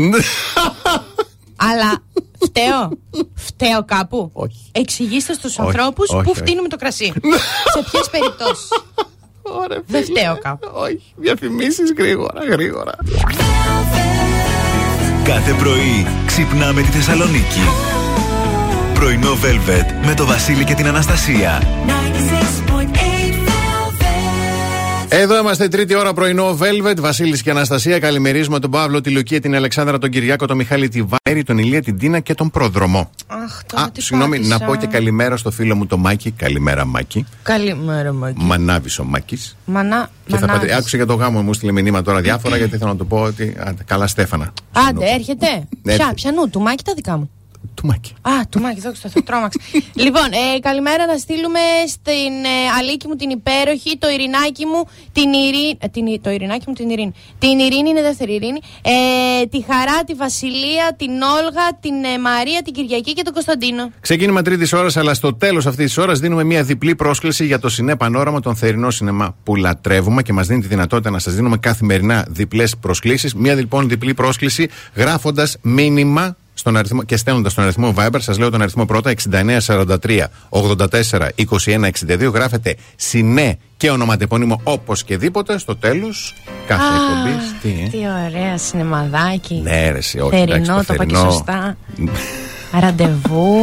Αλλά 1.57 2.03
φταίω. 2.45 2.91
Φταίω 3.35 3.85
κάπου. 3.85 4.31
Όχι. 4.33 4.71
Εξηγήστε 4.73 5.33
στους 5.33 5.59
Όχι, 5.59 5.69
ανθρώπους 5.69 6.09
όχι, 6.11 6.23
πού 6.25 6.31
όχι. 6.35 6.41
φτύνουμε 6.41 6.69
το 6.69 6.77
κρασί. 6.77 7.13
Σε 7.75 7.85
ποιες 7.91 8.11
περιπτώσεις. 8.11 8.69
Δεν 9.87 10.05
φταίω 10.05 10.39
κάπου. 10.43 10.69
Όχι. 10.73 11.03
Διαφημίσεις 11.17 11.93
γρήγορα, 11.99 12.45
γρήγορα. 12.51 12.93
Κάθε 15.25 15.53
πρωί 15.53 16.07
ξυπνάμε 16.27 16.83
τη 16.83 16.89
Θεσσαλονίκη. 16.89 17.61
Πρωινό 18.95 19.33
Velvet 19.33 20.07
με 20.07 20.15
το 20.15 20.27
Βασίλη 20.27 20.65
και 20.65 20.75
την 20.75 20.87
Αναστασία. 20.87 21.63
Εδώ 25.19 25.39
είμαστε 25.39 25.69
τρίτη 25.69 25.95
ώρα 25.95 26.13
πρωινό 26.13 26.59
Velvet, 26.61 26.97
Βασίλης 27.01 27.43
και 27.43 27.51
Αναστασία. 27.51 27.99
Καλημερίζουμε 27.99 28.59
τον 28.59 28.71
Παύλο, 28.71 29.01
τη 29.01 29.11
Λουκία, 29.11 29.41
την 29.41 29.55
Αλεξάνδρα, 29.55 29.99
τον 29.99 30.11
Κυριάκο, 30.11 30.47
τον 30.47 30.57
Μιχάλη, 30.57 30.89
τη 30.89 31.03
Βάρη, 31.03 31.43
τον 31.43 31.59
Ηλία, 31.59 31.83
την 31.83 31.99
Τίνα 31.99 32.21
και 32.21 32.35
τον 32.35 32.51
Προδρομό. 32.51 33.11
Αχ, 33.27 33.65
τώρα 33.67 33.85
Α, 33.85 33.91
τι 33.91 34.03
συγγνώμη, 34.03 34.37
πάτησα. 34.37 34.59
να 34.59 34.67
πω 34.67 34.75
και 34.77 34.87
καλημέρα 34.87 35.37
στο 35.37 35.51
φίλο 35.51 35.75
μου 35.75 35.87
το 35.87 35.97
Μάκη. 35.97 36.31
Καλημέρα, 36.31 36.85
Μάκη. 36.85 37.27
Καλημέρα, 37.43 38.13
Μάκη. 38.13 38.37
Μανάβης 38.45 38.99
ο 38.99 39.05
Μάκης. 39.05 39.57
Μανά, 39.65 40.11
Και 40.27 40.33
θα 40.35 40.41
μανάβης. 40.41 40.61
πατρι... 40.61 40.75
άκουσε 40.79 40.97
για 40.97 41.07
το 41.07 41.15
γάμο 41.15 41.43
μου, 41.43 41.53
στείλε 41.53 41.73
μηνύμα 41.73 42.03
τώρα 42.03 42.21
διάφορα 42.21 42.57
γιατί 42.57 42.77
θέλω 42.79 42.91
να 42.91 42.97
του 42.97 43.07
πω 43.07 43.21
ότι. 43.21 43.55
άντε, 43.59 43.83
καλά, 43.87 44.07
Στέφανα. 44.07 44.53
Άντε, 44.89 45.05
έρχεται. 45.15 45.47
Ποια, 45.47 45.93
Έρχεται. 45.93 46.13
πιανού, 46.15 46.49
του 46.51 46.61
Μάκη 46.61 46.85
τα 46.85 46.93
δικά 46.95 47.17
μου. 47.17 47.31
Του 47.77 47.87
Μάκη. 47.87 48.13
Α, 48.23 48.31
του 48.51 48.61
Μάκη, 48.61 48.81
δόξα 48.81 49.03
τω 49.03 49.09
Θεώ, 49.09 49.23
τρόμαξε. 49.23 49.59
λοιπόν, 50.05 50.29
ε, 50.33 50.59
καλημέρα 50.61 51.07
να 51.07 51.17
στείλουμε 51.17 51.61
στην 51.89 52.33
ε, 52.55 52.57
Αλίκη 52.79 53.07
μου 53.09 53.15
την 53.15 53.31
υπέροχη, 53.31 53.99
το 53.99 54.09
Ειρηνάκι 54.09 54.65
μου 54.67 54.81
την 55.13 55.33
Ειρήνη. 55.33 55.79
Ε, 55.79 55.89
την, 55.89 56.23
το 56.23 56.31
Ειρηνάκι 56.31 56.65
μου 56.69 56.75
την 56.75 56.91
Ειρήνη. 56.91 57.13
Την 57.39 57.59
Ειρήνη 57.59 57.89
είναι 57.89 58.03
δεύτερη 58.03 58.33
Ειρήνη. 58.35 58.61
Ε, 58.83 59.47
τη 59.47 59.65
Χαρά, 59.69 60.05
τη 60.05 60.15
Βασιλεία, 60.15 60.95
την 60.97 61.11
Όλγα, 61.11 61.67
την 61.81 62.05
ε, 62.05 62.19
Μαρία, 62.19 62.63
την 62.63 62.73
Κυριακή 62.73 63.13
και 63.13 63.23
τον 63.23 63.33
Κωνσταντίνο. 63.33 63.91
Ξεκίνημα 64.01 64.43
τρίτης 64.43 64.73
ώρας, 64.73 64.97
αλλά 64.97 65.15
στο 65.15 65.35
τέλος 65.35 65.67
αυτής 65.67 65.87
της 65.87 65.99
ώρας 65.99 66.19
δίνουμε 66.19 66.45
μια 66.45 66.63
διπλή 66.63 66.95
πρόσκληση 66.95 67.47
για 67.47 67.59
το 67.59 67.69
Σινέ 67.69 67.97
Πανόραμα, 67.97 68.41
τον 68.41 68.57
θερινό 68.57 68.91
σινεμά 68.91 69.37
που 69.43 69.57
λατρεύουμε 69.57 70.23
και 70.23 70.33
μας 70.33 70.47
δίνει 70.47 70.61
τη 70.61 70.67
δυνατότητα 70.67 71.11
να 71.11 71.19
σας 71.19 71.35
δίνουμε 71.35 71.57
καθημερινά 71.57 72.27
διπλές 72.29 72.77
προσκλήσεις. 72.77 73.35
Μια 73.35 73.55
λοιπόν 73.55 73.89
διπλή 73.89 74.15
πρόσκληση 74.15 74.69
γράφοντας 74.95 75.57
μήνυμα 75.63 76.37
στον 76.59 76.77
αριθμό, 76.77 77.03
και 77.03 77.17
στέλνοντας 77.17 77.55
τον 77.55 77.65
αριθμό 77.65 77.95
Viber, 77.97 78.17
σας 78.19 78.39
λέω 78.39 78.51
τον 78.51 78.63
αριθμό 78.63 78.85
πρώτα 78.85 79.15
6943 79.67 80.25
84 80.51 81.29
21 81.37 81.91
62. 82.09 82.33
Γράφετε 82.33 82.77
Σινέ 82.97 83.59
και 83.77 83.91
ονοματεπώνυμο 83.91 84.61
όπως 84.63 85.05
και 85.05 85.17
δίποτε. 85.17 85.59
Στο 85.59 85.77
τέλος 85.77 86.35
κάθε 86.67 86.83
Α, 86.83 86.87
εκπομπή. 86.87 87.37
Τι, 87.63 87.83
ε; 87.85 87.89
τι 87.89 87.99
ωραία 88.29 88.59
σινεμαδάκι. 88.59 89.55
Ναι, 89.55 89.91
ρε, 89.91 89.99
εσύ, 89.99 90.19
όχι, 90.21 90.37
εντάξει, 90.37 90.53
Θερινό, 90.65 90.77
το 90.77 90.85
το 90.87 90.95
είπα 90.95 91.05
και 91.05 91.15
θερινό. 91.15 91.31
σωστά. 91.33 91.77
Ραντεβού, 92.81 93.57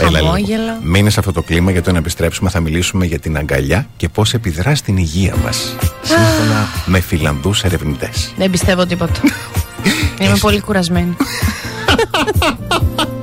Έλα 0.00 0.10
λίγο. 0.10 0.24
χαμόγελο. 0.24 0.78
Μείνε 0.82 1.10
σε 1.10 1.18
αυτό 1.20 1.32
το 1.32 1.42
κλίμα 1.42 1.70
γιατί 1.70 1.88
όταν 1.88 2.00
επιστρέψουμε 2.00 2.50
θα 2.50 2.60
μιλήσουμε 2.60 3.04
για 3.04 3.18
την 3.18 3.36
αγκαλιά 3.36 3.86
και 3.96 4.08
πώς 4.08 4.34
επιδρά 4.34 4.74
στην 4.74 4.96
υγεία 4.96 5.34
μας. 5.44 5.76
Σύμφωνα 6.02 6.68
με 6.86 7.00
Φιλανδούς 7.00 7.62
ερευνητές. 7.64 8.32
Δεν 8.36 8.50
πιστεύω 8.50 8.86
τίποτα. 8.86 9.20
Είμαι 10.20 10.36
πολύ 10.40 10.60
κουρασμένη. 10.60 11.16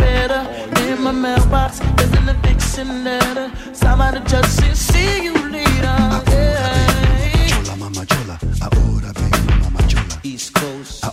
better. 0.00 0.42
In 0.82 1.02
my 1.02 1.12
mailbox, 1.12 1.80
there's 1.96 2.12
an 2.20 2.28
eviction 2.28 3.04
letter. 3.04 3.50
Somebody 3.72 4.20
just 4.26 4.56
said, 4.56 4.76
see 4.76 5.24
you 5.24 5.34
later. 5.56 5.96
Yeah. 6.30 6.90
East 10.22 10.54
Coast. 10.54 11.04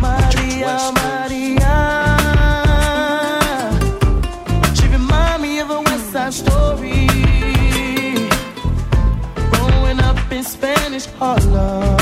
Maria, 0.00 0.92
Maria. 0.96 1.76
She 4.74 4.86
me 5.42 5.60
of 5.60 5.70
a 5.70 5.80
West 5.80 6.12
Side 6.12 6.34
Story. 6.34 7.06
Growing 9.52 10.00
up 10.00 10.32
in 10.32 10.42
Spanish 10.42 11.06
Harlem. 11.18 11.99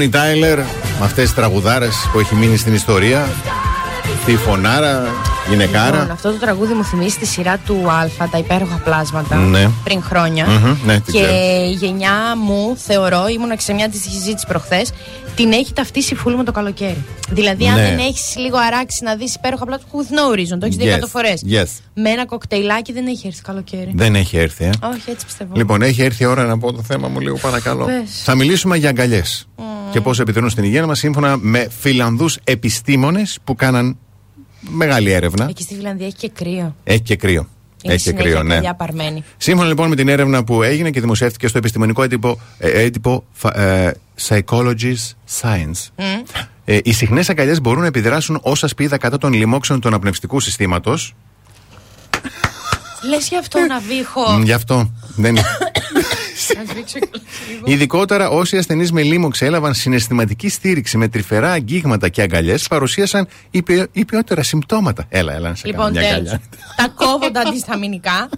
Μπόνι 0.00 0.12
Τάιλερ, 0.12 0.58
με 0.58 0.64
αυτές 1.02 1.24
τις 1.24 1.34
τραγουδάρες 1.34 2.08
που 2.12 2.18
έχει 2.18 2.34
μείνει 2.34 2.56
στην 2.56 2.74
ιστορία. 2.74 3.28
Τη 4.26 4.36
φωνάρα, 4.36 5.06
γυναικάρα. 5.48 5.90
Λοιπόν, 5.90 6.10
αυτό 6.10 6.30
το 6.30 6.36
τραγούδι 6.38 6.72
μου 6.74 6.84
θυμίζει 6.84 7.16
τη 7.16 7.26
σειρά 7.26 7.58
του 7.66 7.90
Α, 7.90 8.28
τα 8.30 8.38
υπέροχα 8.38 8.80
πλάσματα. 8.84 9.36
Ναι. 9.36 9.70
Πριν 9.84 10.02
χρόνια. 10.02 10.46
Μμμ, 10.46 10.76
ναι, 10.86 11.00
την 11.00 11.12
και 11.14 11.20
ξέρω. 11.22 11.36
η 11.36 11.70
γενιά 11.72 12.36
μου, 12.44 12.76
θεωρώ, 12.76 13.26
ήμουνα 13.28 13.54
και 13.54 13.60
σε 13.62 13.72
μια 13.72 13.88
τη 13.88 13.96
συζήτηση 13.96 14.46
προχθές, 14.46 14.90
την 15.34 15.52
έχει 15.52 15.72
ταυτίσει 15.72 16.14
φουλ 16.14 16.34
με 16.34 16.44
το 16.44 16.52
καλοκαίρι. 16.52 17.04
Δηλαδή, 17.30 17.66
αν 17.66 17.74
Ναι. 17.74 17.82
δεν 17.82 17.98
έχεις 17.98 18.34
λίγο 18.36 18.56
αράξει 18.58 19.04
να 19.04 19.14
δεις 19.14 19.34
υπέροχα 19.34 19.64
πλάσματα, 19.64 19.88
with 19.92 20.14
no 20.14 20.38
reason, 20.38 20.58
το 20.60 20.66
έχεις 20.66 20.76
δει 20.76 20.84
Yes, 20.84 20.88
εκατό 20.88 21.06
φορές. 21.06 21.42
yes. 21.50 21.66
Με 21.94 22.10
ένα 22.10 22.26
κοκτέιλάκι 22.26 22.92
δεν 22.92 23.06
έχει 23.06 23.26
έρθει 23.26 23.42
καλοκαίρι. 23.42 23.92
Δεν 23.94 24.14
έχει 24.14 24.36
έρθει, 24.36 24.64
ε. 24.64 24.70
Όχι, 24.94 25.10
έτσι 25.10 25.24
πιστεύω. 25.26 25.52
Λοιπόν, 25.56 25.82
έχει 25.82 26.02
έρθει 26.02 26.22
η 26.22 26.26
ώρα 26.26 26.44
να 26.44 26.58
πω 26.58 26.72
το 26.72 26.82
θέμα 26.82 27.08
μου 27.08 27.20
λίγο 27.20 27.36
παρακαλώ. 27.36 27.84
Πες. 27.84 28.22
Θα 28.24 28.34
μιλήσουμε 28.34 28.76
για 28.76 28.88
αγκαλιές. 28.88 29.48
Και 29.90 30.00
πώς 30.00 30.20
επιδρούν 30.20 30.50
στην 30.50 30.64
υγεία 30.64 30.86
μας 30.86 30.98
σύμφωνα 30.98 31.36
με 31.36 31.68
Φιλανδούς 31.78 32.38
επιστήμονες 32.44 33.38
που 33.44 33.54
κάναν 33.54 33.96
μεγάλη 34.60 35.10
έρευνα. 35.10 35.46
Εκεί 35.48 35.62
στη 35.62 35.74
Φιλανδία 35.74 36.06
έχει 36.06 36.16
και 36.16 36.28
κρύο. 36.28 36.76
Έχει 36.84 37.00
και 37.00 37.16
κρύο. 37.16 37.48
Είναι 37.82 37.94
έχει 37.94 38.02
και 38.04 38.08
συνέχεια 38.10 38.30
κρύο, 38.30 38.42
ναι. 38.42 38.52
αγκαλιά 38.54 38.74
παρμένη. 38.74 39.24
Σύμφωνα 39.36 39.68
λοιπόν 39.68 39.88
με 39.88 39.96
την 39.96 40.08
έρευνα 40.08 40.44
που 40.44 40.62
έγινε 40.62 40.90
και 40.90 41.00
δημοσιεύτηκε 41.00 41.48
στο 41.48 41.58
επιστημονικό 41.58 42.02
έντυπο, 42.02 42.40
ε, 42.58 42.82
έντυπο 42.82 43.24
φα- 43.32 43.56
ε, 43.58 43.94
Psychologist 44.28 45.14
Science, 45.40 45.88
Μμ. 45.96 46.04
ε, 46.64 46.78
οι 46.84 46.92
συχνές 46.92 47.28
αγκαλιές 47.30 47.60
μπορούν 47.60 47.80
να 47.80 47.86
επιδράσουν 47.86 48.36
ω 48.36 48.52
ασπίδα 48.60 48.98
κατά 48.98 49.18
των 49.18 49.32
λοιμόξεων 49.32 49.80
του 49.80 49.88
αναπνευστικού 49.88 50.40
συστήματος. 50.40 51.14
Λες 53.08 53.28
γι' 53.28 53.36
αυτό 53.38 53.58
να 53.68 53.80
βήχω. 53.80 54.40
Γι' 54.44 54.52
αυτό 54.52 54.90
δεν 55.16 55.36
Ειδικότερα 57.64 58.28
όσοι 58.28 58.56
ασθενείς 58.56 58.92
με 58.92 59.02
λίμωξη 59.02 59.44
έλαβαν 59.44 59.74
συναισθηματική 59.74 60.48
στήριξη 60.48 60.96
με 60.96 61.08
τρυφερά 61.08 61.50
αγγίγματα 61.50 62.08
και 62.08 62.22
αγκαλιές, 62.22 62.68
παρουσίασαν 62.68 63.28
υπε, 63.50 63.88
υπεότερα 63.92 64.42
συμπτώματα. 64.42 65.04
Έλα, 65.08 65.32
έλα, 65.32 65.48
να 65.48 65.54
σε 65.54 65.70
κάνω 65.70 65.76
Λοιπόν, 65.84 66.02
μια 66.02 66.10
τέλος. 66.10 66.16
αγκαλιά. 66.16 66.40
Τα 66.76 66.88
κόβω 66.94 67.30
τα 67.30 67.40
αντισταμινικά. 67.40 68.28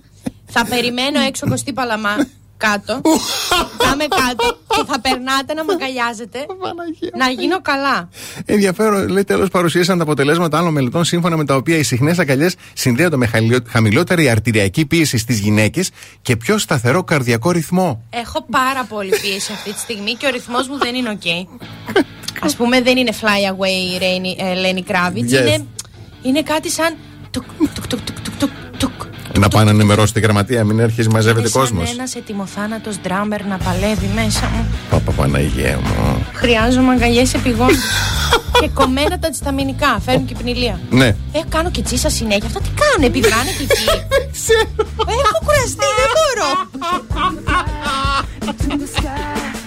Θα 0.46 0.64
περιμένω 0.66 1.20
έξω 1.20 1.48
κοστή 1.48 1.72
παλαμά 1.72 2.16
κάτω. 2.66 3.00
θα 3.78 3.90
είμαι 3.94 4.04
κάτω 4.08 4.58
και 4.68 4.82
θα 4.86 5.00
περνάτε 5.00 5.54
να 5.54 5.64
με 5.64 5.72
αγκαλιάζετε. 5.72 6.38
να 7.18 7.28
γίνω 7.30 7.60
καλά. 7.62 8.08
Ενδιαφέρον, 8.44 9.08
λέει 9.08 9.24
τέλος, 9.24 9.48
παρουσίασαν 9.48 9.96
τα 9.96 10.02
αποτελέσματα 10.02 10.58
άλλων 10.58 10.72
μελετών 10.72 11.04
σύμφωνα 11.04 11.36
με 11.36 11.44
τα 11.44 11.54
οποία 11.54 11.76
οι 11.76 11.82
συχνές 11.82 12.18
αγκαλιές 12.18 12.54
συνδέονται 12.72 13.16
με 13.16 13.26
χαλιο- 13.26 13.64
χαμηλότερη 13.68 14.28
αρτηριακή 14.30 14.86
πίεση 14.86 15.18
στις 15.18 15.38
γυναίκες 15.38 15.90
και 16.22 16.36
πιο 16.36 16.58
σταθερό 16.58 17.04
καρδιακό 17.04 17.50
ρυθμό. 17.50 18.02
Έχω 18.10 18.46
πάρα 18.50 18.84
πολύ 18.84 19.12
πίεση 19.22 19.52
αυτή 19.52 19.72
τη 19.72 19.78
στιγμή 19.78 20.12
και 20.14 20.26
ο 20.26 20.30
ρυθμός 20.30 20.68
μου 20.68 20.78
δεν 20.78 20.94
είναι 20.94 21.08
οκ. 21.10 21.26
Ας 22.52 22.56
πούμε, 22.56 22.80
δεν 22.82 22.96
είναι 22.96 23.12
fly 23.20 23.50
away, 23.52 24.00
Rainy- 24.02 24.38
ε, 24.38 24.54
Lenny 24.62 24.90
Kravitz. 24.90 25.28
Yes. 25.34 25.40
Είναι, 25.40 25.66
είναι 26.22 26.42
κάτι 26.42 26.70
σαν. 26.70 26.96
τουκ, 27.30 27.44
τουκ, 27.74 27.86
τουκ, 27.86 28.20
Να 29.38 29.48
πάνε 29.48 29.64
να 29.64 29.70
ενημερώσει 29.70 30.12
τη 30.12 30.20
γραμματεία, 30.20 30.64
μην 30.64 30.80
αρχίσει 30.82 31.08
μαζεύεται 31.08 31.40
Είναι 31.40 31.48
σαν 31.48 31.60
κόσμος. 31.60 31.90
ένας 31.92 32.14
ετοιμοθάνατος 32.14 33.00
ντράμερ 33.00 33.44
να 33.44 33.56
παλεύει 33.56 34.10
μέσα 34.14 34.46
μου. 34.54 34.66
Παπα 34.90 35.12
Παναγία 35.12 35.78
μου. 35.84 36.26
Χρειάζομαι 36.32 36.92
αγκαλιές 36.92 37.34
επειγόντως. 37.34 37.76
και 38.60 38.68
κομμένα 38.74 39.18
τα 39.18 39.26
αντισταμινικά. 39.26 40.00
Φέρνουν 40.04 40.26
και 40.26 40.34
υπνηλία. 40.34 40.80
Ναι. 40.90 41.06
Ε, 41.06 41.40
κάνω 41.48 41.70
και 41.70 41.82
τσίσα 41.82 42.10
συνέχεια. 42.10 42.46
Αυτά 42.46 42.60
τι 42.60 42.68
κάνουν, 42.80 43.08
επιδράνε 43.08 43.50
και 43.58 43.62
εκεί. 43.62 43.84
Έχω 45.22 45.38
κουραστεί, 45.44 45.86
δεν 45.98 46.10
μπορώ. 46.16 46.50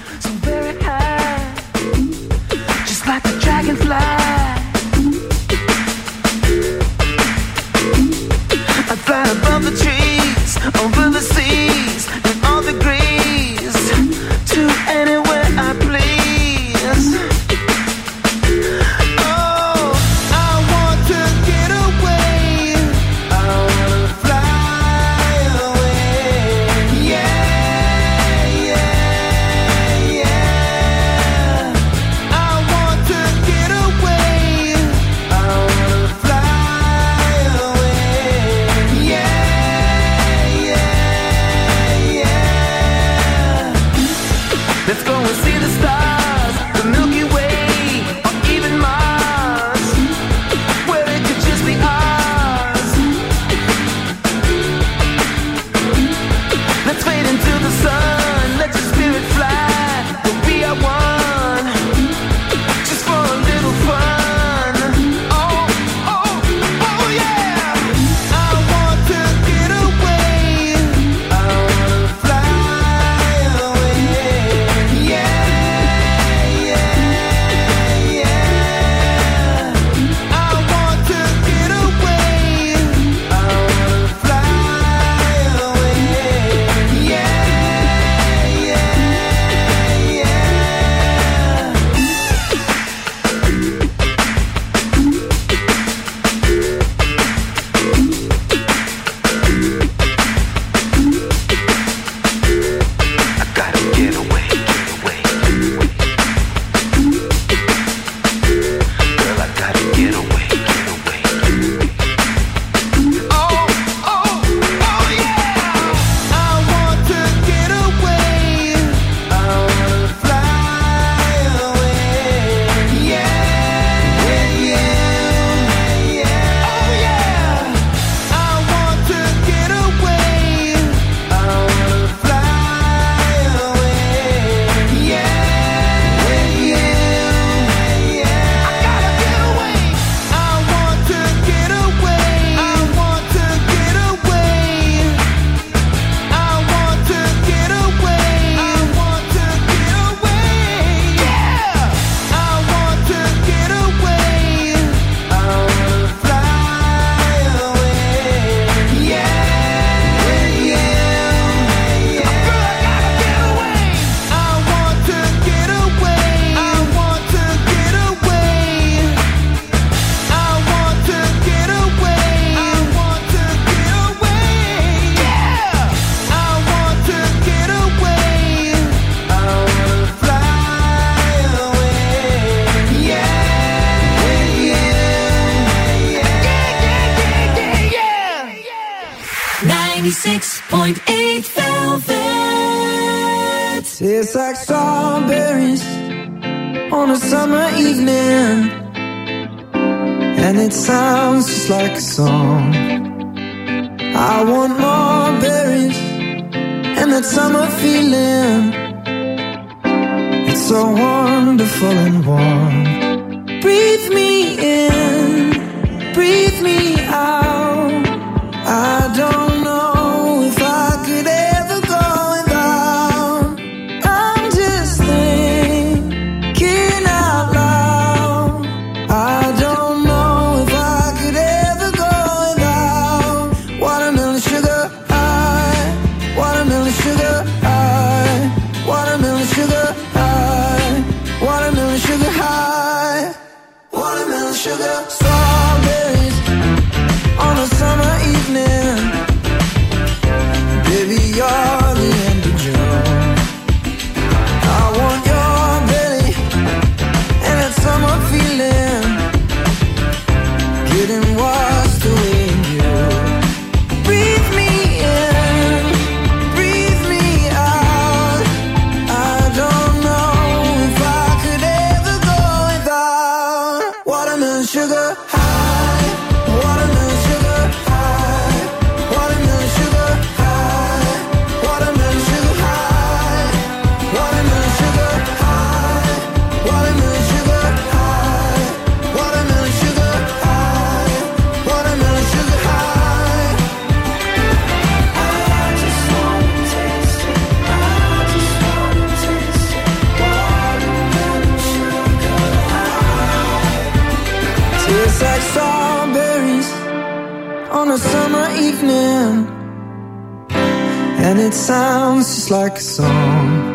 it 311.46 311.54
sounds 311.54 312.34
just 312.34 312.50
like 312.50 312.78
a 312.78 312.82
song. 312.82 313.75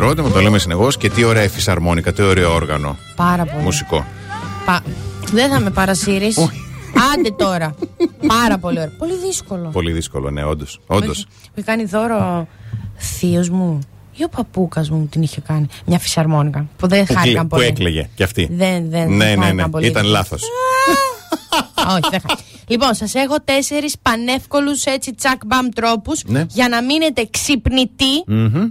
Συγκρότημα, 0.00 0.30
το 0.30 0.40
λέμε 0.40 0.58
συνεχώς 0.58 0.96
και 0.96 1.10
τι 1.10 1.24
ωραία 1.24 1.48
φυσαρμόνικα, 1.48 2.12
τι 2.12 2.22
ωραίο 2.22 2.54
όργανο. 2.54 2.96
Πάρα 3.16 3.44
πολύ. 3.44 3.62
Μουσικό. 3.62 4.06
Πα... 4.66 4.82
Δεν 5.32 5.50
θα 5.50 5.60
με 5.60 5.70
παρασύρεις. 5.70 6.38
Άντε 7.14 7.30
τώρα. 7.36 7.74
Πάρα 8.26 8.58
πολύ 8.58 8.78
ωραίο. 8.78 8.92
Πολύ 8.98 9.14
δύσκολο. 9.26 9.68
Πολύ 9.68 9.92
δύσκολο, 9.92 10.30
ναι, 10.30 10.44
όντως. 10.44 10.80
Όντως. 10.86 11.26
Μου 11.28 11.50
είχε 11.54 11.64
κάνει 11.66 11.84
δώρο 11.84 12.46
θείος 12.96 13.48
μου 13.48 13.78
ή 14.16 14.24
ο 14.24 14.28
παππούκας 14.28 14.90
μου 14.90 15.06
την 15.10 15.22
είχε 15.22 15.40
κάνει. 15.40 15.66
Μια 15.86 15.98
φυσαρμόνικα. 15.98 16.66
Που 16.76 16.86
δεν 16.88 16.98
Που, 17.00 17.06
κλε- 17.06 17.18
χάρηκαν 17.18 17.42
που 17.48 17.56
πολύ. 17.56 17.66
έκλαιγε 17.66 18.08
κι 18.14 18.22
αυτή. 18.22 18.48
Δεν, 18.52 18.90
δεν, 18.90 19.08
ναι, 19.10 19.16
δεν 19.16 19.16
ναι, 19.16 19.24
χάρηκαν 19.44 19.56
ναι. 19.56 19.68
πολύ. 19.68 19.86
Ήταν 19.86 20.04
λάθος. 20.06 20.42
Όχι, 21.90 22.08
δεν 22.10 22.20
χάρηκα. 22.20 22.42
Λοιπόν, 22.70 22.94
σας 22.94 23.14
έχω 23.14 23.36
τέσσερις 23.44 23.94
πανεύκολους 24.02 24.84
έτσι 24.84 25.14
τσακ 25.14 25.40
μπαμ 25.46 25.68
τρόπους 25.68 26.22
Ναι. 26.26 26.46
για 26.50 26.68
να 26.68 26.82
μείνετε 26.82 27.26
ξυπνητοί 27.30 28.24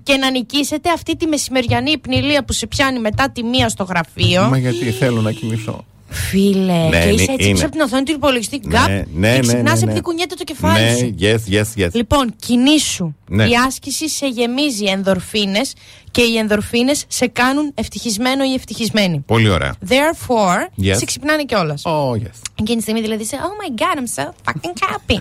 και 0.03 0.15
να 0.17 0.29
νικήσετε 0.31 0.91
αυτή 0.91 1.15
τη 1.17 1.27
μεσημεριανή 1.27 1.91
υπνηλία 1.91 2.43
που 2.43 2.53
σε 2.53 2.67
πιάνει 2.67 2.99
μετά 2.99 3.29
τη 3.31 3.43
μία 3.43 3.69
στο 3.69 3.83
γραφείο. 3.83 4.47
Μα 4.49 4.57
γιατί 4.57 4.91
θέλω 4.91 5.21
να 5.21 5.31
κοιμηθώ. 5.31 5.85
Φίλε, 6.11 6.87
Ναι, 6.89 6.89
και 6.89 7.09
είσαι 7.09 7.23
είναι- 7.23 7.33
έτσι 7.33 7.43
είναι. 7.45 7.51
πίσω 7.53 7.65
από 7.65 7.71
την 7.71 7.81
οθόνη 7.81 8.03
του 8.03 8.11
υπολογιστή. 8.11 8.57
Γκάπ, 8.67 8.87
Ναι, 8.89 8.95
ναι, 9.13 9.31
και 9.31 9.35
ναι, 9.35 9.39
ξυπνάς 9.39 9.55
ναι, 9.73 9.77
ναι. 9.77 9.83
επειδή 9.83 10.01
κουνιέται 10.01 10.35
το 10.35 10.43
κεφάλι 10.43 10.83
Ναι, 10.83 10.95
σου. 10.97 11.15
yes, 11.19 11.53
yes, 11.53 11.83
yes. 11.85 11.89
Λοιπόν, 11.93 12.35
κινήσου. 12.45 13.13
Ναι. 13.29 13.45
Η 13.45 13.51
άσκηση 13.67 14.09
σε 14.09 14.27
γεμίζει 14.27 14.85
ενδορφίνες 14.85 15.73
και 16.11 16.21
οι 16.21 16.37
ενδορφίνες 16.37 17.05
σε 17.07 17.27
κάνουν 17.27 17.71
ευτυχισμένο 17.75 18.43
ή 18.43 18.53
ευτυχισμένη. 18.53 19.19
Πολύ 19.19 19.49
ωραία. 19.49 19.75
Therefore, 19.87 20.83
Yes. 20.83 20.95
σε 20.97 21.05
ξυπνάνε 21.05 21.43
κιόλας. 21.43 21.81
Oh, 21.85 22.11
yes. 22.13 22.31
Εκείνη 22.59 22.75
τη 22.77 22.81
στιγμή 22.81 23.01
δηλαδή 23.01 23.21
είσαι, 23.23 23.37
Oh 23.39 23.63
my 23.63 23.81
god, 23.81 23.97
I'm 23.99 24.23
so 24.23 24.27
fucking 24.27 24.73
happy. 24.89 25.17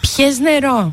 Πιες 0.00 0.38
νερό. 0.38 0.92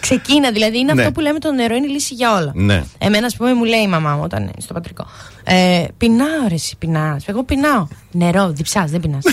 Ξεκίνα, 0.00 0.50
δηλαδή 0.50 0.78
είναι 0.78 0.92
Ναι. 0.92 1.00
αυτό 1.00 1.12
που 1.12 1.20
λέμε 1.20 1.38
το 1.38 1.52
νερό 1.52 1.74
είναι 1.74 1.86
η 1.86 1.90
λύση 1.90 2.14
για 2.14 2.34
όλα. 2.34 2.52
Ναι. 2.54 2.84
Εμένα, 2.98 3.26
ας 3.26 3.36
πούμε, 3.36 3.54
μου 3.54 3.64
λέει 3.64 3.80
η 3.80 3.86
μαμά 3.88 4.14
μου 4.14 4.20
όταν 4.22 4.42
είναι 4.42 4.52
στο 4.58 4.72
πατρικό. 4.72 5.06
Ε, 5.44 5.84
πεινάω, 5.96 6.48
ρε, 6.48 6.54
εσύ 6.54 6.76
πεινά. 6.76 7.20
Εγώ 7.26 7.44
πεινάω. 7.44 7.86
Νερό, 8.10 8.48
διψάς, 8.50 8.90
δεν 8.90 9.00
πεινάς. 9.00 9.24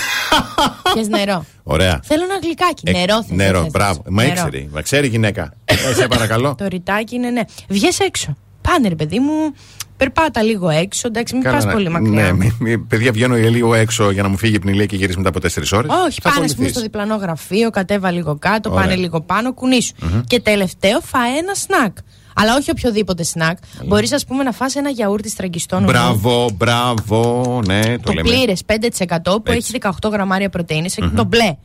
Πιες 0.93 1.07
νερό. 1.07 1.45
Ωραία. 1.63 1.99
Θέλω 2.03 2.23
ένα 2.23 2.39
γλυκάκι. 2.43 2.83
Ε, 2.85 2.91
νερό 2.91 3.23
θες, 3.23 3.37
Νερό, 3.37 3.51
δεν 3.53 3.63
θες. 3.63 3.71
μπράβο. 3.71 4.01
Μα 4.09 4.23
Νερό. 4.23 4.33
ήξερε. 4.33 4.67
Μα 4.71 4.81
ξέρει 4.81 5.07
η 5.07 5.09
γυναίκα. 5.09 5.53
Ε, 5.65 5.75
σε 5.93 6.07
παρακαλώ. 6.07 6.55
Το 6.57 6.65
ρητάκι 6.67 7.15
είναι 7.15 7.29
ναι. 7.29 7.41
Βγες 7.69 7.99
έξω. 7.99 8.37
Πάνε, 8.61 8.87
ρε 8.87 8.95
παιδί 8.95 9.19
μου. 9.19 9.53
Περπάτα 9.97 10.41
λίγο 10.43 10.69
έξω. 10.69 11.07
Εντάξει, 11.07 11.33
μην 11.33 11.43
Καλά, 11.43 11.55
πας 11.55 11.65
ναι. 11.65 11.71
πολύ 11.71 11.89
μακριά. 11.89 12.23
Ναι, 12.23 12.31
μη- 12.33 12.55
μη- 12.59 12.77
παιδιά, 12.77 13.11
βγαίνω 13.11 13.35
λίγο 13.35 13.73
έξω 13.73 14.11
για 14.11 14.21
να 14.23 14.27
μου 14.27 14.37
φύγει 14.37 14.55
η 14.55 14.59
πνηλία 14.59 14.85
και 14.85 14.95
γυρίσει 14.95 15.17
μετά 15.17 15.29
από 15.29 15.39
4 15.39 15.77
ώρες. 15.77 15.91
Όχι, 16.07 16.21
πάνε 16.21 16.45
ας 16.45 16.55
πούμε, 16.55 16.67
στο 16.67 16.81
διπλανό 16.81 17.15
γραφείο, 17.15 17.69
κατέβα 17.69 18.11
λίγο 18.11 18.35
κάτω, 18.39 18.71
Ωραία. 18.71 18.81
πάνε 18.83 18.95
λίγο 18.95 19.21
πάνω, 19.21 19.53
κουνήσου. 19.53 19.93
Μμμ. 20.01 20.21
Και 20.27 20.39
τελευταίο, 20.39 20.99
φάε 21.01 21.37
ένα 21.37 21.53
σνακ. 21.53 21.97
Αλλά 22.39 22.55
όχι 22.55 22.71
οποιοδήποτε 22.71 23.23
σνακ. 23.23 23.57
Μπορείς, 23.85 24.11
ας 24.11 24.25
πούμε, 24.25 24.43
να 24.43 24.51
φας 24.51 24.75
ένα 24.75 24.89
γιαούρτι 24.89 25.29
στραγγιστό 25.29 25.79
νου. 25.79 25.85
Μπράβο, 25.85 26.49
μπράβο. 26.57 27.61
Ναι, 27.65 27.81
το, 27.81 27.97
Το 28.03 28.11
λέμε. 28.13 28.29
πλήρες 28.29 28.61
5% 28.65 29.41
που 29.43 29.51
Έτσι. 29.51 29.57
έχει 29.57 29.71
18 30.01 30.09
γραμμάρια 30.11 30.49
πρωτενη 30.49 30.89
Μμμ. 31.01 31.15
το 31.15 31.23
μπλε. 31.23 31.55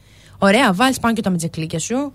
Ωραία, 0.45 0.73
βάλεις 0.73 0.99
πάνω 0.99 1.15
και 1.15 1.23
τα 1.23 1.31
μετζεκλίκια 1.31 1.79
σου. 1.79 2.13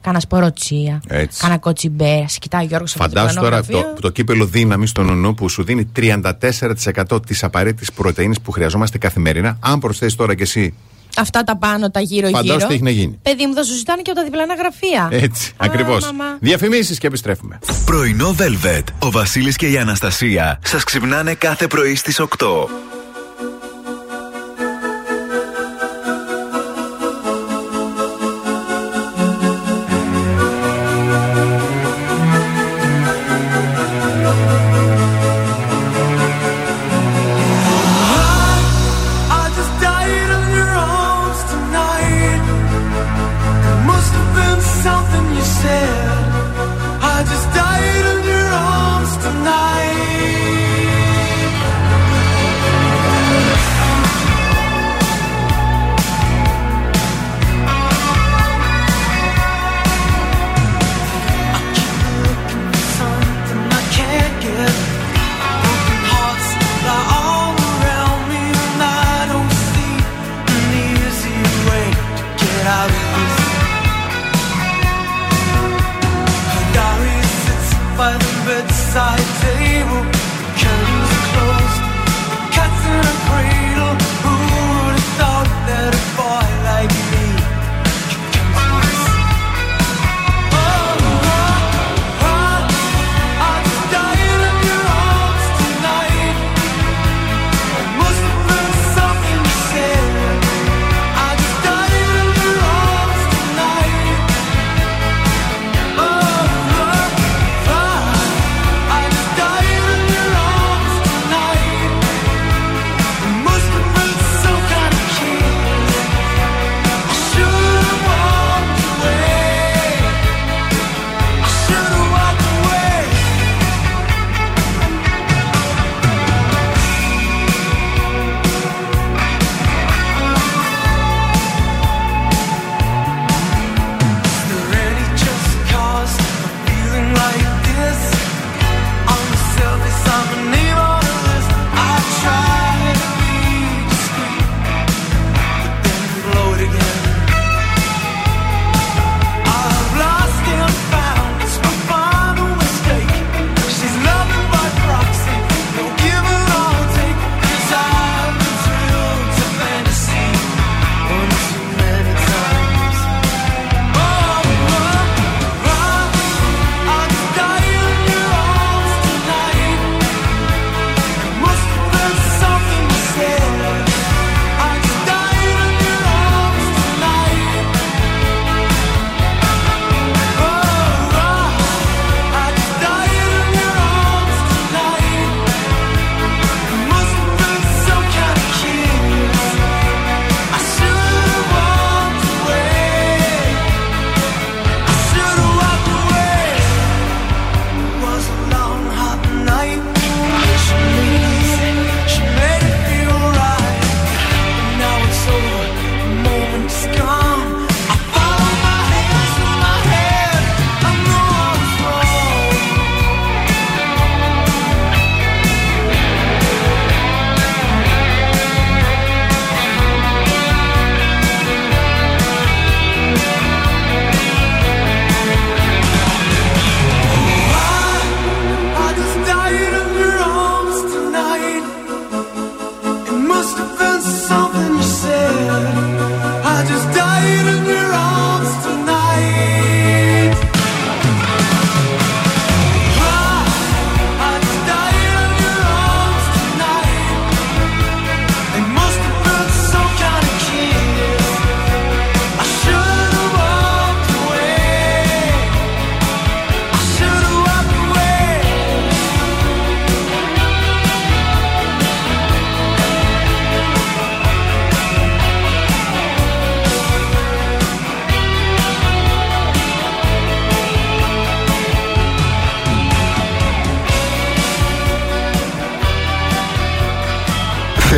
Κάνας 0.00 0.22
σπορότσια. 0.22 1.02
Έτσι. 1.08 1.40
Κάνα 1.40 1.58
κοτσιμπέ. 1.58 2.24
Σε 2.28 2.38
κοιτάει 2.38 2.64
ο 2.64 2.66
Γιώργος 2.66 2.94
από 2.94 3.02
το 3.02 3.08
Φαντάσου 3.08 3.26
διπλανό 3.34 3.50
τώρα 3.50 3.56
γραφείο. 3.56 3.94
το, 3.94 4.00
το 4.00 4.10
κύπελο 4.10 4.46
δύναμης 4.46 4.90
στο 4.90 5.02
νονό 5.02 5.34
που 5.34 5.48
σου 5.48 5.64
δίνει 5.64 5.92
34% 5.96 7.26
της 7.26 7.44
απαραίτητης 7.44 7.92
πρωτενη 7.92 8.34
που 8.42 8.50
χρειαζόμαστε 8.50 8.98
καθημερινά. 8.98 9.56
Αν 9.60 9.78
προσθέσεις 9.78 10.16
τώρα 10.16 10.34
κι 10.34 10.42
εσύ. 10.42 10.74
Αυτά 11.16 11.42
τα 11.42 11.56
πάνω, 11.56 11.90
τα 11.90 12.00
γύρω-γύρω. 12.00 12.38
Φαντάσου 12.38 12.66
τι 12.66 12.74
έχει 12.74 12.82
να 12.82 12.90
γίνει. 12.90 13.18
Παιδί 13.22 13.46
μου, 13.46 13.54
θα 13.54 13.62
σου 13.62 13.74
ζητάνε 13.74 14.02
και 14.02 14.10
από 14.10 14.18
τα 14.20 14.24
διπλανά 14.24 14.54
γραφεία. 14.54 15.08
Έτσι, 15.10 15.52
ακριβώς. 15.56 16.04
μαμά. 16.04 16.36
Διαφημίσεις 16.40 16.98
και 16.98 17.06
επιστρέφουμε. 17.06 17.58
Πρωινό 17.84 18.34
Velvet. 18.38 18.84
Ο 18.98 19.10
Βασίλης 19.10 19.56
και 19.56 19.70
η 19.70 19.78
Αναστασία 19.78 20.58
σας 20.64 20.84
ξυπνάνε 20.84 21.34
κάθε 21.34 21.66
πρωί 21.66 21.94
στις 21.94 22.20
8. 22.20 22.26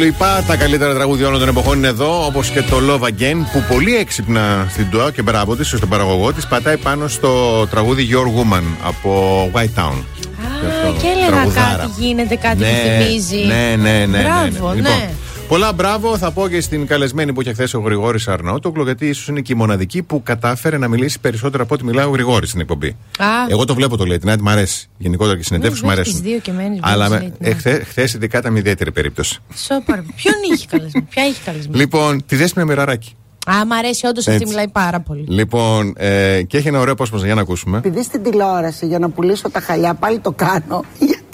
Love. 0.00 0.08
Dua 0.10 0.40
Lipa, 0.40 0.44
τα 0.46 0.56
καλύτερα 0.56 0.94
τραγούδια 0.94 1.26
όλων 1.26 1.38
των 1.38 1.48
εποχών 1.48 1.78
είναι 1.78 1.88
εδώ, 1.88 2.26
όπως 2.26 2.48
και 2.48 2.62
το 2.62 2.76
Love 2.88 3.04
Again, 3.04 3.36
που 3.52 3.64
πολύ 3.68 3.96
έξυπνα 3.96 4.66
στην 4.70 4.86
Dua 4.92 5.12
και 5.12 5.22
μπράβο 5.22 5.56
της, 5.56 5.68
στον 5.68 5.88
παραγωγό 5.88 6.32
της, 6.32 6.46
πατάει 6.46 6.76
πάνω 6.76 7.08
στο 7.08 7.66
τραγούδι 7.70 8.08
Your 8.12 8.24
Woman 8.24 8.62
από 8.82 9.50
White 9.54 9.80
Town. 9.80 9.96
Α, 9.96 10.92
και 11.00 11.06
έλεγα 11.06 11.26
τραγουδάρα. 11.26 11.76
κάτι 11.76 11.90
γίνεται, 11.98 12.36
κάτι 12.36 12.58
μου 12.58 12.64
θυμίζει. 12.64 13.44
Ναι, 13.46 13.76
ναι, 13.78 14.06
ναι. 14.06 14.22
Μπράβο, 14.22 14.68
ναι, 14.68 14.74
ναι. 14.74 14.88
ναι. 14.88 14.94
Λοιπόν, 14.94 15.08
πολλά 15.48 15.72
μπράβο 15.72 16.18
θα 16.18 16.30
πω 16.30 16.48
και 16.48 16.60
στην 16.60 16.86
καλεσμένη 16.86 17.32
που 17.32 17.40
είχε 17.40 17.52
χθες 17.52 17.74
ο 17.74 17.80
Γρηγόρης 17.80 18.28
Αρναούτοκλου, 18.28 18.84
γιατί 18.84 19.06
ίσως 19.06 19.28
είναι 19.28 19.40
και 19.40 19.52
η 19.52 19.56
μοναδική 19.56 20.02
που 20.02 20.22
κατάφερε 20.22 20.78
να 20.78 20.88
μιλήσει 20.88 21.20
περισσότερο 21.20 21.62
από 21.62 21.74
ό,τι 21.74 21.84
μιλάει 21.84 22.04
ο 22.04 22.10
Γρηγόρης 22.10 22.48
στην 22.48 22.60
εκπομπή. 22.60 22.96
Α, 23.22 23.46
Εγώ 23.48 23.64
το 23.64 23.74
βλέπω 23.74 23.96
το 23.96 24.04
λέει, 24.04 24.18
την 24.18 24.30
Άντι 24.30 24.42
μ' 24.42 24.48
αρέσει. 24.48 24.88
Γενικότερα 24.98 25.34
και 25.34 25.40
οι 25.40 25.44
συνεντεύξεις 25.44 25.82
μου 25.82 25.88
Ναι, 25.88 25.94
βλέπεις 25.94 26.12
αρέσουν. 26.14 26.30
τις 26.32 26.42
δύο 26.44 26.54
και 26.54 26.62
μένεις 26.62 26.80
Αλλά 26.82 27.06
βλέπεις, 27.08 27.28
με, 27.38 27.46
λέει, 27.46 27.52
την 27.52 27.52
ε, 27.52 27.54
χθε, 27.74 27.84
χθες 27.84 28.14
ειδικά 28.14 28.38
ήταν 28.38 28.50
μια 28.52 28.60
ιδιαίτερη 28.60 28.92
περίπτωση. 28.92 29.38
Σοπαρ. 29.54 29.98
Ποιον 30.02 30.34
είχε 30.54 30.66
καλεσμένο, 30.70 31.06
ποια 31.10 31.26
είχε 31.26 31.40
καλεσμένο; 31.44 31.76
Λοιπόν, 31.78 32.24
τη 32.26 32.36
Δέσποινα 32.36 32.64
Μοιραράκη. 32.64 33.14
Α, 33.50 33.66
μ' 33.66 33.72
αρέσει, 33.72 34.06
όντως 34.06 34.26
αυτή 34.26 34.40
Έτσι. 34.40 34.46
μιλάει 34.48 34.68
πάρα 34.68 35.00
πολύ. 35.00 35.24
Λοιπόν, 35.28 35.94
ε, 35.96 36.42
και 36.42 36.56
έχει 36.56 36.68
ένα 36.68 36.78
ωραίο 36.80 36.92
απόσπασμα 36.92 37.26
για 37.26 37.34
να 37.34 37.40
ακούσουμε. 37.40 37.78
Επειδή 37.78 38.02
στην 38.02 38.22
τηλεόραση 38.22 38.86
για 38.86 38.98
να 38.98 39.08
πουλήσω 39.08 39.50
τα 39.50 39.60
χαλιά 39.60 39.94
πάλι 39.94 40.18
το 40.18 40.32
κάνω. 40.32 40.84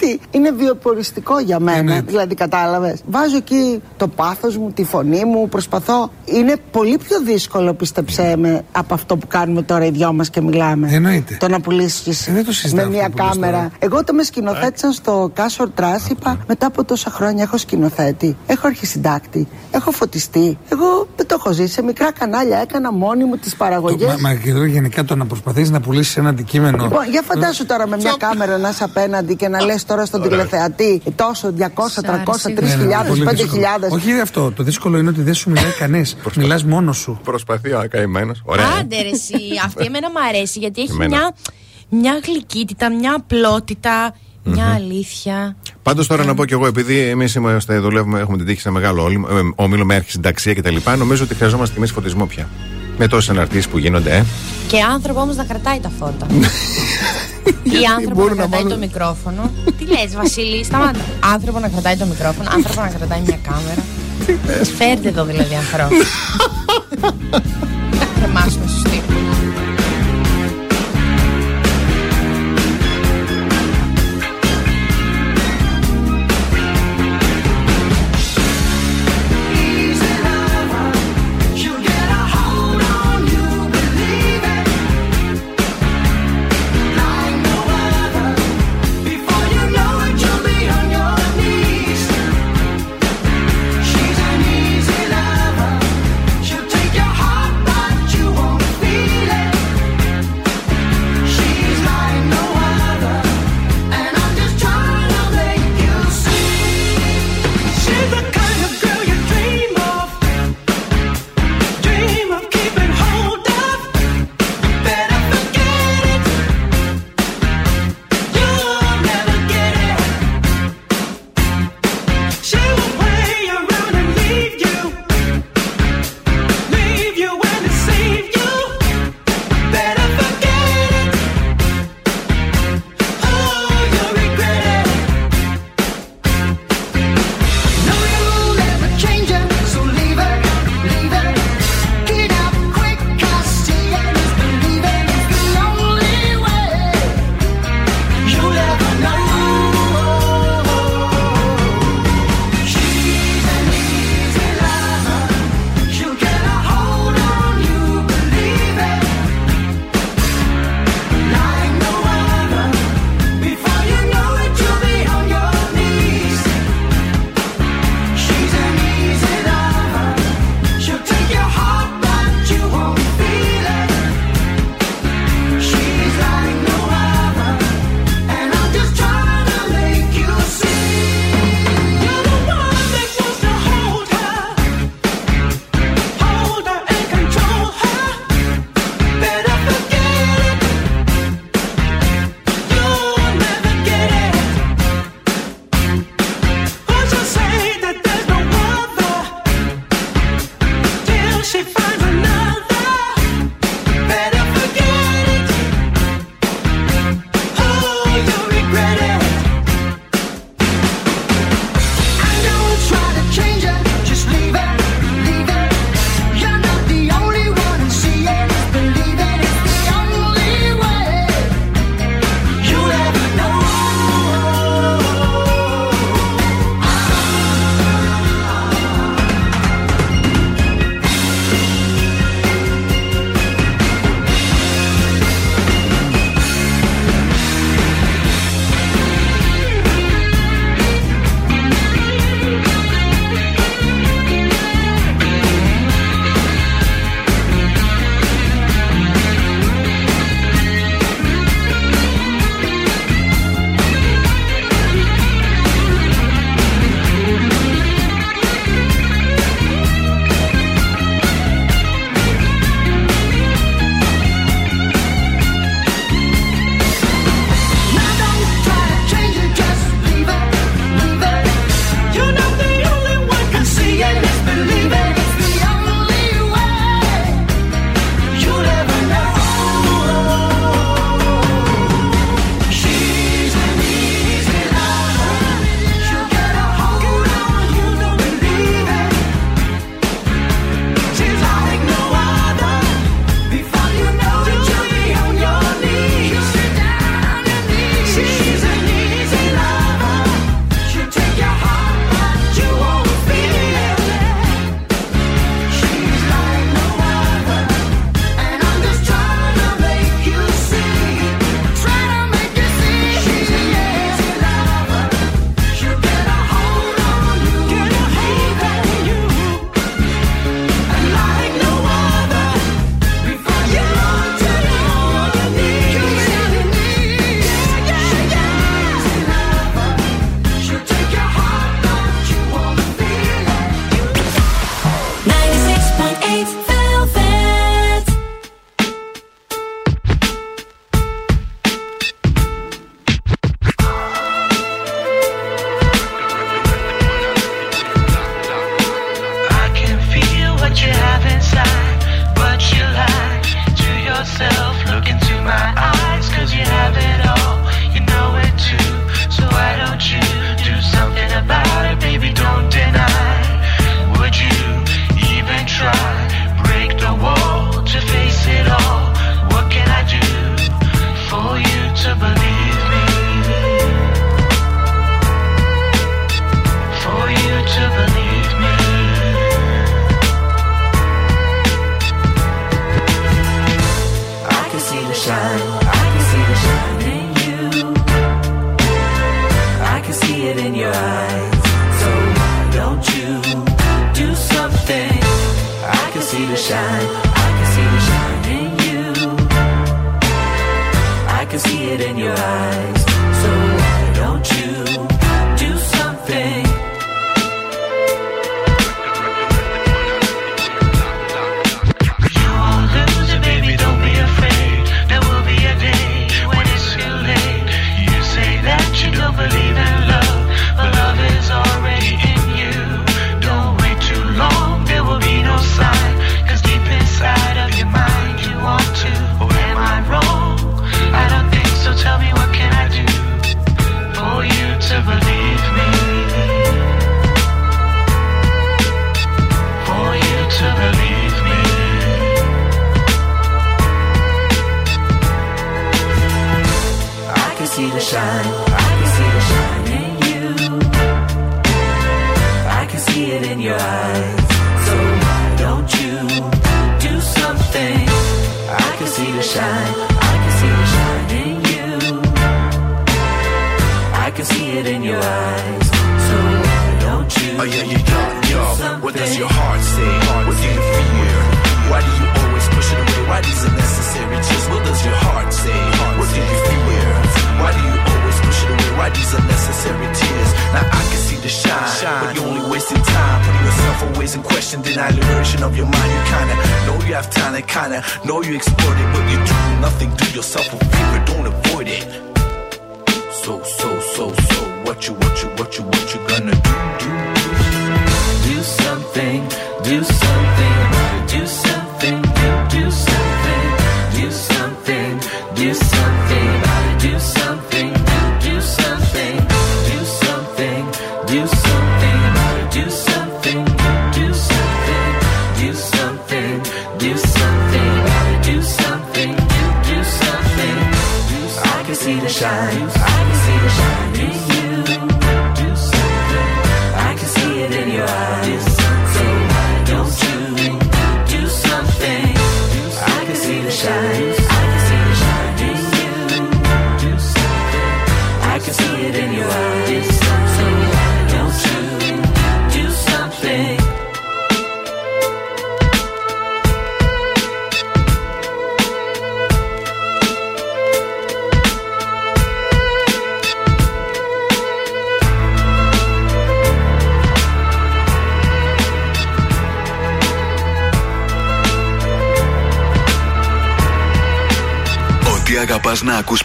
Γιατί 0.07 0.27
είναι 0.31 0.51
βιοποριστικό 0.51 1.39
για 1.39 1.59
μένα. 1.59 2.01
Δηλαδή, 2.01 2.35
κατάλαβες. 2.35 3.01
Βάζω 3.07 3.37
εκεί 3.37 3.81
το 3.97 4.07
πάθος 4.07 4.57
μου, 4.57 4.71
τη 4.71 4.83
φωνή 4.83 5.25
μου, 5.25 5.49
προσπαθώ. 5.49 6.11
Είναι 6.25 6.55
πολύ 6.71 6.97
πιο 6.97 7.21
δύσκολο, 7.21 7.73
πίστεψέ 7.73 8.35
με, 8.37 8.63
από 8.71 8.93
αυτό 8.93 9.17
που 9.17 9.27
κάνουμε 9.27 9.61
τώρα 9.61 9.85
οι 9.85 9.89
δυο 9.89 10.13
μας 10.13 10.29
και 10.29 10.41
μιλάμε. 10.41 10.89
Εννοείται. 10.91 11.37
Το 11.39 11.47
να 11.47 11.59
πουλήσεις 11.59 12.29
με 12.73 12.85
μια 12.89 13.09
κάμερα. 13.15 13.71
Εγώ 13.79 13.97
όταν 13.97 14.15
με 14.15 14.23
σκηνοθέτησαν 14.23 14.91
στο 14.91 15.31
Κάσορ 15.33 15.69
Τρας 15.69 16.09
είπα 16.09 16.37
μετά 16.47 16.65
από 16.65 16.83
τόσα 16.83 17.09
χρόνια 17.09 17.43
έχω 17.43 17.57
σκηνοθέτη, 17.57 18.35
έχω 18.47 18.67
αρχισυντάκτη, 18.67 19.47
έχω 19.71 19.91
φωτιστή. 19.91 20.57
Εγώ 20.69 21.07
δεν 21.15 21.16
το 21.16 21.16
έχω 21.39 21.51
ζήσει. 21.51 21.73
Σε 21.73 21.81
μικρά 21.81 22.11
κανάλια 22.11 22.57
έκανα 22.59 22.91
μόνη 22.91 23.23
μου 23.25 23.37
τις 23.37 23.55
παραγωγές. 23.55 24.07
Μα, 24.07 24.29
μα 24.29 24.35
και 24.35 24.49
εδώ 24.49 24.65
γενικά 24.65 25.03
το 25.03 25.15
να 25.15 25.25
προσπαθείς 25.25 25.69
να 25.69 25.79
πουλήσεις 25.79 26.17
ένα 26.17 26.29
αντικείμενο. 26.29 26.83
Λοιπόν, 26.83 27.09
για 27.09 27.21
φαντάσου 27.21 27.65
τώρα 27.65 27.87
με 27.87 27.97
μια 27.97 28.15
κάμερα 28.17 28.57
να 28.57 28.69
είσαι 28.69 28.83
απέναντι 28.83 29.35
και 29.35 29.47
να 29.47 29.65
λες 29.65 29.85
τώρα 29.85 30.05
στον 30.05 30.21
τηλεθεατή 30.21 31.01
τόσο 31.15 31.53
200, 31.57 31.63
300, 31.63 31.67
3.000, 32.55 33.27
5.000. 33.87 33.91
Όχι 33.91 34.19
αυτό. 34.19 34.51
Το 34.51 34.63
δύσκολο 34.63 34.97
είναι 34.97 35.09
ότι 35.09 35.21
δεν 35.21 35.33
σου 35.33 35.49
μιλάει 35.49 35.71
κανείς. 35.79 36.17
Μιλάς 36.35 36.63
μόνος 36.63 36.97
σου. 36.97 37.19
Προσπαθεί 37.23 37.71
ο 37.73 37.85
καημένο. 37.89 38.31
Ωραία. 38.43 38.65
Άντε 38.79 39.01
ρε 39.01 39.09
εσύ, 39.09 39.33
αυτή 39.65 39.85
εμένα 39.85 40.09
μου 40.09 40.19
αρέσει 40.29 40.59
γιατί 40.59 40.81
έχει 40.81 40.91
Εμένα. 40.91 41.17
μια, 41.17 41.33
μια 41.89 42.19
γλυκύτητα, 42.25 42.89
μια 42.89 43.13
απλότητα. 43.15 44.15
Μια 44.49 44.73
αλήθεια. 44.73 45.55
Πάντως 45.87 46.07
τώρα 46.07 46.23
να 46.25 46.33
πω 46.33 46.45
κι 46.45 46.53
εγώ, 46.53 46.65
επειδή 46.67 46.99
εμείς 46.99 47.35
είμαστε, 47.35 47.79
δουλεύουμε, 47.79 48.19
έχουμε 48.19 48.37
την 48.37 48.45
τύχη 48.45 48.59
σε 48.61 48.69
μεγάλο 48.69 49.03
όλη- 49.03 49.25
ε, 49.29 49.33
όμιλο 49.55 49.85
με 49.85 49.95
έρχη 49.95 50.11
συνταξία 50.11 50.53
κτλ. 50.53 50.75
Νομίζω 50.97 51.23
ότι 51.23 51.35
χρειαζόμαστε 51.35 51.71
κι 51.73 51.77
εμείς 51.79 51.91
φωτισμό 51.91 52.25
πια. 52.25 52.49
Με 52.97 53.07
τόσες 53.07 53.29
αναρτήσεις 53.29 53.67
που 53.67 53.77
γίνονται, 53.77 54.15
ε. 54.15 54.23
Και 54.67 54.77
άνθρωπο 54.93 55.19
όμως 55.21 55.35
να 55.35 55.43
κρατάει 55.43 55.79
τα 55.79 55.91
φώτα. 55.99 56.27
Ή 57.63 57.85
άνθρωπο 57.97 58.23
να 58.27 58.35
κρατάει 58.35 58.63
το 58.63 58.77
μικρόφωνο. 58.77 59.51
Τι 59.77 59.85
λες 59.85 60.15
Βασίλη, 60.15 60.63
σταμάτα. 60.63 60.99
Άνθρωπο 61.33 61.59
να 61.59 61.67
κρατάει 61.69 61.95
το 61.95 62.05
μικρόφωνο, 62.05 62.49
άνθρωπο 62.53 62.81
να 62.81 62.87
κρατάει 62.87 63.21
μια 63.25 63.39
κάμερα. 63.43 63.83
Φέρτε 64.77 65.07
εδώ 65.09 65.25
δηλαδή 65.25 65.55
ανθρώπου. 65.55 65.95
Να 67.99 68.05
κρεμάσουμε 68.19 68.65
στους 68.67 68.81
τοίχους. 68.81 69.66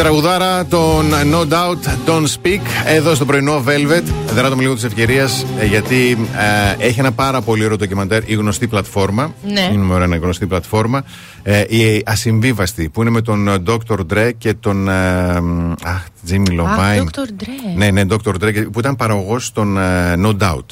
Τραγουδάρα 0.00 0.66
των 0.66 1.10
No 1.32 1.52
Doubt 1.52 2.08
Don't 2.08 2.24
Speak 2.42 2.60
εδώ 2.86 3.14
στο 3.14 3.24
πρωινό 3.24 3.62
Velvet. 3.66 4.02
Δράτω 4.34 4.56
με 4.56 4.62
λίγο 4.62 4.74
τη 4.74 4.86
ευκαιρία 4.86 5.28
γιατί 5.68 6.18
ε, 6.78 6.86
έχει 6.86 7.00
ένα 7.00 7.12
πάρα 7.12 7.40
πολύ 7.40 7.64
ωραίο 7.64 7.76
ντοκιμαντέρ 7.76 8.22
η 8.30 8.34
γνωστή 8.34 8.66
πλατφόρμα. 8.66 9.34
Ναι. 9.52 9.68
Είναι 9.72 9.84
με 9.84 9.94
ωραία 9.94 10.06
γνωστή 10.16 10.46
πλατφόρμα. 10.46 11.04
Ε, 11.42 11.60
η 11.60 12.02
Ασυμβίβαστη 12.06 12.88
που 12.88 13.00
είναι 13.00 13.10
με 13.10 13.20
τον 13.20 13.48
ε, 13.48 13.54
Dr. 13.66 13.98
Dre 14.14 14.30
και 14.38 14.54
τον. 14.54 14.88
Ε, 14.88 14.92
αχ, 15.82 16.04
Jimmy 16.30 16.56
Αχ, 16.66 16.78
Lopine. 16.78 17.00
Dr. 17.02 17.42
Dre. 17.42 17.76
Ναι, 17.76 17.90
ναι, 17.90 18.02
Dr. 18.08 18.34
Dre 18.34 18.52
και- 18.52 18.60
που 18.62 18.78
ήταν 18.78 18.96
παραγωγός 18.96 19.52
των 19.52 19.78
ε, 19.78 20.14
No 20.24 20.36
Doubt. 20.40 20.64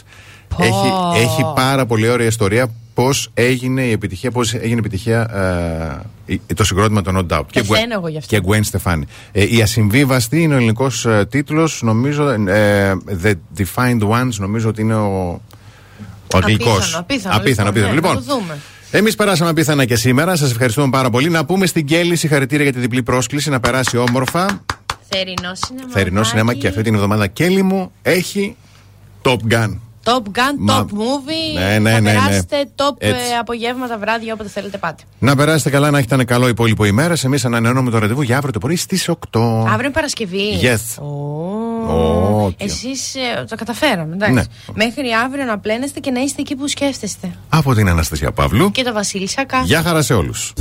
Έχει, 0.59 0.93
έχει 1.23 1.45
πάρα 1.55 1.87
πολύ 1.87 2.09
ωραία 2.09 2.27
ιστορία 2.27 2.67
πώς 2.95 3.31
έγινε 3.35 3.83
η 3.83 3.91
επιτυχία, 3.91 4.31
πώς 4.31 4.55
έγινε 4.55 4.75
η 4.75 4.79
επιτυχία 4.79 5.21
ε, 5.21 6.07
η- 6.07 6.18
το 6.55 6.65
συγκρότημα 6.65 7.03
των 7.03 7.17
No 7.31 7.37
Doubt. 7.39 7.45
Και 7.51 7.61
Πεθαίνω 7.63 7.95
Gwen- 7.95 7.99
εγώ 7.99 8.09
γι' 8.09 8.19
αυτό. 8.19 8.37
Και 8.41 8.47
Gwen 8.47 8.61
Stefani. 8.79 9.03
Ε, 9.33 9.57
η 9.57 9.63
Ασυμβίβαστη 9.63 10.43
είναι 10.43 10.55
ο 10.55 10.57
ελληνικός 10.57 11.07
ε, 11.07 11.27
τίτλος. 11.31 11.83
Νομίζω. 11.83 12.29
Ε, 12.31 12.93
The 13.23 13.33
Defined 13.59 14.01
Ones, 14.09 14.33
νομίζω 14.39 14.69
ότι 14.69 14.81
είναι 14.81 14.95
ο. 14.95 15.41
Ο 16.35 16.37
αγγλικό. 16.37 16.71
Απίθανο, 16.71 16.99
απίθανο, 16.99 17.37
Απίθανο, 17.37 17.69
λοιπόν, 17.71 17.79
απίθανο. 17.79 17.89
ναι, 17.89 17.95
Λοιπόν, 17.95 18.15
να 18.15 18.23
το 18.23 18.35
δούμε. 18.35 18.59
Εμείς 18.91 19.15
περάσαμε 19.15 19.51
απίθανα 19.51 19.85
και 19.85 19.97
σήμερα. 19.97 20.37
Σας 20.37 20.51
ευχαριστούμε 20.51 20.89
πάρα 20.91 21.11
πολύ. 21.11 21.29
Να 21.29 21.45
πούμε 21.45 21.67
στην 21.67 21.87
Κέλλη 21.87 22.17
συγχαρητήρια 22.17 22.65
για 22.65 22.73
τη 22.73 22.79
διπλή 22.81 23.03
πρόσκληση 23.03 23.51
να 23.51 23.61
περάσει 23.61 23.97
όμορφα. 23.97 24.65
Θερινό 25.09 25.53
σινεμά. 25.55 25.93
Θερινό 25.93 26.23
σινέμα 26.23 26.55
και 26.55 26.69
αυτή 26.69 26.83
την 26.83 26.95
εβδομάδα 26.95 27.27
Κέλλη 27.27 27.63
μου 27.63 27.93
έχει 28.03 28.57
Top 29.23 29.37
Gun. 29.51 29.79
Top 30.05 30.23
Gun, 30.23 30.55
Μα- 30.59 30.79
top 30.85 30.85
movie. 30.95 31.55
Ναι, 31.59 31.61
ναι, 31.61 31.79
να 31.79 31.91
ναι, 31.91 31.99
ναι. 32.01 32.13
περάσετε 32.13 32.69
top 32.77 32.95
ε, 32.99 33.09
Έτσι. 33.09 33.33
απογεύματα, 33.41 33.99
βράδια, 33.99 34.33
όποτε 34.33 34.49
θέλετε 34.49 34.79
πάτε. 34.79 35.03
Να 35.19 35.37
περάσετε 35.37 35.71
καλά, 35.71 35.91
να 35.91 35.99
έχετε 35.99 36.15
ένα 36.15 36.25
καλό 36.25 36.49
υπόλοιπο 36.49 36.85
ημέρα. 36.85 37.15
Εμείς 37.25 37.45
ανανεώνουμε 37.45 37.91
το 37.91 37.99
ραντεβού 37.99 38.23
για 38.23 38.37
αύριο 38.37 38.53
το 38.53 38.59
πρωί 38.59 38.77
στις 38.77 39.09
8. 39.09 39.15
Αύριο 39.67 39.75
είναι 39.81 39.91
Παρασκευή. 39.91 40.59
Yes. 40.63 41.03
Ω, 41.03 41.07
Ω, 41.95 42.53
τι- 42.57 42.65
Εσείς 42.65 43.15
ε, 43.15 43.45
το 43.49 43.57
καταφέραμε, 43.57 44.15
εντάξει. 44.15 44.35
Ναι. 44.35 44.43
Μέχρι 44.75 45.11
αύριο 45.25 45.45
να 45.45 45.59
πλένεστε 45.59 46.01
και 46.01 46.11
να 46.11 46.21
είστε 46.21 46.41
εκεί 46.41 46.55
που 46.57 46.69
σκέφτεστε. 46.69 47.31
Από 47.49 47.75
την 47.75 47.89
Αναστασία 47.89 48.33
Παύλου. 48.33 48.71
Και 48.71 48.83
το 48.83 48.93
Βασίλη 48.93 49.29
Σακά. 49.29 49.63
Γεια 49.65 49.83
χαρά 49.83 50.03
σε 50.03 50.15
όλους. 50.15 50.53